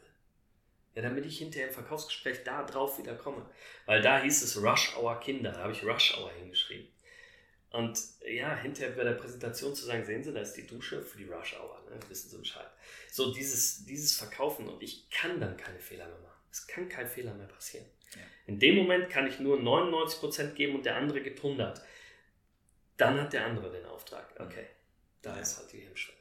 Ja, 0.94 1.02
damit 1.02 1.24
ich 1.24 1.38
hinterher 1.38 1.68
im 1.68 1.74
Verkaufsgespräch 1.74 2.44
da 2.44 2.64
drauf 2.64 2.98
wieder 2.98 3.14
komme. 3.14 3.46
Weil 3.86 4.02
da 4.02 4.20
hieß 4.20 4.42
es 4.42 4.62
Rush 4.62 4.94
Hour 4.96 5.20
Kinder, 5.20 5.52
da 5.52 5.60
habe 5.60 5.72
ich 5.72 5.84
Rush 5.84 6.18
Hour 6.18 6.30
hingeschrieben. 6.32 6.88
Und 7.70 7.98
ja, 8.26 8.54
hinterher 8.54 8.94
bei 8.94 9.04
der 9.04 9.12
Präsentation 9.12 9.74
zu 9.74 9.86
sagen, 9.86 10.04
sehen 10.04 10.22
Sie, 10.22 10.32
da 10.32 10.40
ist 10.40 10.52
die 10.54 10.66
Dusche 10.66 11.02
für 11.02 11.16
die 11.16 11.24
Rush 11.24 11.56
Hour, 11.58 11.82
ne? 11.88 11.98
wissen 12.08 12.28
Sie 12.28 12.36
Bescheid. 12.36 12.66
So 13.10 13.32
dieses, 13.32 13.86
dieses 13.86 14.14
Verkaufen 14.16 14.68
und 14.68 14.82
ich 14.82 15.08
kann 15.08 15.40
dann 15.40 15.56
keine 15.56 15.78
Fehler 15.78 16.06
mehr 16.06 16.18
machen. 16.18 16.42
Es 16.50 16.66
kann 16.66 16.88
kein 16.90 17.08
Fehler 17.08 17.32
mehr 17.32 17.46
passieren. 17.46 17.86
Ja. 18.14 18.20
In 18.46 18.58
dem 18.58 18.76
Moment 18.76 19.08
kann 19.08 19.26
ich 19.26 19.40
nur 19.40 19.58
99% 19.58 20.52
geben 20.52 20.76
und 20.76 20.84
der 20.84 20.96
andere 20.96 21.22
gibt 21.22 21.38
100. 21.38 21.80
Dann 22.98 23.18
hat 23.18 23.32
der 23.32 23.46
andere 23.46 23.72
den 23.72 23.86
Auftrag. 23.86 24.28
Okay, 24.38 24.66
da 25.22 25.34
ja. 25.34 25.40
ist 25.40 25.56
halt 25.56 25.72
die 25.72 25.80
Hemmschwelle. 25.80 26.18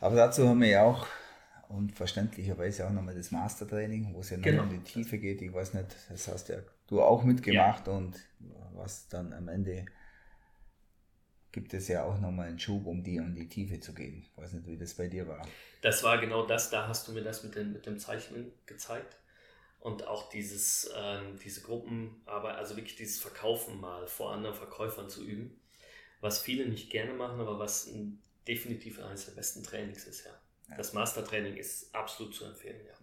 Aber 0.00 0.16
dazu 0.16 0.48
haben 0.48 0.60
wir 0.60 0.68
ja 0.68 0.82
auch 0.82 1.06
und 1.68 1.92
verständlicherweise 1.92 2.86
auch 2.86 2.92
nochmal 2.92 3.14
das 3.14 3.30
Mastertraining, 3.30 4.14
wo 4.14 4.20
es 4.20 4.30
ja 4.30 4.38
genau. 4.38 4.64
noch 4.64 4.72
in 4.72 4.78
die 4.78 4.84
Tiefe 4.84 5.18
geht. 5.18 5.42
Ich 5.42 5.52
weiß 5.52 5.74
nicht, 5.74 5.96
das 6.08 6.28
hast 6.28 6.48
ja 6.48 6.58
du 6.86 7.02
auch 7.02 7.24
mitgemacht 7.24 7.86
ja. 7.86 7.92
und 7.92 8.14
was 8.74 9.08
dann 9.08 9.32
am 9.32 9.48
Ende 9.48 9.86
gibt 11.52 11.72
es 11.72 11.86
ja 11.86 12.04
auch 12.04 12.18
nochmal 12.20 12.48
einen 12.48 12.58
Schub, 12.58 12.84
um 12.86 13.04
die 13.04 13.16
in 13.16 13.36
die 13.36 13.48
Tiefe 13.48 13.78
zu 13.78 13.94
gehen. 13.94 14.22
Ich 14.22 14.36
weiß 14.36 14.54
nicht, 14.54 14.66
wie 14.66 14.76
das 14.76 14.94
bei 14.94 15.06
dir 15.06 15.28
war. 15.28 15.46
Das 15.82 16.02
war 16.02 16.18
genau 16.18 16.44
das, 16.44 16.70
da 16.70 16.88
hast 16.88 17.06
du 17.06 17.12
mir 17.12 17.22
das 17.22 17.44
mit, 17.44 17.54
den, 17.54 17.72
mit 17.72 17.86
dem 17.86 17.98
Zeichnen 17.98 18.52
gezeigt. 18.66 19.16
Und 19.78 20.06
auch 20.08 20.30
dieses, 20.30 20.90
ähm, 20.96 21.38
diese 21.44 21.60
Gruppenarbeit, 21.60 22.56
also 22.56 22.76
wirklich 22.76 22.96
dieses 22.96 23.20
Verkaufen 23.20 23.80
mal 23.80 24.06
vor 24.08 24.32
anderen 24.32 24.56
Verkäufern 24.56 25.08
zu 25.08 25.24
üben, 25.24 25.60
was 26.20 26.40
viele 26.40 26.66
nicht 26.66 26.90
gerne 26.90 27.12
machen, 27.12 27.38
aber 27.38 27.58
was 27.58 27.88
definitiv 28.48 28.98
eines 28.98 29.26
der 29.26 29.32
besten 29.32 29.62
Trainings 29.62 30.06
ist, 30.06 30.24
ja. 30.24 30.32
Das 30.76 30.92
Mastertraining 30.92 31.56
ist 31.56 31.94
absolut 31.94 32.34
zu 32.34 32.44
empfehlen, 32.44 32.80
ja. 32.86 32.94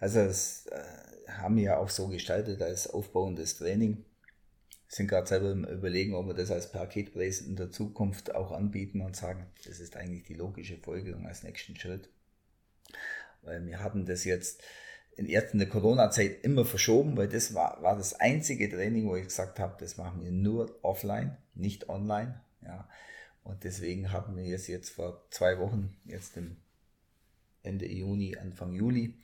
Also 0.00 0.24
das 0.24 0.66
äh, 0.66 1.30
haben 1.30 1.56
wir 1.56 1.64
ja 1.64 1.76
auch 1.78 1.88
so 1.88 2.08
gestaltet 2.08 2.62
als 2.62 2.88
aufbauendes 2.88 3.56
Training. 3.58 3.96
Wir 3.96 4.94
sind 4.94 5.08
gerade 5.08 5.26
selber 5.26 5.50
im 5.50 5.64
Überlegen, 5.64 6.14
ob 6.14 6.26
wir 6.26 6.34
das 6.34 6.50
als 6.50 6.70
Paketpreis 6.70 7.40
in 7.40 7.56
der 7.56 7.70
Zukunft 7.70 8.34
auch 8.34 8.52
anbieten 8.52 9.00
und 9.00 9.16
sagen, 9.16 9.46
das 9.66 9.80
ist 9.80 9.96
eigentlich 9.96 10.24
die 10.24 10.34
logische 10.34 10.78
Folgerung 10.78 11.26
als 11.26 11.42
nächsten 11.42 11.76
Schritt. 11.76 12.08
Weil 13.42 13.66
wir 13.66 13.80
hatten 13.80 14.06
das 14.06 14.24
jetzt 14.24 14.62
in 15.16 15.26
der 15.26 15.68
Corona-Zeit 15.68 16.44
immer 16.44 16.64
verschoben, 16.64 17.16
weil 17.16 17.28
das 17.28 17.52
war, 17.52 17.82
war 17.82 17.96
das 17.96 18.14
einzige 18.14 18.70
Training, 18.70 19.08
wo 19.08 19.16
ich 19.16 19.24
gesagt 19.24 19.58
habe, 19.58 19.76
das 19.80 19.96
machen 19.96 20.22
wir 20.22 20.30
nur 20.30 20.78
offline, 20.82 21.36
nicht 21.54 21.88
online. 21.88 22.40
Ja. 22.62 22.88
Und 23.48 23.64
deswegen 23.64 24.12
haben 24.12 24.36
wir 24.36 24.54
es 24.54 24.66
jetzt 24.66 24.90
vor 24.90 25.24
zwei 25.30 25.58
Wochen, 25.58 25.96
jetzt 26.04 26.36
im 26.36 26.58
Ende 27.62 27.86
Juni, 27.86 28.36
Anfang 28.36 28.74
Juli, 28.74 29.14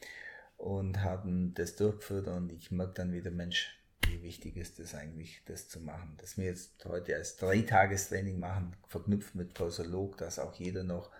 und 0.56 1.02
haben 1.02 1.52
das 1.52 1.76
durchgeführt. 1.76 2.28
Und 2.28 2.50
ich 2.50 2.70
merke 2.70 2.94
dann 2.94 3.12
wieder, 3.12 3.30
Mensch, 3.30 3.78
wie 4.06 4.22
wichtig 4.22 4.56
ist 4.56 4.80
es 4.80 4.94
eigentlich, 4.94 5.42
das 5.44 5.68
zu 5.68 5.78
machen. 5.78 6.16
Dass 6.16 6.38
wir 6.38 6.46
jetzt 6.46 6.82
heute 6.86 7.14
als 7.14 7.36
Dreitagestraining 7.36 8.40
machen, 8.40 8.74
verknüpft 8.88 9.34
mit 9.34 9.52
Pausolog, 9.52 10.16
dass 10.16 10.38
auch 10.38 10.54
jeder 10.54 10.84
noch 10.84 11.10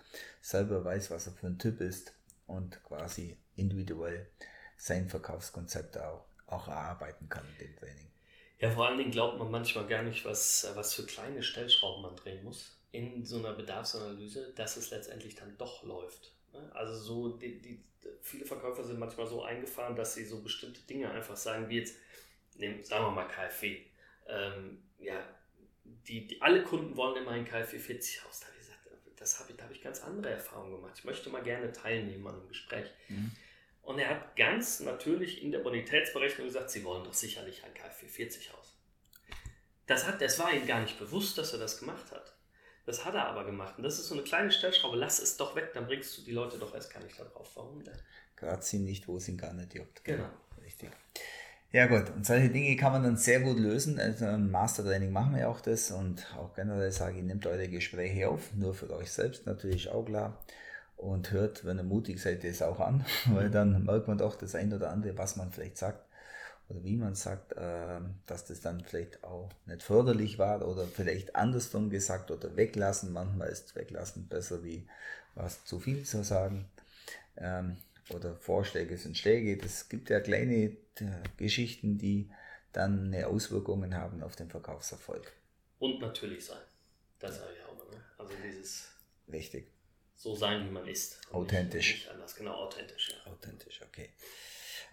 selber 0.41 0.83
weiß, 0.83 1.11
was 1.11 1.27
er 1.27 1.35
für 1.35 1.49
ein 1.49 1.59
Typ 1.59 1.83
ist 1.83 2.15
und 2.47 2.83
quasi 2.85 3.37
individuell 3.55 4.31
sein 4.79 5.11
Verkaufskonzept 5.11 5.99
auch, 5.99 6.25
auch 6.47 6.69
erarbeiten 6.69 7.29
kann 7.29 7.45
in 7.59 7.67
dem 7.67 7.77
Training. 7.77 8.11
Ja, 8.61 8.71
vor 8.71 8.89
allen 8.89 8.97
Dingen 8.97 9.11
glaubt 9.11 9.39
man 9.39 9.51
manchmal 9.51 9.87
gar 9.87 10.03
nicht, 10.03 10.25
was, 10.25 10.67
was 10.75 10.95
für 10.95 11.05
kleine 11.05 11.43
Stellschrauben 11.43 12.01
man 12.01 12.17
drehen 12.17 12.43
muss 12.43 12.74
in 12.95 13.25
so 13.25 13.39
einer 13.39 13.53
Bedarfsanalyse, 13.53 14.53
dass 14.55 14.77
es 14.77 14.91
letztendlich 14.91 15.35
dann 15.35 15.59
doch 15.59 15.83
läuft. 15.83 16.33
Ne? 16.53 16.71
Also 16.75 16.95
so, 16.95 17.37
die, 17.37 17.61
die, 17.61 17.85
viele 18.23 18.47
Verkäufer 18.47 18.85
sind 18.85 19.01
manchmal 19.01 19.27
so 19.27 19.43
eingefahren, 19.43 19.97
dass 19.97 20.15
sie 20.15 20.25
so 20.25 20.43
bestimmte 20.43 20.81
Dinge 20.83 21.11
einfach 21.11 21.37
sagen, 21.37 21.69
wie 21.69 21.79
jetzt, 21.79 21.97
nehmen, 22.55 22.85
sagen 22.85 23.05
wir 23.07 23.11
mal 23.11 23.27
KfW. 23.27 23.81
Ähm, 24.29 24.83
ja, 25.01 25.21
die, 25.83 26.29
die, 26.29 26.41
alle 26.41 26.63
Kunden 26.63 26.97
wollen 26.97 27.21
immer 27.21 27.33
ein 27.33 27.45
KfW 27.45 27.79
40 27.79 28.25
Haus. 28.25 28.41
Da 28.41 28.47
habe 28.47 28.57
ich 28.57 28.67
gesagt, 28.67 28.89
das 29.17 29.41
habe 29.41 29.51
ich, 29.51 29.57
da 29.57 29.65
habe 29.65 29.75
ich 29.75 29.83
ganz 29.83 30.01
andere 30.01 30.31
Erfahrungen 30.31 30.77
gemacht. 30.77 30.95
Ich 30.97 31.05
möchte 31.05 31.31
mal 31.31 31.43
gerne 31.43 31.73
teilnehmen 31.73 32.25
an 32.29 32.37
einem 32.37 32.49
Gespräch. 32.49 32.89
Mhm. 33.09 33.33
Und 33.83 33.99
er 33.99 34.09
hat 34.09 34.37
ganz 34.37 34.81
natürlich 34.81 35.43
in 35.43 35.51
der 35.51 35.59
Bonitätsberechnung 35.59 36.47
gesagt, 36.47 36.71
Sie 36.71 36.85
wollen 36.85 37.05
doch 37.05 37.13
sicherlich 37.13 37.65
ein 37.65 37.75
KfW 37.75 38.07
40 38.07 38.53
Haus. 38.53 38.79
Das, 39.87 40.07
hat, 40.07 40.23
das 40.23 40.39
war 40.39 40.53
ihm 40.55 40.67
gar 40.67 40.81
nicht 40.81 40.99
bewusst, 40.99 41.37
dass 41.37 41.53
er 41.53 41.59
das 41.59 41.81
gemacht 41.81 42.11
hat. 42.13 42.34
Das 42.87 43.05
hat 43.05 43.15
er 43.15 43.27
aber 43.29 43.45
gemacht. 43.45 43.75
Und 43.79 43.85
das 43.85 43.99
ist 43.99 44.09
so 44.09 44.15
eine 44.15 44.25
kleine 44.25 44.51
Stellschraube. 44.51 44.97
Lass 44.97 45.19
es 45.19 45.37
doch 45.37 45.57
weg, 45.57 45.71
dann 45.73 45.87
bringst 45.87 46.19
du 46.19 46.23
die 46.23 46.33
Leute 46.33 46.59
doch 46.59 46.75
erst 46.75 46.93
gar 46.93 47.03
nicht 47.03 47.19
darauf. 47.19 47.51
Warum 47.55 47.83
denn? 47.83 47.95
Gerade 48.37 48.63
sie 48.63 48.79
nicht, 48.79 49.09
wo 49.09 49.17
es 49.17 49.29
ihn 49.29 49.39
gar 49.39 49.53
nicht 49.55 49.75
juckt. 49.75 50.05
Genau. 50.05 50.29
Richtig. 50.63 50.91
Ja 51.73 51.87
gut, 51.87 52.09
und 52.15 52.25
solche 52.25 52.51
Dinge 52.51 52.77
kann 52.77 52.93
man 52.93 53.03
dann 53.03 53.17
sehr 53.17 53.41
gut 53.41 53.59
lösen. 53.59 53.99
Also 53.99 54.27
im 54.27 54.51
Mastertraining 54.51 55.11
machen 55.11 55.33
wir 55.33 55.41
ja 55.41 55.49
auch 55.49 55.61
das 55.61 55.91
und 55.91 56.25
auch 56.37 56.55
generell 56.55 56.93
sage 56.93 57.19
ich, 57.19 57.25
nehmt 57.25 57.47
eure 57.47 57.69
Gespräche 57.69 58.29
auf, 58.29 58.55
nur 58.55 58.75
für 58.75 58.89
euch 58.91 59.11
selbst 59.11 59.45
natürlich 59.47 59.89
auch 59.91 60.05
klar. 60.05 60.39
und 60.97 61.33
hört, 61.33 61.65
wenn 61.65 61.79
ihr 61.79 61.83
mutig 61.83 62.21
seid, 62.23 62.45
das 62.45 62.63
auch 62.63 62.79
an, 62.79 63.05
weil 63.27 63.51
dann 63.51 63.85
merkt 63.85 64.07
man 64.07 64.19
doch 64.19 64.37
das 64.37 64.55
ein 64.55 64.73
oder 64.73 64.91
andere, 64.91 65.19
was 65.19 65.35
man 65.35 65.51
vielleicht 65.51 65.79
sagt 65.79 65.99
oder 66.69 66.83
wie 66.83 66.97
man 66.97 67.15
sagt, 67.15 67.53
äh, 67.53 68.01
dass 68.27 68.47
das 68.47 68.61
dann 68.61 68.83
vielleicht 68.85 69.23
auch 69.23 69.51
nicht 69.67 69.83
förderlich 69.83 70.39
war 70.39 70.67
oder 70.67 70.87
vielleicht 70.87 71.37
andersrum 71.37 71.91
gesagt 71.91 72.31
oder 72.31 72.57
weglassen. 72.57 73.13
Manchmal 73.13 73.49
ist 73.49 73.77
weglassen 73.77 74.29
besser 74.29 74.65
wie 74.65 74.87
was 75.35 75.65
zu 75.65 75.79
viel 75.79 76.05
zu 76.05 76.25
sagen. 76.25 76.71
Ähm, 77.37 77.77
oder 78.11 78.37
Vorschläge 78.37 78.97
sind 78.97 79.17
Schläge. 79.17 79.57
Das 79.57 79.89
gibt 79.89 80.11
ja 80.11 80.21
kleine 80.21 80.55
äh, 80.55 80.77
Geschichten, 81.37 81.99
die 81.99 82.31
dann 82.73 83.07
eine 83.07 83.27
Auswirkungen 83.27 83.95
haben 83.95 84.23
auf 84.23 84.37
den 84.37 84.51
Verkaufserfolg. 84.51 85.33
Und 85.79 86.01
natürlich 86.01 86.45
sein. 86.45 86.63
Das 87.19 87.37
sage 87.37 87.53
ich 87.57 87.65
auch 87.65 87.73
immer. 87.73 87.91
Ne? 87.91 88.03
Also 88.19 88.35
dieses. 88.45 88.89
Richtig. 89.31 89.71
So 90.17 90.35
sein, 90.35 90.67
wie 90.67 90.71
man 90.71 90.87
ist. 90.87 91.21
Authentisch. 91.33 91.93
Nicht, 91.93 92.05
nicht 92.05 92.11
anders, 92.11 92.35
genau, 92.35 92.55
authentisch. 92.55 93.11
Ja. 93.11 93.33
Authentisch, 93.33 93.83
okay. 93.83 94.11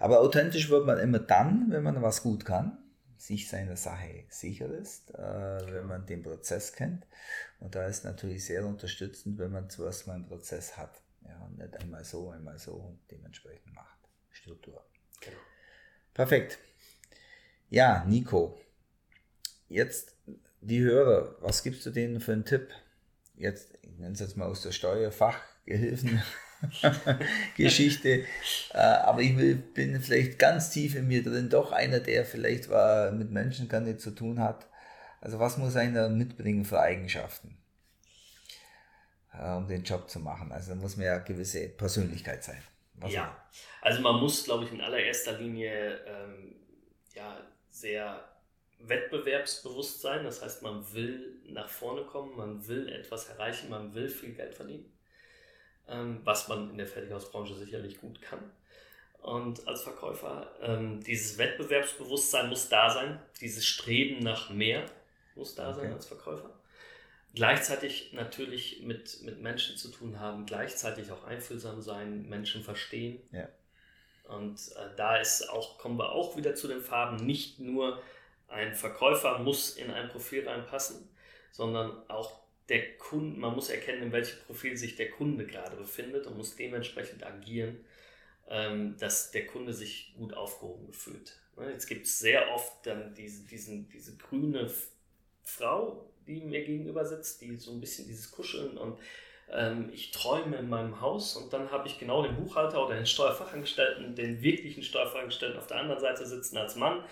Aber 0.02 0.22
authentisch 0.22 0.72
wird 0.72 0.88
man 0.88 0.98
immer 0.98 1.20
dann, 1.20 1.68
wenn 1.70 1.84
man 1.84 2.02
was 2.02 2.24
gut 2.24 2.44
kann, 2.44 2.76
sich 3.18 3.48
seiner 3.48 3.78
Sache 3.78 4.26
sicher 4.30 4.66
ist, 4.66 5.14
äh, 5.14 5.74
wenn 5.74 5.86
man 5.86 6.08
den 6.08 6.24
Prozess 6.24 6.74
kennt. 6.74 7.06
Und 7.60 7.76
da 7.76 7.86
ist 7.86 8.04
natürlich 8.04 8.44
sehr 8.44 8.66
unterstützend, 8.66 9.38
wenn 9.38 9.52
man 9.52 9.70
zuerst 9.70 10.08
mal 10.08 10.16
einen 10.16 10.26
Prozess 10.26 10.76
hat. 10.76 11.04
Ja, 11.24 11.48
nicht 11.56 11.78
einmal 11.78 12.04
so, 12.04 12.32
einmal 12.32 12.58
so 12.58 12.74
und 12.74 13.00
dementsprechend 13.12 13.76
macht. 13.76 14.00
Struktur. 14.32 14.84
Genau. 15.20 15.38
Perfekt. 16.16 16.58
Ja, 17.70 18.04
Nico. 18.06 18.60
Jetzt 19.68 20.16
die 20.62 20.82
Hörer, 20.82 21.36
was 21.42 21.62
gibst 21.62 21.86
du 21.86 21.92
denen 21.92 22.22
für 22.22 22.34
einen 22.34 22.46
Tipp? 22.46 22.70
Jetzt, 23.36 23.78
ich 23.84 24.00
nenne 24.00 24.14
es 24.14 24.20
jetzt 24.20 24.36
mal 24.36 24.48
aus 24.48 24.64
der 24.64 24.72
Steuerfachgehilfen. 24.72 26.24
Geschichte. 27.58 28.26
Äh, 28.74 28.78
aber 28.78 29.22
ich 29.22 29.36
bin 29.74 30.02
vielleicht 30.02 30.40
ganz 30.40 30.70
tief 30.70 30.96
in 30.96 31.08
mir 31.08 31.24
drin, 31.24 31.50
doch 31.50 31.72
einer, 31.72 32.00
der 32.00 32.26
vielleicht 32.26 32.70
war, 32.70 33.12
mit 33.12 33.32
Menschen 33.32 33.68
gar 33.68 33.82
nicht 33.82 34.00
zu 34.00 34.12
tun 34.12 34.40
hat. 34.40 34.68
Also 35.20 35.40
was 35.40 35.58
muss 35.58 35.76
einer 35.76 36.10
mitbringen 36.10 36.66
für 36.66 36.80
Eigenschaften, 36.80 37.58
äh, 39.34 39.54
um 39.54 39.68
den 39.68 39.84
Job 39.84 40.10
zu 40.10 40.20
machen? 40.20 40.52
Also 40.52 40.74
da 40.74 40.76
muss 40.76 40.98
man 40.98 41.06
ja 41.06 41.16
eine 41.16 41.24
gewisse 41.24 41.70
Persönlichkeit 41.70 42.44
sein. 42.44 42.62
Was 42.96 43.14
ja, 43.14 43.36
also 43.82 44.02
man 44.02 44.20
muss, 44.20 44.44
glaube 44.44 44.66
ich, 44.66 44.72
in 44.72 44.82
allererster 44.82 45.34
Linie 45.34 46.00
ähm, 46.06 46.56
ja, 47.16 47.40
sehr 47.70 48.24
wettbewerbsbewusst 48.80 50.02
sein. 50.02 50.24
Das 50.24 50.44
heißt, 50.44 50.62
man 50.62 50.92
will 50.94 51.42
nach 51.46 51.70
vorne 51.70 52.04
kommen, 52.04 52.36
man 52.36 52.68
will 52.68 52.90
etwas 52.90 53.30
erreichen, 53.30 53.70
man 53.70 53.94
will 53.94 54.10
viel 54.10 54.34
Geld 54.34 54.54
verdienen 54.54 54.92
ähm, 55.92 56.22
was 56.24 56.48
man 56.48 56.72
in 56.72 56.78
der 56.78 56.88
Fertighausbranche 56.88 57.56
sicherlich 57.56 58.00
gut 58.00 58.22
kann. 58.22 58.40
Und 59.22 59.68
als 59.68 59.84
Verkäufer, 59.84 60.52
ähm, 60.62 61.04
dieses 61.04 61.38
Wettbewerbsbewusstsein 61.38 62.50
muss 62.50 62.70
da 62.70 62.90
sein, 62.90 63.20
dieses 63.40 63.66
Streben 63.66 64.24
nach 64.24 64.50
mehr 64.50 64.86
muss 65.36 65.54
da 65.54 65.70
okay. 65.70 65.82
sein 65.82 65.94
als 65.94 66.08
Verkäufer. 66.08 66.50
Gleichzeitig 67.34 68.12
natürlich 68.14 68.82
mit, 68.82 69.22
mit 69.22 69.40
Menschen 69.40 69.78
zu 69.78 69.90
tun 69.90 70.20
haben, 70.20 70.46
gleichzeitig 70.46 71.12
auch 71.12 71.24
einfühlsam 71.24 71.82
sein, 71.82 72.28
Menschen 72.28 72.64
verstehen. 72.64 73.22
Ja. 73.32 73.48
Und 74.28 74.58
äh, 74.76 74.96
da 74.98 75.18
ist 75.18 75.50
auch, 75.50 75.78
kommen 75.78 75.98
wir 75.98 76.12
auch 76.12 76.36
wieder 76.36 76.56
zu 76.56 76.68
den 76.68 76.82
Farben, 76.82 77.18
nicht 77.26 77.60
nur 77.60 78.02
ein 78.48 78.76
Verkäufer 78.76 79.40
muss 79.40 79.78
in 79.78 79.92
ein 79.92 80.10
Profil 80.10 80.48
reinpassen, 80.48 81.08
sondern 81.52 81.92
auch 82.10 82.41
der 82.72 82.96
Kunde, 82.98 83.38
man 83.38 83.54
muss 83.54 83.70
erkennen, 83.70 84.02
in 84.02 84.12
welchem 84.14 84.40
Profil 84.46 84.78
sich 84.78 84.96
der 84.96 85.12
Kunde 85.12 85.46
gerade 85.46 85.76
befindet 85.76 86.26
und 86.26 86.38
muss 86.38 86.56
dementsprechend 86.56 87.26
agieren, 87.26 87.84
ähm, 88.48 88.96
dass 88.98 89.32
der 89.32 89.46
Kunde 89.46 89.74
sich 89.74 90.14
gut 90.18 90.34
aufgehoben 90.34 90.94
fühlt. 90.94 91.38
Ne, 91.58 91.70
jetzt 91.70 91.88
gibt 91.88 92.06
es 92.06 92.20
sehr 92.20 92.50
oft 92.54 92.88
dann 92.88 93.14
diese, 93.14 93.46
diesen, 93.46 93.90
diese 93.90 94.16
grüne 94.16 94.72
Frau, 95.44 96.10
die 96.26 96.46
mir 96.46 96.64
gegenüber 96.64 97.04
sitzt, 97.04 97.42
die 97.42 97.58
so 97.58 97.74
ein 97.74 97.82
bisschen 97.82 98.08
dieses 98.08 98.32
Kuscheln 98.32 98.78
und 98.78 98.98
ähm, 99.52 99.90
ich 99.92 100.12
träume 100.12 100.56
in 100.56 100.70
meinem 100.70 101.02
Haus 101.02 101.36
und 101.36 101.52
dann 101.52 101.72
habe 101.72 101.90
ich 101.90 102.00
genau 102.00 102.24
den 102.24 102.38
Buchhalter 102.38 102.86
oder 102.86 102.96
den 102.96 103.06
Steuerfachangestellten, 103.06 104.16
den 104.16 104.42
wirklichen 104.42 104.82
Steuerfachangestellten 104.82 105.60
auf 105.60 105.68
der 105.68 105.78
anderen 105.78 106.00
Seite 106.00 106.26
sitzen 106.26 106.56
als 106.56 106.78
Mann, 106.78 107.04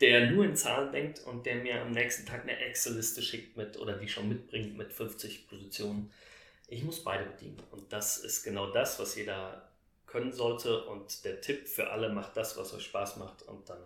der 0.00 0.30
nur 0.30 0.44
in 0.44 0.56
Zahlen 0.56 0.92
denkt 0.92 1.20
und 1.20 1.46
der 1.46 1.56
mir 1.56 1.80
am 1.80 1.92
nächsten 1.92 2.26
Tag 2.26 2.42
eine 2.42 2.56
Excel-Liste 2.56 3.22
schickt 3.22 3.56
mit 3.56 3.78
oder 3.78 3.96
die 3.98 4.08
schon 4.08 4.28
mitbringt 4.28 4.76
mit 4.76 4.92
50 4.92 5.48
Positionen. 5.48 6.10
Ich 6.68 6.82
muss 6.82 7.04
beide 7.04 7.24
bedienen. 7.24 7.60
Und 7.70 7.92
das 7.92 8.18
ist 8.18 8.42
genau 8.42 8.70
das, 8.70 8.98
was 8.98 9.14
jeder 9.14 9.70
können 10.06 10.32
sollte. 10.32 10.84
Und 10.86 11.24
der 11.24 11.40
Tipp 11.40 11.68
für 11.68 11.90
alle, 11.90 12.08
macht 12.08 12.36
das, 12.36 12.56
was 12.56 12.72
euch 12.72 12.84
Spaß 12.84 13.16
macht. 13.18 13.42
Und 13.42 13.68
dann 13.68 13.80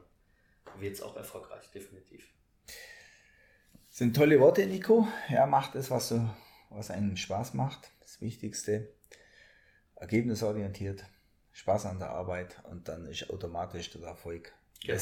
wird 0.79 0.95
es 0.95 1.03
auch 1.03 1.17
erfolgreich, 1.17 1.71
definitiv. 1.71 2.29
Das 2.67 3.99
sind 3.99 4.15
tolle 4.15 4.39
Worte, 4.41 4.67
Nico. 4.67 5.09
Ja, 5.29 5.47
macht 5.47 5.75
es, 5.75 5.91
was, 5.91 6.09
so, 6.09 6.29
was 6.71 6.91
einem 6.91 7.17
Spaß 7.17 7.55
macht. 7.55 7.91
Das 8.01 8.21
Wichtigste. 8.21 8.93
Ergebnisorientiert, 9.97 11.05
Spaß 11.53 11.87
an 11.87 11.99
der 11.99 12.11
Arbeit 12.11 12.63
und 12.71 12.87
dann 12.87 13.07
ist 13.07 13.31
automatisch 13.31 13.91
der 13.91 14.03
Erfolg. 14.03 14.53
Genau. 14.83 14.95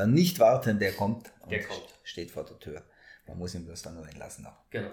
Dann 0.00 0.14
nicht 0.14 0.38
warten, 0.38 0.78
der 0.78 0.94
kommt 0.94 1.30
und 1.42 1.52
der 1.52 1.62
kommt. 1.62 1.84
steht 2.04 2.30
vor 2.30 2.46
der 2.46 2.58
Tür. 2.58 2.82
Man 3.26 3.36
muss 3.36 3.54
ihm 3.54 3.66
das 3.66 3.82
dann 3.82 3.98
reinlassen 3.98 4.46
auch. 4.46 4.56
Genau. 4.70 4.90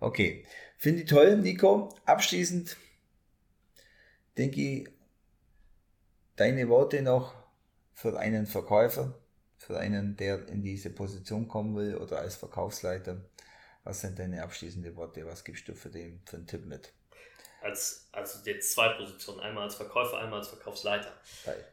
Okay, 0.00 0.46
finde 0.78 1.02
ich 1.02 1.06
toll, 1.10 1.36
Nico. 1.36 1.94
Abschließend 2.06 2.78
denke 4.38 4.60
ich, 4.62 4.88
deine 6.36 6.70
Worte 6.70 7.02
noch 7.02 7.34
für 7.92 8.18
einen 8.18 8.46
Verkäufer, 8.46 9.20
für 9.58 9.78
einen, 9.78 10.16
der 10.16 10.48
in 10.48 10.62
diese 10.62 10.88
Position 10.88 11.46
kommen 11.46 11.76
will 11.76 11.96
oder 11.98 12.20
als 12.20 12.36
Verkaufsleiter. 12.36 13.20
Was 13.84 14.00
sind 14.00 14.18
deine 14.18 14.42
abschließenden 14.42 14.96
Worte? 14.96 15.26
Was 15.26 15.44
gibst 15.44 15.68
du 15.68 15.74
für 15.74 15.90
den, 15.90 16.22
für 16.24 16.36
einen 16.36 16.46
Tipp 16.46 16.64
mit? 16.64 16.90
Als, 17.60 18.08
also 18.12 18.38
jetzt 18.48 18.72
zwei 18.72 18.88
Positionen, 18.94 19.40
einmal 19.40 19.64
als 19.64 19.74
Verkäufer, 19.74 20.16
einmal 20.16 20.38
als 20.38 20.48
Verkaufsleiter. 20.48 21.12
Beide. 21.44 21.64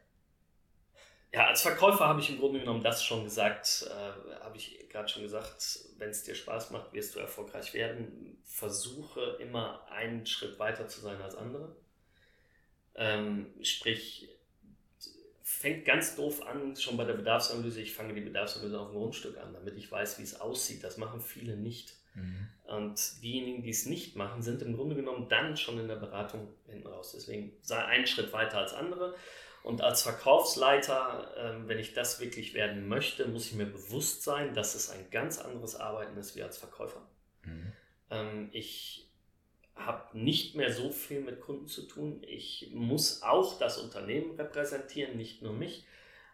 Ja, 1.32 1.48
als 1.48 1.62
Verkäufer 1.62 2.08
habe 2.08 2.20
ich 2.22 2.30
im 2.30 2.40
Grunde 2.40 2.60
genommen 2.60 2.82
das 2.82 3.04
schon 3.04 3.24
gesagt, 3.24 3.88
äh, 3.88 4.44
habe 4.44 4.58
ich 4.58 4.90
gerade 4.90 5.08
schon 5.08 5.22
gesagt, 5.22 5.80
wenn 5.98 6.10
es 6.10 6.24
dir 6.24 6.34
Spaß 6.34 6.72
macht, 6.72 6.92
wirst 6.94 7.16
du 7.16 7.20
erfolgreich 7.20 7.74
werden. 7.74 8.42
Versuche 8.44 9.38
immer 9.40 9.88
einen 9.92 10.26
Schritt 10.26 10.58
weiter 10.58 10.88
zu 10.88 11.02
sein 11.02 11.22
als 11.22 11.36
andere. 11.36 11.76
Ähm, 12.96 13.54
sprich, 13.62 14.30
fängt 15.44 15.86
ganz 15.86 16.16
doof 16.16 16.46
an, 16.48 16.76
schon 16.76 16.98
bei 16.98 17.06
der 17.06 17.14
Bedarfsanalyse. 17.14 17.82
Ich 17.82 17.94
fange 17.94 18.14
die 18.14 18.22
Bedarfsanalyse 18.22 18.80
auf 18.80 18.90
dem 18.90 18.98
Grundstück 18.98 19.38
an, 19.38 19.54
damit 19.54 19.78
ich 19.78 19.92
weiß, 19.92 20.18
wie 20.18 20.24
es 20.24 20.40
aussieht. 20.40 20.84
Das 20.84 20.98
machen 20.98 21.22
viele 21.22 21.56
nicht. 21.56 21.94
Mhm. 22.16 22.48
Und 22.66 23.24
diejenigen, 23.24 23.62
die 23.62 23.70
es 23.70 23.86
nicht 23.86 24.16
machen, 24.16 24.42
sind 24.42 24.62
im 24.62 24.76
Grunde 24.76 24.96
genommen 24.96 25.28
dann 25.30 25.58
schon 25.58 25.80
in 25.80 25.88
der 25.88 25.96
Beratung 25.96 26.48
hinten 26.68 26.88
raus. 26.88 27.14
Deswegen 27.16 27.54
sei 27.62 27.84
einen 27.84 28.08
Schritt 28.08 28.34
weiter 28.34 28.58
als 28.58 28.74
andere. 28.74 29.16
Und 29.64 29.82
als 29.82 30.02
Verkaufsleiter, 30.02 31.34
ähm, 31.38 31.68
wenn 31.68 31.80
ich 31.80 31.94
das 31.94 32.20
wirklich 32.20 32.54
werden 32.54 32.88
möchte, 32.88 33.28
muss 33.28 33.48
ich 33.48 33.54
mir 33.54 33.66
bewusst 33.66 34.24
sein, 34.24 34.54
dass 34.54 34.76
es 34.76 34.90
ein 34.90 35.10
ganz 35.12 35.40
anderes 35.40 35.76
Arbeiten 35.76 36.18
ist 36.18 36.36
wie 36.36 36.44
als 36.44 36.58
Verkäufer. 36.58 37.02
Mhm. 37.44 37.74
Ähm, 38.10 38.50
ich 38.54 39.10
habe 39.76 40.18
nicht 40.18 40.56
mehr 40.56 40.74
so 40.74 40.92
viel 40.92 41.22
mit 41.22 41.42
Kunden 41.42 41.68
zu 41.68 41.84
tun. 41.84 42.22
Ich 42.28 42.72
muss 42.74 43.22
auch 43.22 43.58
das 43.60 43.78
Unternehmen 43.78 44.36
repräsentieren, 44.36 45.18
nicht 45.18 45.42
nur 45.42 45.54
mich. 45.54 45.86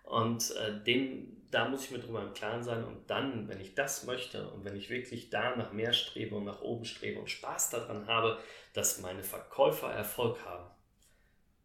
Und 0.03 0.51
äh, 0.51 0.83
dem, 0.83 1.47
da 1.51 1.67
muss 1.67 1.85
ich 1.85 1.91
mir 1.91 1.99
drüber 1.99 2.21
im 2.21 2.33
Klaren 2.33 2.63
sein. 2.63 2.83
Und 2.83 3.09
dann, 3.09 3.47
wenn 3.47 3.59
ich 3.59 3.75
das 3.75 4.05
möchte 4.05 4.49
und 4.51 4.65
wenn 4.65 4.75
ich 4.75 4.89
wirklich 4.89 5.29
da 5.29 5.55
nach 5.55 5.73
mehr 5.73 5.93
strebe 5.93 6.35
und 6.35 6.45
nach 6.45 6.61
oben 6.61 6.85
strebe 6.85 7.19
und 7.19 7.29
Spaß 7.29 7.71
daran 7.71 8.07
habe, 8.07 8.39
dass 8.73 9.01
meine 9.01 9.23
Verkäufer 9.23 9.91
Erfolg 9.91 10.43
haben, 10.45 10.69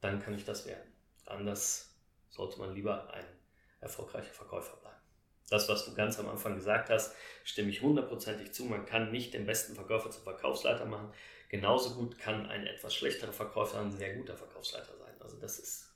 dann 0.00 0.22
kann 0.22 0.34
ich 0.34 0.44
das 0.44 0.66
werden. 0.66 0.89
Anders 1.30 1.94
sollte 2.28 2.58
man 2.58 2.74
lieber 2.74 3.12
ein 3.12 3.24
erfolgreicher 3.80 4.32
Verkäufer 4.32 4.76
bleiben. 4.76 4.96
Das, 5.50 5.68
was 5.68 5.84
du 5.84 5.94
ganz 5.94 6.18
am 6.18 6.28
Anfang 6.28 6.54
gesagt 6.54 6.90
hast, 6.90 7.12
stimme 7.42 7.70
ich 7.70 7.82
hundertprozentig 7.82 8.52
zu. 8.52 8.64
Man 8.64 8.86
kann 8.86 9.10
nicht 9.10 9.34
den 9.34 9.46
besten 9.46 9.74
Verkäufer 9.74 10.10
zum 10.10 10.22
Verkaufsleiter 10.22 10.86
machen. 10.86 11.12
Genauso 11.48 11.96
gut 11.96 12.18
kann 12.18 12.46
ein 12.46 12.66
etwas 12.66 12.94
schlechterer 12.94 13.32
Verkäufer 13.32 13.80
ein 13.80 13.90
sehr 13.90 14.14
guter 14.14 14.36
Verkaufsleiter 14.36 14.96
sein. 14.96 15.14
Also 15.20 15.36
das 15.38 15.58
ist, 15.58 15.92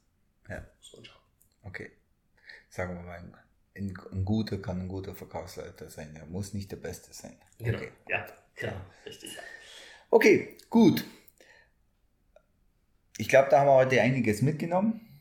ja. 0.48 0.66
muss 0.78 0.92
man 0.94 1.04
schauen. 1.04 1.22
Okay. 1.62 1.92
Sagen 2.68 2.96
wir 2.96 3.02
mal, 3.02 3.18
ein, 3.76 3.96
ein 4.12 4.24
guter 4.24 4.58
kann 4.58 4.80
ein 4.80 4.88
guter 4.88 5.14
Verkaufsleiter 5.14 5.88
sein. 5.88 6.16
Er 6.16 6.26
muss 6.26 6.52
nicht 6.54 6.72
der 6.72 6.76
Beste 6.76 7.12
sein. 7.12 7.40
Genau. 7.58 7.78
Okay. 7.78 7.92
Ja, 8.08 8.26
genau. 8.56 8.80
Richtig. 9.06 9.38
Okay, 10.10 10.56
gut. 10.68 11.04
Ich 13.18 13.28
glaube, 13.28 13.48
da 13.50 13.60
haben 13.60 13.68
wir 13.68 13.74
heute 13.74 14.00
einiges 14.00 14.42
mitgenommen. 14.42 15.13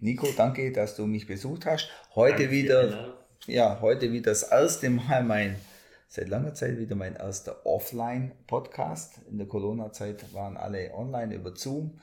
Nico, 0.00 0.28
danke, 0.36 0.72
dass 0.72 0.94
du 0.94 1.06
mich 1.06 1.26
besucht 1.26 1.64
hast. 1.64 1.88
Heute 2.14 2.36
danke 2.38 2.50
wieder, 2.50 3.14
ja, 3.46 3.80
heute 3.80 4.12
wieder 4.12 4.30
das 4.30 4.42
erste 4.42 4.90
Mal 4.90 5.24
mein 5.24 5.56
seit 6.08 6.28
langer 6.28 6.54
Zeit 6.54 6.78
wieder 6.78 6.94
mein 6.96 7.16
erster 7.16 7.64
Offline-Podcast. 7.64 9.20
In 9.30 9.38
der 9.38 9.46
Corona-Zeit 9.46 10.34
waren 10.34 10.56
alle 10.58 10.92
online 10.94 11.34
über 11.34 11.56
Zoom. 11.56 11.98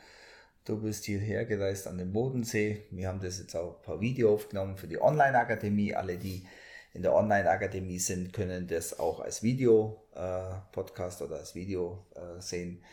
Du 0.65 0.81
bist 0.81 1.05
hierher 1.05 1.45
gereist 1.45 1.87
an 1.87 1.97
den 1.99 2.13
Bodensee. 2.13 2.83
Wir 2.89 3.09
haben 3.09 3.21
das 3.21 3.39
jetzt 3.39 3.55
auch 3.55 3.81
per 3.83 4.01
Video 4.01 4.33
aufgenommen 4.33 4.77
für 4.77 4.87
die 4.87 4.99
Online-Akademie. 4.99 5.93
Alle, 5.93 6.17
die 6.17 6.47
in 6.93 7.03
der 7.03 7.13
Online-Akademie 7.13 7.99
sind, 7.99 8.33
können 8.33 8.67
das 8.67 8.97
auch 8.99 9.19
als 9.19 9.43
Video-Podcast 9.43 11.21
äh, 11.21 11.23
oder 11.25 11.35
als 11.37 11.53
Video 11.53 12.05
äh, 12.15 12.41
sehen. 12.41 12.83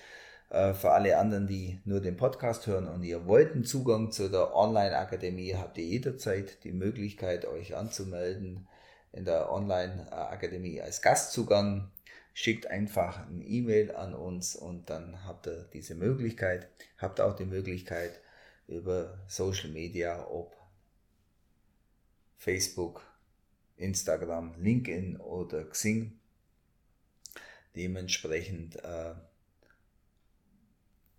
Äh, 0.50 0.74
für 0.74 0.90
alle 0.90 1.16
anderen, 1.16 1.46
die 1.46 1.80
nur 1.84 2.00
den 2.00 2.16
Podcast 2.16 2.66
hören 2.66 2.88
und 2.88 3.02
ihr 3.02 3.26
wollt 3.26 3.52
einen 3.52 3.64
Zugang 3.64 4.12
zu 4.12 4.28
der 4.28 4.54
Online-Akademie, 4.54 5.54
habt 5.54 5.78
ihr 5.78 5.84
jederzeit 5.84 6.62
die 6.64 6.72
Möglichkeit, 6.72 7.46
euch 7.46 7.76
anzumelden 7.76 8.68
in 9.12 9.24
der 9.24 9.50
Online-Akademie 9.50 10.80
als 10.80 11.02
Gastzugang 11.02 11.90
schickt 12.32 12.66
einfach 12.66 13.26
ein 13.26 13.42
E-Mail 13.44 13.94
an 13.94 14.14
uns 14.14 14.56
und 14.56 14.88
dann 14.88 15.24
habt 15.24 15.46
ihr 15.46 15.68
diese 15.72 15.94
Möglichkeit. 15.94 16.68
Habt 16.98 17.20
auch 17.20 17.34
die 17.34 17.44
Möglichkeit 17.44 18.20
über 18.66 19.18
Social 19.26 19.70
Media, 19.70 20.26
ob 20.28 20.56
Facebook, 22.36 23.04
Instagram, 23.76 24.54
LinkedIn 24.58 25.18
oder 25.18 25.64
Xing, 25.64 26.18
dementsprechend 27.74 28.76
äh, 28.76 29.14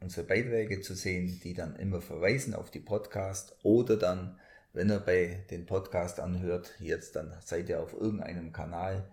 unsere 0.02 0.26
Beiträge 0.26 0.82
zu 0.82 0.96
sehen, 0.96 1.40
die 1.44 1.54
dann 1.54 1.76
immer 1.76 2.02
verweisen 2.02 2.54
auf 2.54 2.72
die 2.72 2.80
Podcast 2.80 3.56
oder 3.64 3.98
dann, 3.98 4.40
wenn 4.74 4.90
ihr 4.90 5.00
bei 5.00 5.46
den 5.50 5.66
Podcast 5.66 6.20
anhört, 6.20 6.74
jetzt 6.80 7.16
dann 7.16 7.38
seid 7.42 7.70
ihr 7.70 7.82
auf 7.82 7.94
irgendeinem 7.94 8.52
Kanal, 8.52 9.10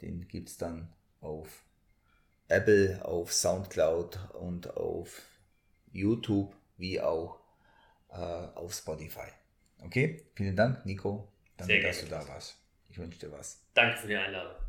den 0.00 0.26
gibt 0.26 0.48
es 0.48 0.56
dann 0.56 0.92
auf 1.20 1.64
Apple, 2.48 3.04
auf 3.04 3.32
Soundcloud 3.32 4.34
und 4.34 4.76
auf 4.76 5.22
YouTube 5.92 6.54
wie 6.76 7.00
auch 7.00 7.40
äh, 8.10 8.14
auf 8.14 8.72
Spotify. 8.72 9.28
Okay, 9.84 10.24
vielen 10.34 10.56
Dank, 10.56 10.84
Nico. 10.86 11.28
Danke, 11.56 11.80
dass 11.82 12.00
du 12.00 12.06
da 12.06 12.26
warst. 12.28 12.56
Ich 12.88 12.98
wünsche 12.98 13.18
dir 13.18 13.32
was. 13.32 13.60
Danke 13.74 13.98
für 13.98 14.08
die 14.08 14.16
Einladung. 14.16 14.67